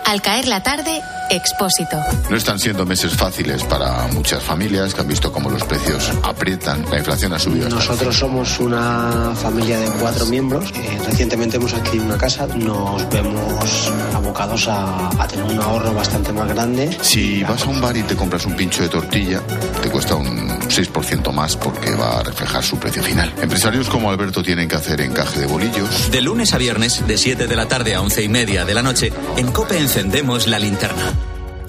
Al 0.06 0.24
caer 0.24 0.48
la 0.48 0.64
tarde, 0.64 1.02
Expósito. 1.30 1.98
No 2.30 2.36
están 2.36 2.60
siendo 2.60 2.86
meses 2.86 3.16
fáciles 3.16 3.64
para 3.64 4.08
muchas 4.08 4.44
familias 4.44 4.94
que 4.94 5.02
han 5.02 5.08
visto 5.08 5.32
cómo 5.32 5.50
los 5.50 5.64
precios 5.64 6.12
aprietan, 6.24 6.86
la 6.90 6.98
inflación 6.98 7.34
ha 7.34 7.40
subido. 7.40 7.70
Nosotros 7.70 8.16
somos 8.16 8.60
una 8.60 9.34
familia 9.36 9.80
de 9.80 9.88
cuatro 10.00 10.26
miembros. 10.26 10.72
Eh, 10.76 11.00
recientemente 11.06 11.58
hemos 11.58 11.74
adquirido 11.74 12.06
una 12.06 12.18
casa. 12.18 12.48
Nos 12.48 13.08
vemos 13.10 13.92
abocados 14.14 14.68
a, 14.68 15.10
a 15.22 15.28
tener 15.28 15.46
un 15.46 15.60
ahorro 15.60 15.94
bastante 15.94 16.32
más 16.34 16.48
grande. 16.48 16.98
Si 17.02 17.44
vas 17.44 17.64
a 17.64 17.70
un 17.70 17.80
bar 17.82 17.96
y 17.96 18.04
te 18.04 18.16
compras 18.16 18.46
un 18.46 18.56
pincho 18.56 18.84
de 18.84 18.90
tortilla, 18.90 19.42
te 19.82 19.90
cuesta 19.90 20.16
un 20.16 20.60
6% 20.70 21.32
más 21.32 21.56
porque 21.56 21.92
va 21.92 22.20
a 22.20 22.24
reflejar 22.24 22.64
su 22.64 22.78
precio 22.78 23.04
final. 23.04 23.34
Empresarios 23.42 23.90
como 23.90 24.10
Alberto 24.10 24.44
tienen 24.44 24.68
que 24.68 24.76
hacer 24.76 25.02
encaje 25.02 25.40
de 25.40 25.46
bolillos. 25.46 26.12
De 26.12 26.22
lunes 26.22 26.54
a 26.54 26.58
viernes, 26.58 27.06
de 27.08 27.18
7 27.18 27.48
de 27.48 27.56
la 27.56 27.68
tarde 27.68 27.96
a 27.96 28.02
11 28.02 28.24
y 28.24 28.30
media 28.30 28.66
de 28.66 28.74
la 28.74 28.82
noche, 28.82 29.12
en 29.38 29.52
Cope 29.52 29.78
encendemos 29.78 30.48
la 30.48 30.60
linterna. 30.60 31.14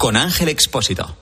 Con 0.01 0.17
Ángel 0.17 0.49
Expósito. 0.49 1.15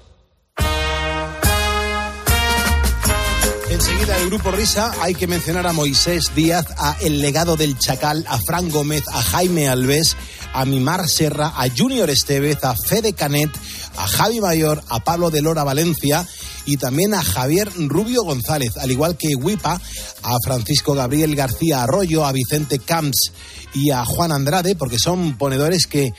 Enseguida 3.68 4.16
el 4.18 4.28
grupo 4.28 4.52
Risa 4.52 4.92
hay 5.00 5.16
que 5.16 5.26
mencionar 5.26 5.66
a 5.66 5.72
Moisés 5.72 6.32
Díaz, 6.36 6.64
a 6.76 6.96
El 7.00 7.20
Legado 7.20 7.56
del 7.56 7.76
Chacal, 7.76 8.24
a 8.28 8.38
Fran 8.38 8.70
Gómez, 8.70 9.02
a 9.12 9.20
Jaime 9.20 9.68
Alves, 9.68 10.16
a 10.52 10.64
Mimar 10.64 11.08
Serra, 11.08 11.52
a 11.56 11.66
Junior 11.68 12.08
Estevez, 12.08 12.62
a 12.62 12.76
Fede 12.76 13.14
Canet, 13.14 13.50
a 13.96 14.06
Javi 14.06 14.40
Mayor, 14.40 14.80
a 14.88 15.00
Pablo 15.00 15.30
de 15.30 15.42
Lora 15.42 15.64
Valencia 15.64 16.24
y 16.64 16.76
también 16.76 17.14
a 17.14 17.24
Javier 17.24 17.72
Rubio 17.76 18.22
González, 18.22 18.76
al 18.76 18.92
igual 18.92 19.16
que 19.16 19.34
Huipa, 19.34 19.80
a 20.22 20.36
Francisco 20.44 20.94
Gabriel 20.94 21.34
García 21.34 21.82
Arroyo, 21.82 22.24
a 22.24 22.30
Vicente 22.30 22.78
Camps 22.78 23.32
y 23.74 23.90
a 23.90 24.04
Juan 24.04 24.30
Andrade, 24.30 24.76
porque 24.76 24.98
son 25.00 25.36
ponedores 25.36 25.88
que 25.88 26.12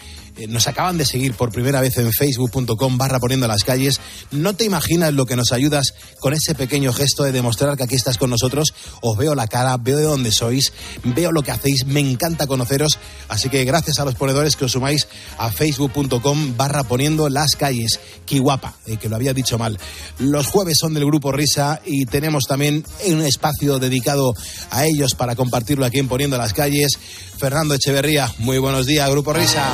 nos 0.48 0.68
acaban 0.68 0.98
de 0.98 1.06
seguir 1.06 1.34
por 1.34 1.52
primera 1.52 1.82
vez 1.82 1.98
en 1.98 2.12
facebook.com 2.12 2.98
barra 2.98 3.20
poniendo 3.20 3.48
las 3.48 3.64
calles. 3.64 4.00
No 4.32 4.54
te 4.56 4.66
imaginas 4.66 5.14
lo 5.14 5.26
que 5.26 5.36
nos 5.36 5.52
ayudas 5.52 5.94
con 6.20 6.34
ese 6.34 6.56
pequeño 6.56 6.94
gesto 6.94 7.24
de 7.24 7.32
demostrar 7.32 7.76
que 7.78 7.84
aquí 7.84 7.96
estás 7.96 8.18
con 8.18 8.30
nosotros. 8.30 8.74
Os 9.02 9.18
veo 9.18 9.36
la 9.36 9.48
cara, 9.48 9.78
veo 9.78 9.98
de 9.98 10.04
dónde 10.04 10.32
sois, 10.32 10.74
veo 11.04 11.32
lo 11.32 11.42
que 11.42 11.52
hacéis, 11.52 11.86
me 11.86 12.00
encanta 12.00 12.48
conoceros. 12.48 13.00
Así 13.28 13.50
que 13.50 13.66
gracias 13.66 14.00
a 14.00 14.06
los 14.06 14.16
ponedores 14.16 14.56
que 14.56 14.66
os 14.66 14.72
sumáis 14.72 15.08
a 15.38 15.52
facebook.com 15.52 16.58
barra 16.58 16.84
poniendo 16.84 17.30
las 17.30 17.56
calles. 17.56 18.00
Qué 18.26 18.40
guapa, 18.40 18.76
eh, 18.86 18.98
que 18.98 19.10
lo 19.10 19.16
había 19.16 19.34
dicho 19.34 19.58
mal. 19.58 19.80
Los 20.20 20.48
jueves 20.48 20.78
son 20.80 20.94
del 20.94 21.06
grupo 21.06 21.32
Risa 21.32 21.82
y 21.86 22.06
tenemos 22.06 22.44
también 22.46 22.84
un 23.08 23.22
espacio 23.22 23.80
dedicado 23.80 24.34
a 24.70 24.86
ellos 24.86 25.16
para 25.16 25.36
compartirlo 25.36 25.86
aquí 25.86 26.00
en 26.00 26.08
Poniendo 26.08 26.38
las 26.38 26.54
calles. 26.54 27.00
Fernando 27.40 27.74
Echeverría, 27.74 28.34
muy 28.40 28.58
buenos 28.58 28.86
días, 28.86 29.10
grupo 29.10 29.32
Risa. 29.32 29.66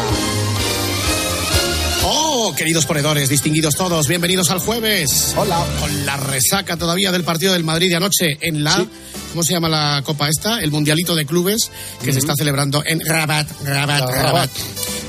Oh, 2.03 2.53
queridos 2.55 2.85
ponedores, 2.85 3.27
distinguidos 3.27 3.75
todos, 3.75 4.07
bienvenidos 4.07 4.51
al 4.51 4.59
jueves. 4.59 5.33
Hola. 5.35 5.65
Con 5.79 6.05
la 6.05 6.15
resaca 6.15 6.77
todavía 6.77 7.11
del 7.11 7.23
partido 7.23 7.53
del 7.53 7.63
Madrid 7.63 7.89
de 7.89 7.95
anoche 7.95 8.37
en 8.41 8.63
la. 8.63 8.85
¿Cómo 9.31 9.43
se 9.43 9.53
llama 9.53 9.67
la 9.67 10.03
copa 10.05 10.29
esta? 10.29 10.59
El 10.61 10.69
Mundialito 10.69 11.15
de 11.15 11.25
Clubes 11.25 11.71
que 12.03 12.13
se 12.13 12.19
está 12.19 12.35
celebrando 12.35 12.83
en 12.85 12.99
Rabat, 12.99 13.49
Rabat, 13.63 13.99
Rabat. 13.99 14.23
Rabat. 14.23 14.51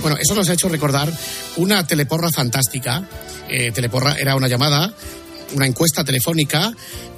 Bueno, 0.00 0.16
eso 0.18 0.34
nos 0.34 0.48
ha 0.48 0.54
hecho 0.54 0.70
recordar 0.70 1.12
una 1.56 1.86
teleporra 1.86 2.32
fantástica. 2.32 3.06
Eh, 3.50 3.70
teleporra 3.70 4.16
era 4.18 4.34
una 4.34 4.48
llamada, 4.48 4.94
una 5.54 5.66
encuesta 5.66 6.04
telefónica 6.04 6.72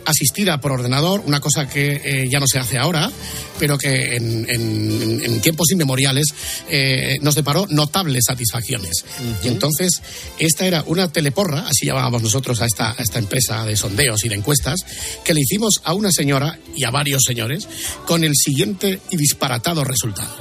asistida 0.04 0.58
por 0.60 0.72
ordenador, 0.72 1.20
una 1.26 1.38
cosa 1.40 1.68
que 1.68 2.00
eh, 2.02 2.28
ya 2.30 2.40
no 2.40 2.46
se 2.46 2.58
hace 2.58 2.78
ahora, 2.78 3.10
pero 3.58 3.76
que 3.76 4.16
en, 4.16 4.46
en- 4.48 5.20
en 5.22 5.40
tiempos 5.42 5.70
inmemoriales 5.70 6.26
eh, 6.70 7.18
nos 7.20 7.34
deparó 7.34 7.66
notables 7.68 8.24
satisfacciones. 8.26 9.04
Y 9.42 9.48
entonces, 9.48 10.00
esta 10.38 10.66
era 10.66 10.82
una 10.86 11.12
teleporra, 11.12 11.66
así 11.68 11.84
llamábamos 11.86 12.22
nosotros 12.22 12.62
a 12.62 12.66
esta, 12.66 12.92
a 12.92 13.02
esta 13.02 13.18
empresa 13.18 13.64
de 13.66 13.76
sondeos 13.76 14.24
y 14.24 14.28
de 14.30 14.36
encuestas, 14.36 14.76
que 15.24 15.34
le 15.34 15.40
hicimos 15.42 15.82
a 15.84 15.92
una 15.92 16.10
señora 16.10 16.58
y 16.74 16.84
a 16.84 16.90
varios 16.90 17.22
señores 17.26 17.68
con 18.06 18.24
el 18.24 18.32
siguiente 18.34 19.00
y 19.10 19.16
disparatado 19.18 19.84
resultado. 19.84 20.34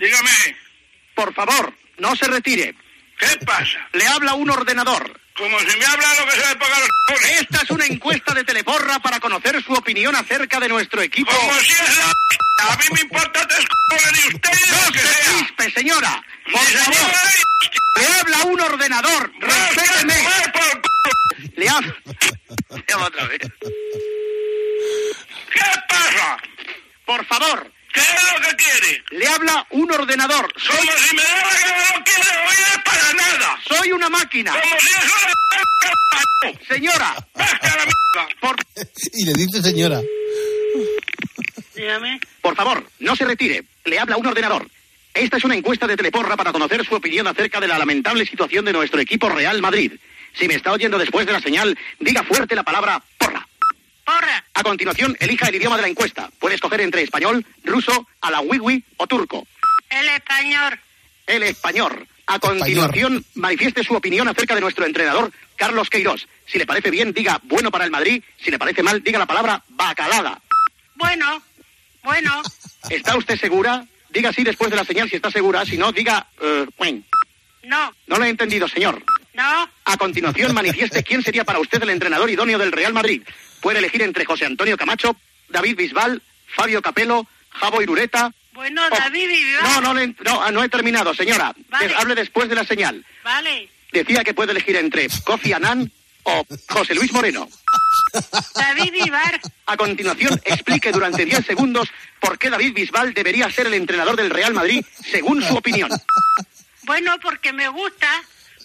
Dígame. 0.00 0.30
Por 1.14 1.34
favor, 1.34 1.74
no 1.98 2.14
se 2.16 2.26
retire. 2.26 2.74
¿Qué 3.18 3.44
pasa? 3.44 3.78
Le 3.92 4.06
habla 4.06 4.34
un 4.34 4.48
ordenador. 4.48 5.19
Como 5.40 5.58
si 5.60 5.76
me 5.78 5.84
habla 5.86 6.14
lo 6.20 6.26
que 6.26 6.32
se 6.32 6.46
le 6.48 6.56
paga 6.56 6.78
los. 6.80 6.90
Esta 7.40 7.62
es 7.62 7.70
una 7.70 7.86
encuesta 7.86 8.34
de 8.34 8.44
teleporra 8.44 8.98
para 8.98 9.18
conocer 9.20 9.62
su 9.64 9.72
opinión 9.72 10.14
acerca 10.14 10.60
de 10.60 10.68
nuestro 10.68 11.00
equipo. 11.00 11.30
Como 11.34 11.54
si 11.60 11.72
es 11.72 11.96
la... 11.96 12.12
A 12.68 12.76
mí 12.76 12.84
me 12.94 13.00
importa 13.00 13.48
tres 13.48 13.60
de 13.60 13.64
usted 14.34 14.50
y 14.52 14.70
de 14.70 14.76
lo 14.84 14.92
que 14.92 14.98
se 14.98 15.06
sea. 15.14 15.32
crispe, 15.38 15.70
señora. 15.70 16.22
Por 16.52 16.60
señora, 16.60 16.84
favor. 16.92 17.10
ni 17.96 18.02
Le 18.02 18.06
habla 18.20 18.38
un 18.52 18.60
ordenador. 18.60 19.32
Respéteme. 19.40 20.14
Le 21.56 21.68
habla... 21.70 21.94
Le 22.86 22.92
habla 22.94 23.06
otra 23.06 23.24
vez. 23.28 23.38
¿Qué 23.40 23.48
pasa? 25.88 26.36
Por 27.06 27.24
favor. 27.24 27.72
¿Qué 27.92 28.00
es 28.00 28.32
lo 28.32 28.48
que 28.48 28.56
quiere? 28.56 29.04
Le 29.10 29.26
habla 29.26 29.66
un 29.70 29.90
ordenador. 29.92 30.52
Soy... 30.56 30.76
Como 30.76 30.92
si 30.92 31.16
me 31.16 31.22
da 31.22 31.36
la 31.36 31.42
gana 31.42 31.84
no 31.96 32.04
quiere 32.04 32.30
oír 32.46 32.84
para 32.84 33.12
nada. 33.14 33.60
Soy 33.66 33.92
una 33.92 34.08
máquina. 34.08 34.52
Como 34.52 34.64
si 34.64 34.88
es 34.88 35.04
una... 35.04 36.64
Señora. 36.68 37.16
La 37.34 37.44
mierda. 37.44 38.36
Por... 38.40 38.56
Y 39.12 39.24
le 39.24 39.32
dice 39.34 39.62
señora. 39.62 40.00
Dígame. 41.74 42.20
Por 42.40 42.56
favor, 42.56 42.86
no 42.98 43.16
se 43.16 43.24
retire. 43.24 43.64
Le 43.84 43.98
habla 43.98 44.16
un 44.16 44.26
ordenador. 44.26 44.68
Esta 45.12 45.36
es 45.36 45.44
una 45.44 45.56
encuesta 45.56 45.86
de 45.86 45.96
Teleporra 45.96 46.36
para 46.36 46.52
conocer 46.52 46.84
su 46.84 46.94
opinión 46.94 47.26
acerca 47.26 47.60
de 47.60 47.68
la 47.68 47.78
lamentable 47.78 48.24
situación 48.24 48.64
de 48.64 48.72
nuestro 48.72 49.00
equipo 49.00 49.28
Real 49.28 49.60
Madrid. 49.60 49.92
Si 50.34 50.46
me 50.46 50.54
está 50.54 50.72
oyendo 50.72 50.98
después 50.98 51.26
de 51.26 51.32
la 51.32 51.40
señal, 51.40 51.76
diga 51.98 52.22
fuerte 52.22 52.54
la 52.54 52.62
palabra 52.62 53.02
porra. 54.10 54.44
A 54.54 54.62
continuación, 54.62 55.16
elija 55.20 55.46
el 55.48 55.54
idioma 55.56 55.76
de 55.76 55.82
la 55.82 55.88
encuesta. 55.88 56.30
Puede 56.38 56.54
escoger 56.56 56.80
entre 56.80 57.02
español, 57.02 57.44
ruso, 57.64 58.06
alawiwi 58.20 58.84
o 58.96 59.06
turco. 59.06 59.46
El 59.88 60.08
español. 60.08 60.80
El 61.26 61.42
español. 61.44 62.08
A 62.26 62.38
continuación, 62.38 63.24
manifieste 63.34 63.82
su 63.82 63.94
opinión 63.94 64.28
acerca 64.28 64.54
de 64.54 64.60
nuestro 64.60 64.86
entrenador, 64.86 65.32
Carlos 65.56 65.90
Queiroz. 65.90 66.26
Si 66.46 66.58
le 66.58 66.66
parece 66.66 66.90
bien, 66.90 67.12
diga 67.12 67.40
bueno 67.44 67.70
para 67.70 67.84
el 67.84 67.90
Madrid. 67.90 68.22
Si 68.42 68.50
le 68.50 68.58
parece 68.58 68.82
mal, 68.82 69.02
diga 69.02 69.18
la 69.18 69.26
palabra 69.26 69.62
bacalada. 69.68 70.40
Bueno, 70.94 71.42
bueno. 72.04 72.42
¿Está 72.90 73.16
usted 73.16 73.38
segura? 73.38 73.84
Diga 74.10 74.32
sí 74.32 74.42
después 74.44 74.70
de 74.70 74.76
la 74.76 74.84
señal 74.84 75.08
si 75.08 75.16
está 75.16 75.30
segura. 75.30 75.64
Si 75.64 75.76
no, 75.76 75.92
diga... 75.92 76.26
eh, 76.40 76.66
bueno. 76.76 77.02
No, 77.62 77.92
No 78.06 78.16
lo 78.16 78.24
he 78.24 78.28
entendido, 78.30 78.66
señor. 78.68 79.02
no. 79.34 79.68
A 79.84 79.96
continuación, 79.96 80.54
manifieste 80.54 81.02
quién 81.02 81.22
sería 81.22 81.44
para 81.44 81.58
usted 81.58 81.82
el 81.82 81.90
entrenador 81.90 82.30
idóneo 82.30 82.58
del 82.58 82.72
Real 82.72 82.92
Madrid. 82.92 83.22
Puede 83.60 83.78
elegir 83.78 84.02
entre 84.02 84.24
José 84.24 84.46
Antonio 84.46 84.76
Camacho, 84.76 85.16
David 85.48 85.76
Bisbal, 85.76 86.22
Fabio 86.54 86.82
Capello, 86.82 87.26
Javo 87.50 87.82
Irureta. 87.82 88.32
Bueno, 88.52 88.88
David 88.90 89.28
Bisbal. 89.28 89.82
No, 89.82 89.94
no, 89.94 90.14
no, 90.24 90.50
no 90.50 90.64
he 90.64 90.68
terminado, 90.68 91.14
señora. 91.14 91.54
Vale. 91.68 91.94
Hable 91.96 92.14
después 92.14 92.48
de 92.48 92.54
la 92.54 92.64
señal. 92.64 93.04
Vale. 93.24 93.68
Decía 93.92 94.24
que 94.24 94.34
puede 94.34 94.52
elegir 94.52 94.76
entre 94.76 95.08
Kofi 95.24 95.52
Annan 95.52 95.90
o 96.24 96.46
José 96.68 96.94
Luis 96.94 97.12
Moreno. 97.12 97.48
David 98.54 98.94
Ibar. 99.06 99.40
A 99.66 99.76
continuación, 99.76 100.40
explique 100.44 100.92
durante 100.92 101.24
10 101.24 101.46
segundos 101.46 101.88
por 102.20 102.38
qué 102.38 102.50
David 102.50 102.74
Bisbal 102.74 103.14
debería 103.14 103.50
ser 103.50 103.66
el 103.66 103.74
entrenador 103.74 104.16
del 104.16 104.30
Real 104.30 104.54
Madrid, 104.54 104.84
según 105.10 105.42
su 105.42 105.56
opinión. 105.56 105.90
Bueno, 106.82 107.16
porque 107.20 107.52
me 107.52 107.68
gusta 107.68 108.08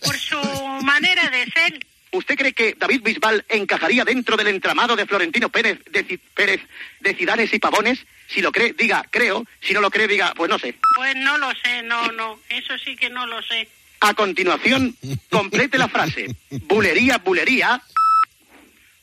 por 0.04 0.18
su 0.18 0.39
manera 0.84 1.30
de 1.30 1.46
ser. 1.46 1.86
¿Usted 2.16 2.36
cree 2.38 2.53
que 2.53 2.76
David 2.78 3.01
Bisbal 3.03 3.45
encajaría 3.49 4.05
dentro 4.05 4.38
del 4.38 4.47
entramado 4.47 4.95
de 4.95 5.05
Florentino 5.05 5.49
Pérez 5.49 5.80
de, 5.91 6.20
Pérez 6.34 6.61
de 7.01 7.13
Cidanes 7.13 7.53
y 7.53 7.59
Pavones? 7.59 7.99
Si 8.28 8.41
lo 8.41 8.51
cree, 8.51 8.74
diga 8.74 9.05
creo. 9.11 9.45
Si 9.61 9.74
no 9.74 9.82
lo 9.82 9.91
cree, 9.91 10.07
diga 10.07 10.34
pues 10.36 10.49
no 10.49 10.57
sé. 10.57 10.76
Pues 10.95 11.16
no 11.16 11.38
lo 11.38 11.51
sé, 11.63 11.82
no, 11.84 12.11
no. 12.13 12.39
Eso 12.49 12.78
sí 12.78 12.95
que 12.95 13.09
no 13.09 13.26
lo 13.28 13.41
sé. 13.43 13.68
A 13.99 14.13
continuación, 14.13 14.95
complete 15.30 15.78
la 15.78 15.88
frase. 15.89 16.28
Bulería, 16.68 17.18
bulería, 17.18 17.82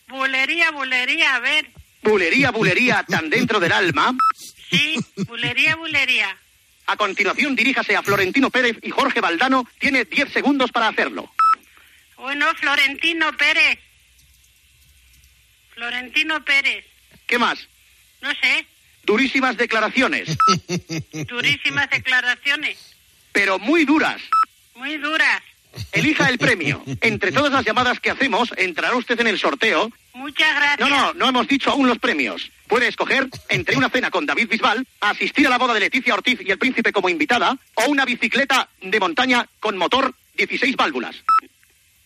Bulería, 0.08 0.70
bulería, 0.70 1.36
a 1.36 1.40
ver. 1.40 1.70
bulería, 2.02 2.50
bulería, 2.50 3.04
tan 3.08 3.30
dentro 3.30 3.58
del 3.60 3.72
alma. 3.72 4.14
Sí, 4.70 4.98
bulería, 5.26 5.76
bulería. 5.76 6.36
A 6.86 6.96
continuación, 6.96 7.54
diríjase 7.56 7.96
a 7.96 8.02
Florentino 8.02 8.50
Pérez 8.50 8.76
y 8.82 8.90
Jorge 8.90 9.20
Valdano. 9.20 9.66
Tiene 9.78 10.04
10 10.04 10.30
segundos 10.32 10.70
para 10.72 10.88
hacerlo. 10.88 11.30
Bueno, 12.23 12.47
Florentino 12.55 13.37
Pérez. 13.37 13.81
Florentino 15.75 16.45
Pérez. 16.45 16.85
¿Qué 17.27 17.37
más? 17.37 17.59
No 18.20 18.31
sé, 18.41 18.64
Durísimas 19.03 19.57
declaraciones, 19.57 20.37
durísimas 21.27 21.91
declaraciones. 21.91 22.79
pero 23.33 23.59
muy 23.59 23.85
duras. 23.85 24.23
Muy 24.77 24.99
duras. 24.99 25.43
Elija 25.91 26.29
el 26.29 26.39
premio. 26.39 26.85
Entre 27.01 27.33
todas 27.33 27.51
las 27.51 27.64
llamadas 27.64 27.99
que 27.99 28.11
hacemos, 28.11 28.53
entrará 28.57 28.95
usted 28.95 29.18
en 29.18 29.27
el 29.27 29.41
sorteo. 29.41 29.91
Muchas 30.12 30.55
gracias. 30.55 30.79
No, 30.79 30.89
no, 30.89 31.14
no 31.14 31.29
hemos 31.29 31.49
dicho 31.49 31.70
aún 31.70 31.89
los 31.89 31.99
premios. 31.99 32.53
Puede 32.68 32.87
escoger 32.87 33.29
entre 33.49 33.77
una 33.77 33.89
cena 33.89 34.12
con 34.12 34.27
David 34.27 34.49
Bisbal, 34.49 34.87
asistir 35.01 35.49
a 35.49 35.51
la 35.51 35.59
boda 35.59 35.75
de 35.75 35.81
Leticia 35.81 36.14
Ortiz 36.14 36.39
y 36.41 36.53
el 36.53 36.59
príncipe 36.59 36.93
como 36.93 37.09
invitada, 37.09 37.59
o 37.75 37.87
una 37.87 38.05
bicicleta 38.05 38.68
de 38.81 39.01
montaña 39.01 39.49
con 39.59 39.77
motor 39.77 40.14
16 40.37 40.77
válvulas. 40.77 41.16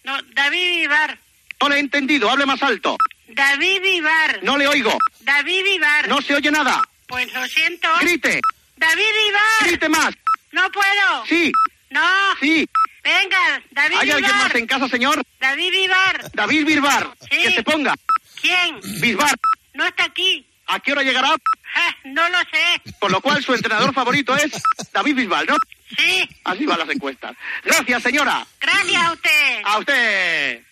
No, 0.06 0.16
David 0.34 0.68
Vivar. 0.82 1.18
No 1.60 1.68
le 1.68 1.76
he 1.76 1.80
entendido, 1.80 2.30
hable 2.30 2.46
más 2.46 2.62
alto. 2.62 2.96
David 3.26 3.82
Vivar. 3.82 4.38
No 4.42 4.56
le 4.56 4.68
oigo. 4.68 4.96
David 5.20 5.64
Vivar. 5.64 6.08
No 6.08 6.22
se 6.22 6.36
oye 6.36 6.50
nada. 6.52 6.80
Pues 7.08 7.32
lo 7.34 7.44
siento. 7.48 7.88
Grite. 8.00 8.40
David 8.76 9.02
Vivar. 9.26 9.68
Grite 9.68 9.88
más. 9.88 10.14
No 10.52 10.70
puedo. 10.70 11.26
Sí. 11.28 11.52
No. 11.90 12.00
Sí. 12.40 12.68
Venga, 13.02 13.62
David 13.72 13.96
¿Hay 13.98 14.06
Vivar. 14.06 14.16
alguien 14.16 14.36
más 14.38 14.54
en 14.54 14.66
casa, 14.66 14.88
señor? 14.88 15.22
David 15.40 15.70
Vivar. 15.70 16.30
David 16.32 16.66
Bisbar. 16.66 17.16
Sí. 17.28 17.38
Que 17.42 17.50
se 17.52 17.62
ponga. 17.64 17.94
¿Quién? 18.40 18.80
Bisbar. 19.00 19.36
No 19.74 19.86
está 19.86 20.04
aquí. 20.04 20.46
¿A 20.68 20.78
qué 20.80 20.92
hora 20.92 21.02
llegará? 21.02 21.28
Ja, 21.28 21.96
no 22.04 22.28
lo 22.28 22.38
sé. 22.38 22.92
Por 23.00 23.10
lo 23.10 23.20
cual 23.20 23.42
su 23.42 23.54
entrenador 23.54 23.92
favorito 23.92 24.36
es 24.36 24.52
David 24.92 25.14
Bisbal, 25.16 25.46
¿no? 25.46 25.56
Sí. 25.96 26.28
Así 26.44 26.66
van 26.66 26.78
las 26.78 26.88
encuestas. 26.90 27.36
Gracias, 27.64 28.02
señora. 28.02 28.46
Gracias 28.60 29.02
a 29.02 29.12
usted. 29.12 29.62
A 29.64 29.78
usted. 29.78 30.62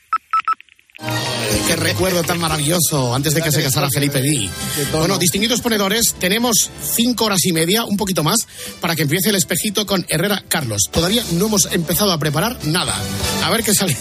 Qué 1.67 1.77
recuerdo 1.77 2.23
tan 2.23 2.39
maravilloso 2.39 3.15
antes 3.15 3.35
de 3.35 3.43
que 3.43 3.51
se 3.51 3.63
casara 3.63 3.89
Felipe 3.93 4.21
Di. 4.21 4.49
Bueno, 4.93 5.19
distinguidos 5.19 5.61
ponedores, 5.61 6.15
tenemos 6.21 6.71
cinco 6.83 7.25
horas 7.25 7.45
y 7.45 7.53
media, 7.53 7.85
un 7.85 7.97
poquito 7.97 8.23
más, 8.23 8.47
para 8.81 8.95
que 8.95 9.03
empiece 9.03 9.31
el 9.31 9.37
espejito 9.37 9.87
con 9.87 10.07
Herrera 10.09 10.45
Carlos. 10.49 10.83
Todavía 10.93 11.25
no 11.33 11.47
hemos 11.47 11.67
empezado 11.73 12.13
a 12.13 12.19
preparar 12.19 12.59
nada. 12.65 12.95
A 13.43 13.51
ver 13.51 13.65
qué 13.65 13.75
sale. 13.75 13.97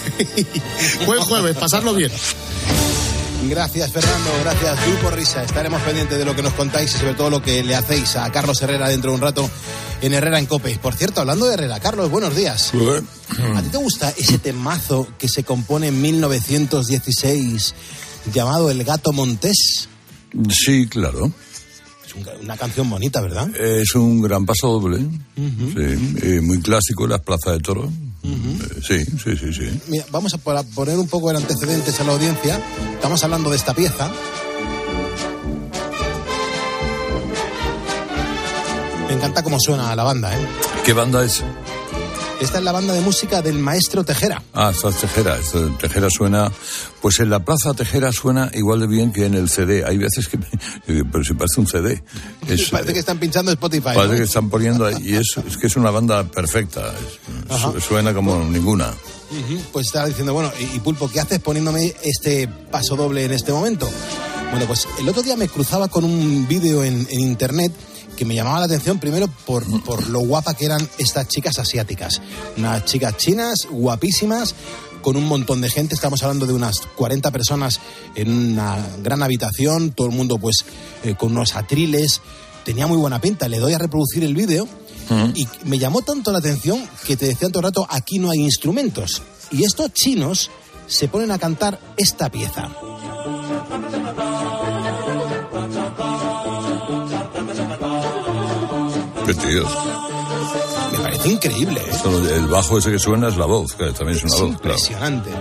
Buen 1.05 1.21
jueves, 1.21 1.55
pasarlo 1.57 1.93
bien. 1.93 2.11
Gracias, 3.49 3.91
Fernando. 3.91 4.29
Gracias, 4.41 4.85
Grupo 4.87 5.09
Risa. 5.11 5.43
Estaremos 5.43 5.81
pendientes 5.81 6.17
de 6.17 6.25
lo 6.25 6.35
que 6.35 6.41
nos 6.41 6.53
contáis 6.53 6.93
y 6.95 6.97
sobre 6.97 7.13
todo 7.13 7.29
lo 7.29 7.41
que 7.41 7.63
le 7.63 7.75
hacéis 7.75 8.15
a 8.15 8.31
Carlos 8.31 8.61
Herrera 8.61 8.89
dentro 8.89 9.11
de 9.11 9.15
un 9.15 9.21
rato 9.21 9.49
en 10.01 10.13
Herrera 10.13 10.39
en 10.39 10.45
Cope. 10.45 10.77
Por 10.81 10.95
cierto, 10.95 11.21
hablando 11.21 11.45
de 11.45 11.53
Herrera, 11.53 11.79
Carlos, 11.79 12.09
buenos 12.09 12.35
días. 12.35 12.71
¿A 13.55 13.61
ti 13.61 13.69
te 13.69 13.77
gusta 13.77 14.13
ese 14.17 14.39
temazo 14.39 15.07
que 15.19 15.27
se 15.27 15.43
compone 15.43 15.87
en 15.89 16.01
1916 16.01 17.75
llamado 18.33 18.71
El 18.71 18.83
Gato 18.83 19.11
Montés? 19.13 19.87
Sí, 20.49 20.87
claro. 20.87 21.31
Es 22.05 22.15
un- 22.15 22.25
una 22.43 22.57
canción 22.57 22.89
bonita, 22.89 23.21
¿verdad? 23.21 23.49
Es 23.55 23.93
un 23.95 24.21
gran 24.21 24.45
paso 24.45 24.79
doble. 24.79 24.99
Sí, 25.35 26.17
eh, 26.23 26.41
muy 26.41 26.59
clásico 26.61 27.03
en 27.05 27.11
las 27.11 27.21
plazas 27.21 27.53
de 27.53 27.59
toros. 27.59 27.89
Eh, 28.23 28.81
Sí, 28.81 29.03
sí, 29.05 29.37
sí, 29.37 29.53
sí. 29.53 29.81
Mira, 29.87 30.05
vamos 30.11 30.33
a 30.33 30.37
poner 30.37 30.97
un 30.97 31.07
poco 31.07 31.29
de 31.31 31.37
antecedentes 31.37 31.99
a 31.99 32.03
la 32.03 32.13
audiencia. 32.13 32.59
Estamos 32.95 33.23
hablando 33.23 33.49
de 33.49 33.55
esta 33.57 33.73
pieza. 33.73 34.09
Me 39.07 39.13
encanta 39.13 39.43
cómo 39.43 39.57
suena 39.59 39.95
la 39.95 40.03
banda, 40.03 40.33
¿eh? 40.35 40.45
¿Qué 40.85 40.93
banda 40.93 41.23
es? 41.23 41.43
Esta 42.43 42.57
es 42.57 42.63
la 42.65 42.71
banda 42.73 42.93
de 42.93 42.99
música 43.01 43.41
del 43.41 43.57
maestro 43.57 44.03
Tejera. 44.03 44.43
Ah, 44.53 44.71
esta 44.75 44.89
es 44.89 44.97
Tejera. 44.97 45.37
Esta 45.37 45.65
Tejera 45.77 46.09
suena. 46.09 46.51
Pues 47.01 47.19
en 47.21 47.29
la 47.29 47.39
plaza 47.39 47.73
Tejera 47.73 48.11
suena 48.11 48.51
igual 48.53 48.81
de 48.81 48.87
bien 48.87 49.13
que 49.13 49.25
en 49.25 49.33
el 49.33 49.49
CD. 49.49 49.85
Hay 49.85 49.97
veces 49.97 50.27
que. 50.27 50.37
digo, 50.87 51.07
Pero 51.11 51.23
si 51.23 51.33
parece 51.33 51.59
un 51.61 51.67
CD. 51.67 52.03
Es, 52.47 52.69
Parece 52.71 52.93
que 52.93 52.99
están 52.99 53.17
pinchando 53.17 53.51
Spotify. 53.51 53.89
¿no? 53.89 53.93
parece 53.95 54.17
que 54.17 54.23
están 54.23 54.49
poniendo 54.49 54.85
ahí. 54.85 54.95
Y 55.01 55.15
es, 55.15 55.35
es 55.47 55.57
que 55.57 55.67
es 55.67 55.75
una 55.77 55.89
banda 55.89 56.23
perfecta. 56.25 56.93
Es- 56.93 57.83
suena 57.83 58.13
como 58.13 58.43
ninguna. 58.43 58.93
Pues 59.71 59.87
estaba 59.87 60.05
diciendo, 60.07 60.33
bueno, 60.33 60.51
y, 60.59 60.75
y 60.75 60.79
Pulpo, 60.79 61.09
¿qué 61.09 61.19
haces 61.21 61.39
poniéndome 61.39 61.95
este 62.03 62.47
paso 62.47 62.95
doble 62.95 63.23
en 63.25 63.31
este 63.31 63.51
momento? 63.51 63.89
Bueno, 64.51 64.67
pues 64.67 64.87
el 64.99 65.09
otro 65.09 65.23
día 65.23 65.35
me 65.35 65.47
cruzaba 65.47 65.87
con 65.87 66.03
un 66.03 66.47
vídeo 66.47 66.83
en, 66.83 67.07
en 67.09 67.19
internet 67.19 67.71
que 68.15 68.25
me 68.25 68.35
llamaba 68.35 68.59
la 68.59 68.65
atención 68.65 68.99
primero 68.99 69.27
por, 69.45 69.63
por 69.83 70.07
lo 70.09 70.19
guapa 70.19 70.53
que 70.53 70.65
eran 70.65 70.87
estas 70.97 71.27
chicas 71.27 71.59
asiáticas. 71.59 72.21
Unas 72.57 72.85
chicas 72.85 73.17
chinas, 73.17 73.67
guapísimas, 73.69 74.55
con 75.03 75.17
un 75.17 75.27
montón 75.27 75.61
de 75.61 75.69
gente. 75.69 75.93
Estamos 75.93 76.23
hablando 76.23 76.47
de 76.47 76.53
unas 76.53 76.79
40 76.95 77.29
personas 77.31 77.79
en 78.15 78.31
una 78.31 78.77
gran 79.03 79.21
habitación, 79.21 79.91
todo 79.91 80.07
el 80.07 80.13
mundo 80.13 80.37
pues 80.37 80.65
eh, 81.03 81.15
con 81.15 81.33
unos 81.33 81.55
atriles. 81.55 82.21
Tenía 82.63 82.87
muy 82.87 82.97
buena 82.97 83.19
pinta. 83.19 83.47
Le 83.47 83.59
doy 83.59 83.73
a 83.73 83.77
reproducir 83.77 84.23
el 84.23 84.33
vídeo 84.33 84.67
y 85.35 85.47
me 85.65 85.77
llamó 85.77 86.01
tanto 86.01 86.31
la 86.31 86.39
atención 86.39 86.81
que 87.05 87.17
te 87.17 87.27
decía 87.27 87.49
todo 87.49 87.59
el 87.59 87.65
rato, 87.65 87.85
aquí 87.89 88.19
no 88.19 88.31
hay 88.31 88.39
instrumentos. 88.39 89.21
Y 89.51 89.63
estos 89.63 89.91
chinos 89.93 90.49
se 90.87 91.07
ponen 91.07 91.31
a 91.31 91.37
cantar 91.37 91.79
esta 91.97 92.29
pieza. 92.31 92.71
Me 100.91 100.97
parece 100.99 101.29
increíble, 101.29 101.81
¿eh? 101.81 101.93
Solo 102.01 102.27
el 102.29 102.47
bajo 102.47 102.77
ese 102.77 102.91
que 102.91 102.99
suena 102.99 103.27
es 103.29 103.37
la 103.37 103.45
voz, 103.45 103.73
que 103.73 103.91
también 103.93 104.17
es 104.17 104.23
una 104.23 104.33
Es 104.33 104.41
voz, 104.41 104.59
claro. 104.61 104.75
impresionante. 104.75 105.31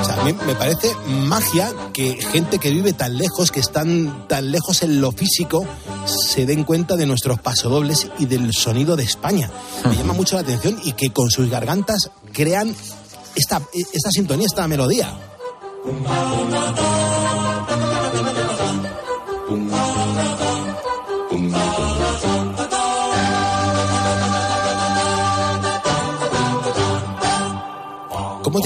O 0.00 0.04
sea, 0.04 0.20
a 0.20 0.24
mí 0.24 0.34
me 0.46 0.54
parece 0.54 0.94
magia 1.06 1.72
que 1.92 2.14
gente 2.32 2.58
que 2.58 2.70
vive 2.70 2.92
tan 2.92 3.16
lejos, 3.16 3.50
que 3.50 3.60
están 3.60 4.26
tan 4.28 4.50
lejos 4.50 4.82
en 4.82 5.00
lo 5.00 5.12
físico, 5.12 5.64
se 6.06 6.46
den 6.46 6.64
cuenta 6.64 6.96
de 6.96 7.06
nuestros 7.06 7.40
pasodobles 7.40 8.08
y 8.18 8.26
del 8.26 8.52
sonido 8.52 8.96
de 8.96 9.04
España. 9.04 9.50
Me 9.88 9.96
llama 9.96 10.12
mucho 10.12 10.36
la 10.36 10.42
atención 10.42 10.80
y 10.84 10.92
que 10.92 11.10
con 11.10 11.30
sus 11.30 11.48
gargantas 11.48 12.10
crean 12.32 12.74
esta, 13.34 13.62
esta 13.72 14.10
sintonía, 14.10 14.46
esta 14.46 14.66
melodía. 14.68 15.16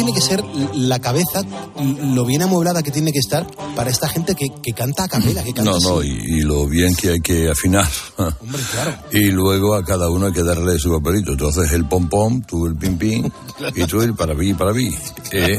Tiene 0.06 0.18
que 0.20 0.24
ser 0.24 0.44
la 0.74 0.98
cabeza, 1.00 1.42
lo 1.80 2.24
bien 2.24 2.42
amueblada 2.42 2.82
que 2.82 2.90
tiene 2.90 3.12
que 3.12 3.18
estar 3.18 3.46
para 3.74 3.90
esta 3.90 4.08
gente 4.08 4.34
que, 4.34 4.46
que 4.62 4.72
canta 4.72 5.04
a 5.04 5.08
capela, 5.08 5.42
que 5.42 5.52
canta 5.52 5.72
No, 5.72 5.78
no, 5.80 6.02
y, 6.02 6.08
y 6.10 6.40
lo 6.42 6.66
bien 6.66 6.94
que 6.94 7.10
hay 7.10 7.20
que 7.20 7.50
afinar. 7.50 7.86
Hombre, 8.16 8.62
claro. 8.72 8.92
Y 9.12 9.30
luego 9.30 9.74
a 9.74 9.84
cada 9.84 10.08
uno 10.10 10.26
hay 10.26 10.32
que 10.32 10.42
darle 10.44 10.78
su 10.78 10.90
papelito. 10.90 11.32
Entonces 11.32 11.72
el 11.72 11.86
pom 11.86 12.08
pom, 12.08 12.40
tú 12.42 12.66
el 12.66 12.76
pim 12.76 12.96
pim, 12.96 13.30
y 13.74 13.84
tú 13.84 14.00
el 14.00 14.14
para 14.14 14.34
mí, 14.34 14.54
para 14.54 14.72
mí. 14.72 14.90
Eh, 15.32 15.58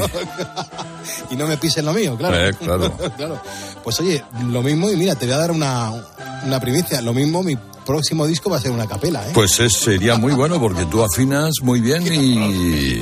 y 1.30 1.36
no 1.36 1.46
me 1.46 1.56
pisen 1.58 1.84
lo 1.84 1.92
mío, 1.92 2.16
claro. 2.16 2.36
Eh, 2.48 2.54
claro. 2.54 2.92
Claro. 3.16 3.40
Pues 3.84 4.00
oye, 4.00 4.22
lo 4.50 4.62
mismo, 4.62 4.90
y 4.90 4.96
mira, 4.96 5.14
te 5.14 5.26
voy 5.26 5.34
a 5.34 5.38
dar 5.38 5.50
una, 5.50 5.92
una 6.44 6.60
primicia. 6.60 7.00
Lo 7.02 7.12
mismo, 7.12 7.42
mi 7.42 7.56
próximo 7.84 8.26
disco 8.26 8.50
va 8.50 8.58
a 8.58 8.60
ser 8.60 8.70
una 8.70 8.86
capela, 8.86 9.26
¿eh? 9.26 9.30
pues 9.34 9.58
es- 9.60 9.72
sería 9.72 10.16
muy 10.16 10.34
bueno 10.34 10.60
porque 10.60 10.84
tú 10.86 11.02
afinas 11.02 11.54
muy 11.62 11.80
bien 11.80 12.02
y... 12.06 13.00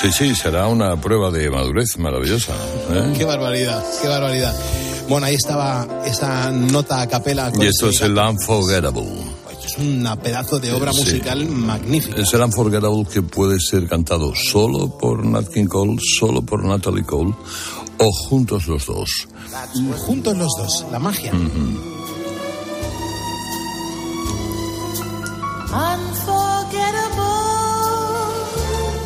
Sí, 0.00 0.10
sí, 0.12 0.34
será 0.34 0.66
una 0.66 0.98
prueba 0.98 1.30
de 1.30 1.50
madurez 1.50 1.98
maravillosa. 1.98 2.52
¿eh? 2.90 3.12
Qué 3.16 3.24
barbaridad, 3.24 3.84
qué 4.00 4.08
barbaridad. 4.08 4.54
Bueno, 5.08 5.26
ahí 5.26 5.34
estaba 5.34 5.86
esa 6.06 6.50
nota 6.50 7.02
a 7.02 7.06
capela. 7.08 7.50
con 7.52 7.62
Y 7.62 7.66
esto 7.66 7.88
es 7.90 8.00
el 8.00 8.16
Unforgettable. 8.16 9.04
Es 9.64 9.76
un 9.76 10.08
pedazo 10.22 10.58
de 10.58 10.72
obra 10.72 10.92
Sí. 10.92 11.00
musical 11.00 11.44
magnífica. 11.46 12.20
Es 12.22 12.32
el 12.32 12.40
Unforgettable 12.42 13.04
que 13.12 13.20
puede 13.22 13.60
ser 13.60 13.86
cantado 13.88 14.32
solo 14.34 14.96
por 14.96 15.24
Nat 15.24 15.48
King 15.52 15.66
Cole, 15.66 15.98
solo 16.18 16.40
por 16.42 16.64
Natalie 16.64 17.04
Cole 17.04 17.34
o 17.98 18.10
juntos 18.10 18.66
los 18.68 18.86
dos. 18.86 19.10
Juntos 20.06 20.36
los 20.38 20.48
dos, 20.56 20.86
la 20.90 20.98
magia. 20.98 21.32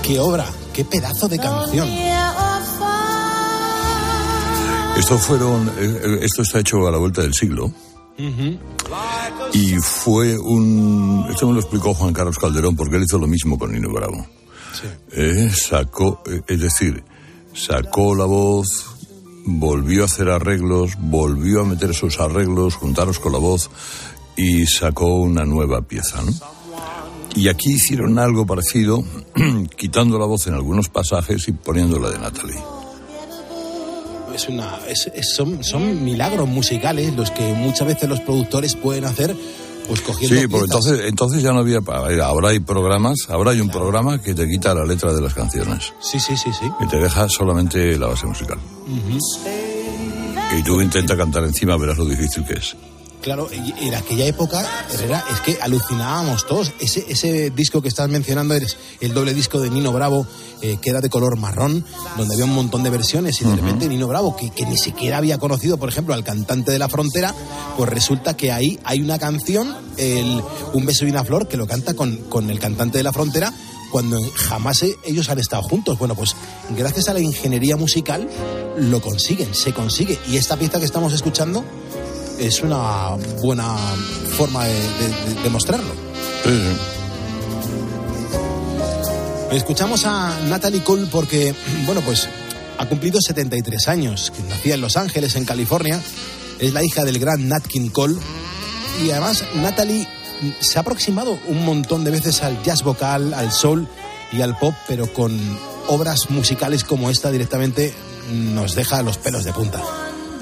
Qué 0.02 0.18
obra, 0.20 0.44
qué 0.74 0.84
pedazo 0.84 1.28
de 1.28 1.38
canción. 1.38 1.88
Esto 4.98 5.18
fueron, 5.18 5.68
eh, 5.68 5.72
eh, 5.78 6.18
esto 6.22 6.42
está 6.42 6.60
hecho 6.60 6.86
a 6.86 6.90
la 6.90 6.98
vuelta 6.98 7.22
del 7.22 7.32
siglo 7.32 7.72
y 9.52 9.74
fue 9.80 10.38
un, 10.38 11.26
esto 11.30 11.48
me 11.48 11.54
lo 11.54 11.60
explicó 11.60 11.94
Juan 11.94 12.12
Carlos 12.12 12.38
Calderón 12.38 12.76
porque 12.76 12.96
él 12.96 13.04
hizo 13.04 13.18
lo 13.18 13.26
mismo 13.26 13.58
con 13.58 13.72
Nino 13.72 13.90
Bravo. 13.90 14.26
Eh, 15.12 15.50
sacó, 15.54 16.22
eh, 16.26 16.42
es 16.46 16.60
decir, 16.60 17.04
sacó 17.54 18.14
la 18.14 18.24
voz, 18.24 18.86
volvió 19.46 20.02
a 20.02 20.06
hacer 20.06 20.28
arreglos, 20.28 20.96
volvió 20.98 21.60
a 21.60 21.64
meter 21.64 21.90
esos 21.90 22.20
arreglos, 22.20 22.74
juntarlos 22.76 23.18
con 23.18 23.32
la 23.32 23.38
voz 23.38 23.70
y 24.36 24.66
sacó 24.66 25.14
una 25.14 25.44
nueva 25.44 25.82
pieza, 25.82 26.22
¿no? 26.22 26.32
Y 27.34 27.48
aquí 27.48 27.72
hicieron 27.72 28.18
algo 28.18 28.46
parecido, 28.46 29.02
quitando 29.76 30.18
la 30.18 30.26
voz 30.26 30.46
en 30.46 30.54
algunos 30.54 30.88
pasajes 30.88 31.48
y 31.48 31.52
poniéndola 31.52 32.10
de 32.10 32.18
Natalie. 32.18 32.60
Es 34.34 34.48
una, 34.48 34.78
es- 34.88 35.10
es- 35.14 35.34
son, 35.34 35.62
son 35.62 36.04
milagros 36.04 36.48
musicales 36.48 37.14
los 37.14 37.30
que 37.30 37.52
muchas 37.52 37.86
veces 37.86 38.08
los 38.08 38.20
productores 38.20 38.74
pueden 38.74 39.04
hacer, 39.04 39.34
pues 39.88 40.00
cogiendo. 40.00 40.40
Sí, 40.40 40.46
porque 40.48 40.64
entonces, 40.64 41.00
entonces 41.06 41.42
ya 41.42 41.52
no 41.52 41.60
había. 41.60 41.78
Ahora 42.24 42.48
hay 42.50 42.58
programas, 42.60 43.16
ahora 43.28 43.52
hay 43.52 43.60
un 43.60 43.68
programa 43.68 44.20
que 44.20 44.34
te 44.34 44.48
quita 44.48 44.74
la 44.74 44.84
letra 44.84 45.12
de 45.12 45.20
las 45.20 45.34
canciones. 45.34 45.92
Sí, 46.00 46.18
sí, 46.18 46.36
sí, 46.36 46.50
sí. 46.58 46.66
Que 46.80 46.86
te 46.86 46.98
deja 46.98 47.28
solamente 47.28 47.96
la 47.98 48.06
base 48.08 48.26
musical. 48.26 48.58
Y 50.58 50.62
tú 50.62 50.80
intenta 50.80 51.16
cantar 51.16 51.44
encima, 51.44 51.76
verás 51.76 51.98
lo 51.98 52.04
difícil 52.06 52.44
que 52.44 52.54
es. 52.54 52.76
Claro, 53.24 53.48
en 53.50 53.94
aquella 53.94 54.26
época, 54.26 54.62
Herrera, 54.92 55.24
es 55.32 55.40
que 55.40 55.56
alucinábamos 55.62 56.46
todos. 56.46 56.72
Ese, 56.78 57.06
ese 57.08 57.48
disco 57.48 57.80
que 57.80 57.88
estás 57.88 58.06
mencionando 58.10 58.52
es 58.52 58.76
el 59.00 59.14
doble 59.14 59.32
disco 59.32 59.60
de 59.60 59.70
Nino 59.70 59.94
Bravo, 59.94 60.26
eh, 60.60 60.76
que 60.82 60.90
era 60.90 61.00
de 61.00 61.08
color 61.08 61.38
marrón, 61.38 61.86
donde 62.18 62.34
había 62.34 62.44
un 62.44 62.54
montón 62.54 62.82
de 62.82 62.90
versiones 62.90 63.40
y 63.40 63.46
de 63.46 63.56
repente 63.56 63.88
Nino 63.88 64.08
Bravo, 64.08 64.36
que, 64.36 64.50
que 64.50 64.66
ni 64.66 64.76
siquiera 64.76 65.16
había 65.16 65.38
conocido, 65.38 65.78
por 65.78 65.88
ejemplo, 65.88 66.12
al 66.12 66.22
cantante 66.22 66.70
de 66.70 66.78
La 66.78 66.90
Frontera, 66.90 67.34
pues 67.78 67.88
resulta 67.88 68.36
que 68.36 68.52
ahí 68.52 68.78
hay 68.84 69.00
una 69.00 69.18
canción, 69.18 69.74
el 69.96 70.42
Un 70.74 70.84
beso 70.84 71.06
y 71.06 71.10
una 71.10 71.24
flor, 71.24 71.48
que 71.48 71.56
lo 71.56 71.66
canta 71.66 71.94
con, 71.94 72.18
con 72.28 72.50
el 72.50 72.58
cantante 72.58 72.98
de 72.98 73.04
La 73.04 73.12
Frontera, 73.14 73.54
cuando 73.90 74.20
jamás 74.34 74.82
eh, 74.82 74.98
ellos 75.02 75.30
han 75.30 75.38
estado 75.38 75.62
juntos. 75.62 75.98
Bueno, 75.98 76.14
pues 76.14 76.36
gracias 76.76 77.08
a 77.08 77.14
la 77.14 77.20
ingeniería 77.20 77.76
musical 77.76 78.28
lo 78.76 79.00
consiguen, 79.00 79.54
se 79.54 79.72
consigue. 79.72 80.18
Y 80.28 80.36
esta 80.36 80.58
pieza 80.58 80.78
que 80.78 80.84
estamos 80.84 81.14
escuchando 81.14 81.64
es 82.46 82.60
una 82.62 83.10
buena 83.42 83.76
forma 84.36 84.64
de, 84.64 84.72
de- 84.74 85.34
de 85.34 85.42
demostrarlo. 85.42 85.92
Escuchamos 89.52 90.04
a 90.04 90.36
Natalie 90.48 90.82
Cole 90.82 91.06
porque, 91.10 91.54
bueno, 91.86 92.00
pues 92.00 92.28
ha 92.78 92.86
cumplido 92.86 93.20
73 93.20 93.88
años, 93.88 94.32
que 94.34 94.42
nacía 94.42 94.74
en 94.74 94.80
Los 94.80 94.96
Ángeles, 94.96 95.36
en 95.36 95.44
California. 95.44 96.00
Es 96.58 96.72
la 96.72 96.82
hija 96.82 97.04
del 97.04 97.18
gran 97.18 97.48
Nat 97.48 97.66
King 97.66 97.90
Cole. 97.90 98.16
Y 99.04 99.10
además, 99.10 99.44
Natalie 99.56 100.08
se 100.60 100.78
ha 100.78 100.80
aproximado 100.82 101.38
un 101.48 101.64
montón 101.64 102.04
de 102.04 102.10
veces 102.10 102.42
al 102.42 102.62
jazz 102.62 102.82
vocal, 102.82 103.32
al 103.34 103.52
soul 103.52 103.88
y 104.32 104.40
al 104.42 104.56
pop, 104.58 104.74
pero 104.88 105.12
con 105.12 105.38
obras 105.88 106.30
musicales 106.30 106.82
como 106.84 107.10
esta 107.10 107.30
directamente 107.30 107.94
nos 108.32 108.74
deja 108.74 109.02
los 109.02 109.18
pelos 109.18 109.44
de 109.44 109.52
punta. 109.52 109.80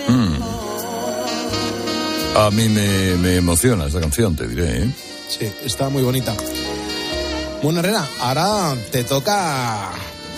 Mm. 0.09 0.37
A 2.37 2.51
mí 2.51 2.69
me, 2.69 3.17
me 3.19 3.37
emociona 3.37 3.87
esta 3.87 4.01
canción, 4.01 4.35
te 4.35 4.49
diré. 4.49 4.85
¿eh? 4.85 4.91
Sí, 5.29 5.47
está 5.65 5.89
muy 5.89 6.03
bonita. 6.03 6.35
Bueno, 7.63 7.81
Herrera, 7.81 8.09
ahora 8.21 8.75
te 8.91 9.05
toca 9.05 9.91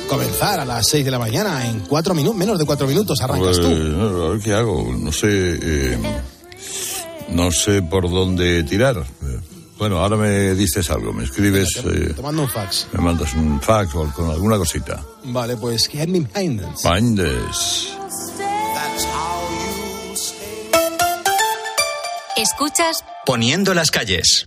comenzar 0.08 0.60
a 0.60 0.64
las 0.64 0.86
6 0.88 1.04
de 1.04 1.10
la 1.10 1.18
mañana. 1.18 1.66
En 1.68 1.80
cuatro 1.80 2.14
minutos, 2.14 2.36
menos 2.38 2.58
de 2.58 2.64
cuatro 2.66 2.86
minutos 2.86 3.20
arrancas 3.22 3.58
Pues, 3.58 3.60
tú. 3.60 3.66
a 3.66 4.28
ver 4.30 4.40
qué 4.40 4.52
hago. 4.54 4.92
No 4.98 5.12
sé. 5.12 5.28
eh, 5.30 5.98
no 7.30 7.50
sé 7.52 7.80
por 7.82 8.10
dónde 8.10 8.64
tirar. 8.64 9.02
Bueno, 9.78 9.98
ahora 9.98 10.16
me 10.16 10.54
dices 10.54 10.88
algo, 10.90 11.12
me 11.12 11.24
escribes, 11.24 11.80
Te, 11.82 11.88
eh, 12.10 12.12
te 12.14 12.22
mando 12.22 12.42
un 12.42 12.48
fax. 12.48 12.86
me 12.92 13.00
mandas 13.00 13.34
un 13.34 13.60
fax 13.60 13.94
o 13.94 14.04
con 14.14 14.30
alguna 14.30 14.56
cosita. 14.56 15.02
Vale, 15.24 15.56
pues 15.56 15.88
Get 15.88 16.08
Me 16.08 16.20
Behind 16.20 16.60
Us. 16.62 16.84
Mindes. 16.84 17.88
Escuchas 22.36 23.04
Poniendo 23.24 23.74
las 23.74 23.90
calles. 23.90 24.46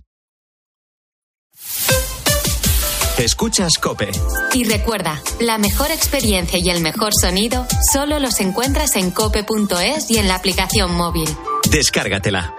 Escuchas 3.18 3.78
Cope. 3.80 4.10
y 4.52 4.64
recuerda, 4.64 5.20
la 5.40 5.58
mejor 5.58 5.90
experiencia 5.90 6.58
y 6.58 6.68
el 6.68 6.80
mejor 6.82 7.12
sonido 7.18 7.66
solo 7.92 8.20
los 8.20 8.40
encuentras 8.40 8.94
en 8.96 9.10
cope.es 9.10 10.10
y 10.10 10.18
en 10.18 10.28
la 10.28 10.36
aplicación 10.36 10.94
móvil. 10.94 11.28
Descárgatela. 11.70 12.54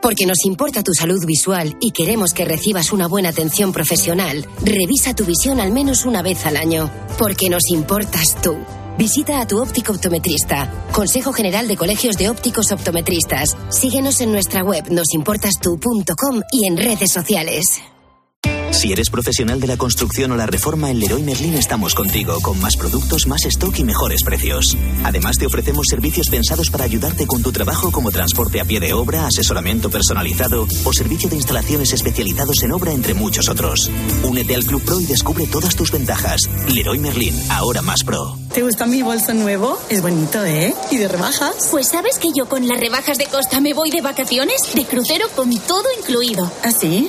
Porque 0.00 0.26
nos 0.26 0.44
importa 0.46 0.82
tu 0.82 0.92
salud 0.94 1.24
visual 1.26 1.76
y 1.80 1.90
queremos 1.90 2.32
que 2.32 2.44
recibas 2.44 2.92
una 2.92 3.06
buena 3.08 3.28
atención 3.28 3.72
profesional, 3.72 4.46
revisa 4.64 5.14
tu 5.14 5.24
visión 5.24 5.60
al 5.60 5.72
menos 5.72 6.04
una 6.06 6.22
vez 6.22 6.46
al 6.46 6.56
año. 6.56 6.90
Porque 7.18 7.50
nos 7.50 7.70
importas 7.70 8.40
tú. 8.40 8.56
Visita 8.98 9.40
a 9.40 9.46
tu 9.46 9.60
óptico 9.60 9.92
optometrista. 9.92 10.70
Consejo 10.92 11.32
General 11.32 11.66
de 11.66 11.76
Colegios 11.76 12.16
de 12.16 12.28
Ópticos 12.28 12.72
Optometristas. 12.72 13.56
Síguenos 13.68 14.20
en 14.20 14.32
nuestra 14.32 14.62
web 14.62 14.90
nosimportastu.com 14.90 16.42
y 16.52 16.66
en 16.66 16.76
redes 16.76 17.12
sociales. 17.12 17.82
Si 18.82 18.90
eres 18.90 19.10
profesional 19.10 19.60
de 19.60 19.68
la 19.68 19.76
construcción 19.76 20.32
o 20.32 20.36
la 20.36 20.46
reforma, 20.46 20.90
en 20.90 20.98
Leroy 20.98 21.22
Merlin 21.22 21.54
estamos 21.54 21.94
contigo, 21.94 22.40
con 22.40 22.58
más 22.58 22.76
productos, 22.76 23.28
más 23.28 23.44
stock 23.44 23.78
y 23.78 23.84
mejores 23.84 24.24
precios. 24.24 24.76
Además, 25.04 25.36
te 25.38 25.46
ofrecemos 25.46 25.86
servicios 25.88 26.28
pensados 26.28 26.68
para 26.68 26.82
ayudarte 26.82 27.28
con 27.28 27.44
tu 27.44 27.52
trabajo, 27.52 27.92
como 27.92 28.10
transporte 28.10 28.60
a 28.60 28.64
pie 28.64 28.80
de 28.80 28.92
obra, 28.92 29.26
asesoramiento 29.26 29.88
personalizado 29.88 30.66
o 30.84 30.92
servicio 30.92 31.28
de 31.28 31.36
instalaciones 31.36 31.92
especializados 31.92 32.60
en 32.64 32.72
obra, 32.72 32.92
entre 32.92 33.14
muchos 33.14 33.48
otros. 33.48 33.88
Únete 34.24 34.56
al 34.56 34.64
Club 34.64 34.82
Pro 34.82 35.00
y 35.00 35.06
descubre 35.06 35.46
todas 35.46 35.76
tus 35.76 35.92
ventajas. 35.92 36.40
Leroy 36.66 36.98
Merlin, 36.98 37.40
ahora 37.50 37.82
más 37.82 38.02
pro. 38.02 38.36
¿Te 38.52 38.62
gusta 38.62 38.86
mi 38.86 39.02
bolso 39.02 39.32
nuevo? 39.32 39.78
Es 39.90 40.02
bonito, 40.02 40.44
¿eh? 40.44 40.74
¿Y 40.90 40.96
de 40.96 41.06
rebajas? 41.06 41.68
Pues 41.70 41.86
sabes 41.86 42.18
que 42.18 42.32
yo 42.36 42.48
con 42.48 42.66
las 42.66 42.80
rebajas 42.80 43.16
de 43.16 43.26
Costa 43.26 43.60
me 43.60 43.74
voy 43.74 43.90
de 43.90 44.00
vacaciones, 44.00 44.56
de 44.74 44.84
crucero 44.86 45.26
con 45.36 45.56
todo 45.60 45.84
incluido. 46.00 46.50
¿Ah, 46.64 46.72
sí? 46.72 47.08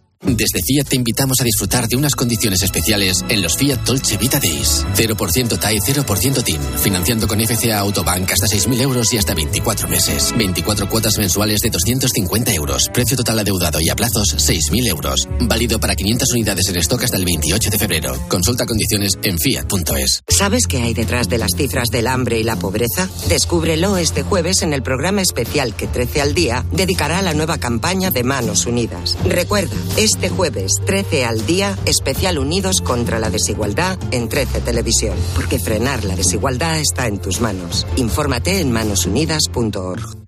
Desde 0.23 0.61
Fiat 0.61 0.87
te 0.87 0.95
invitamos 0.95 1.41
a 1.41 1.43
disfrutar 1.43 1.87
de 1.87 1.95
unas 1.95 2.13
condiciones 2.13 2.61
especiales 2.61 3.25
en 3.27 3.41
los 3.41 3.57
Fiat 3.57 3.79
Dolce 3.79 4.17
Vita 4.17 4.39
Days. 4.39 4.85
0% 4.95 5.59
TAE, 5.59 5.79
0% 5.79 6.43
TIN. 6.43 6.61
Financiando 6.77 7.27
con 7.27 7.39
FCA 7.39 7.79
Autobank 7.79 8.31
hasta 8.31 8.45
6.000 8.45 8.81
euros 8.81 9.11
y 9.13 9.17
hasta 9.17 9.33
24 9.33 9.87
meses. 9.87 10.31
24 10.37 10.87
cuotas 10.89 11.17
mensuales 11.17 11.61
de 11.61 11.71
250 11.71 12.53
euros. 12.53 12.83
Precio 12.93 13.17
total 13.17 13.39
adeudado 13.39 13.79
y 13.81 13.89
a 13.89 13.95
plazos 13.95 14.35
6.000 14.37 14.89
euros. 14.89 15.27
Válido 15.39 15.79
para 15.79 15.95
500 15.95 16.31
unidades 16.33 16.69
en 16.69 16.75
stock 16.77 17.03
hasta 17.03 17.17
el 17.17 17.25
28 17.25 17.69
de 17.71 17.79
febrero. 17.79 18.15
Consulta 18.29 18.67
condiciones 18.67 19.13
en 19.23 19.39
fiat.es. 19.39 20.23
¿Sabes 20.27 20.67
qué 20.67 20.83
hay 20.83 20.93
detrás 20.93 21.29
de 21.29 21.39
las 21.39 21.55
cifras 21.57 21.89
del 21.89 22.05
hambre 22.05 22.39
y 22.39 22.43
la 22.43 22.57
pobreza? 22.57 23.09
Descúbrelo 23.27 23.97
este 23.97 24.21
jueves 24.21 24.61
en 24.61 24.73
el 24.73 24.83
programa 24.83 25.23
especial 25.23 25.75
que 25.75 25.87
13 25.87 26.21
al 26.21 26.35
día 26.35 26.63
dedicará 26.71 27.17
a 27.17 27.23
la 27.23 27.33
nueva 27.33 27.57
campaña 27.57 28.11
de 28.11 28.23
Manos 28.23 28.67
Unidas. 28.67 29.17
Recuerda, 29.25 29.75
este 30.13 30.29
jueves 30.29 30.73
13 30.85 31.25
al 31.25 31.45
día, 31.45 31.77
especial 31.85 32.37
Unidos 32.37 32.81
contra 32.81 33.19
la 33.19 33.29
desigualdad 33.29 33.97
en 34.11 34.27
13 34.27 34.61
Televisión. 34.61 35.15
Porque 35.35 35.57
frenar 35.57 36.03
la 36.03 36.15
desigualdad 36.15 36.79
está 36.79 37.07
en 37.07 37.19
tus 37.19 37.39
manos. 37.39 37.87
Infórmate 37.95 38.59
en 38.59 38.71
manosunidas.org. 38.71 40.20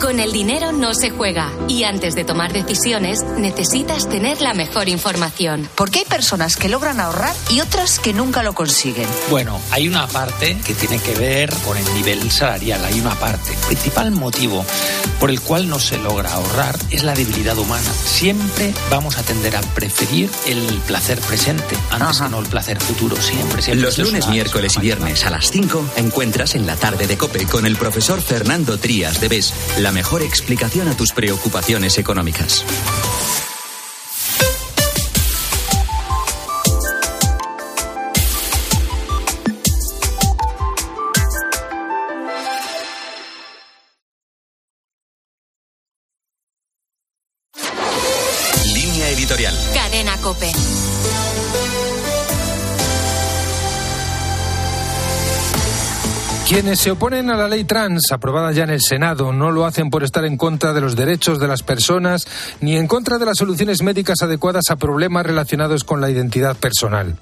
Con 0.00 0.20
el 0.20 0.30
dinero 0.30 0.72
no 0.72 0.92
se 0.94 1.10
juega 1.10 1.50
y 1.68 1.84
antes 1.84 2.14
de 2.14 2.24
tomar 2.24 2.52
decisiones 2.52 3.22
necesitas 3.38 4.08
tener 4.08 4.42
la 4.42 4.52
mejor 4.52 4.88
información. 4.88 5.68
Porque 5.74 6.00
hay 6.00 6.04
personas 6.04 6.56
que 6.56 6.68
logran 6.68 7.00
ahorrar 7.00 7.34
y 7.50 7.60
otras 7.60 7.98
que 7.98 8.12
nunca 8.12 8.42
lo 8.42 8.52
consiguen. 8.52 9.08
Bueno, 9.30 9.58
hay 9.70 9.88
una 9.88 10.06
parte 10.06 10.58
que 10.64 10.74
tiene 10.74 10.98
que 10.98 11.14
ver 11.14 11.52
con 11.64 11.78
el 11.78 11.94
nivel 11.94 12.30
salarial, 12.30 12.84
hay 12.84 13.00
una 13.00 13.14
parte. 13.14 13.52
El 13.52 13.66
principal 13.68 14.10
motivo 14.10 14.64
por 15.18 15.30
el 15.30 15.40
cual 15.40 15.68
no 15.68 15.78
se 15.78 15.96
logra 15.98 16.32
ahorrar 16.32 16.78
es 16.90 17.02
la 17.02 17.14
debilidad 17.14 17.56
humana. 17.56 17.90
Siempre 18.04 18.74
vamos 18.90 19.16
a 19.16 19.22
tender 19.22 19.56
a 19.56 19.62
preferir 19.62 20.30
el 20.46 20.62
placer 20.86 21.18
presente 21.20 21.76
antes 21.90 22.20
que 22.20 22.28
no 22.28 22.40
el 22.40 22.46
placer 22.46 22.78
futuro, 22.80 23.16
siempre. 23.16 23.62
siempre. 23.62 23.82
Los 23.82 23.98
lunes, 23.98 24.28
miércoles 24.28 24.74
y 24.76 24.80
viernes 24.80 25.24
a 25.24 25.30
las 25.30 25.50
5 25.50 25.92
encuentras 25.96 26.54
en 26.54 26.66
la 26.66 26.76
tarde 26.76 27.06
de 27.06 27.16
Cope 27.16 27.46
con 27.46 27.66
el 27.66 27.76
profesor 27.76 28.20
Fernando 28.20 28.78
Trías 28.78 29.20
de 29.20 29.28
BES 29.28 29.52
la 29.86 29.92
mejor 29.92 30.20
explicación 30.20 30.88
a 30.88 30.96
tus 30.96 31.12
preocupaciones 31.12 31.96
económicas. 31.96 32.64
Quienes 56.66 56.80
se 56.80 56.90
oponen 56.90 57.30
a 57.30 57.36
la 57.36 57.46
ley 57.46 57.62
trans, 57.62 58.10
aprobada 58.10 58.50
ya 58.50 58.64
en 58.64 58.70
el 58.70 58.80
Senado, 58.82 59.32
no 59.32 59.52
lo 59.52 59.66
hacen 59.66 59.88
por 59.88 60.02
estar 60.02 60.24
en 60.24 60.36
contra 60.36 60.72
de 60.72 60.80
los 60.80 60.96
derechos 60.96 61.38
de 61.38 61.46
las 61.46 61.62
personas 61.62 62.26
ni 62.60 62.76
en 62.76 62.88
contra 62.88 63.18
de 63.18 63.24
las 63.24 63.38
soluciones 63.38 63.84
médicas 63.84 64.20
adecuadas 64.22 64.64
a 64.70 64.74
problemas 64.74 65.24
relacionados 65.24 65.84
con 65.84 66.00
la 66.00 66.10
identidad 66.10 66.56
personal. 66.56 67.14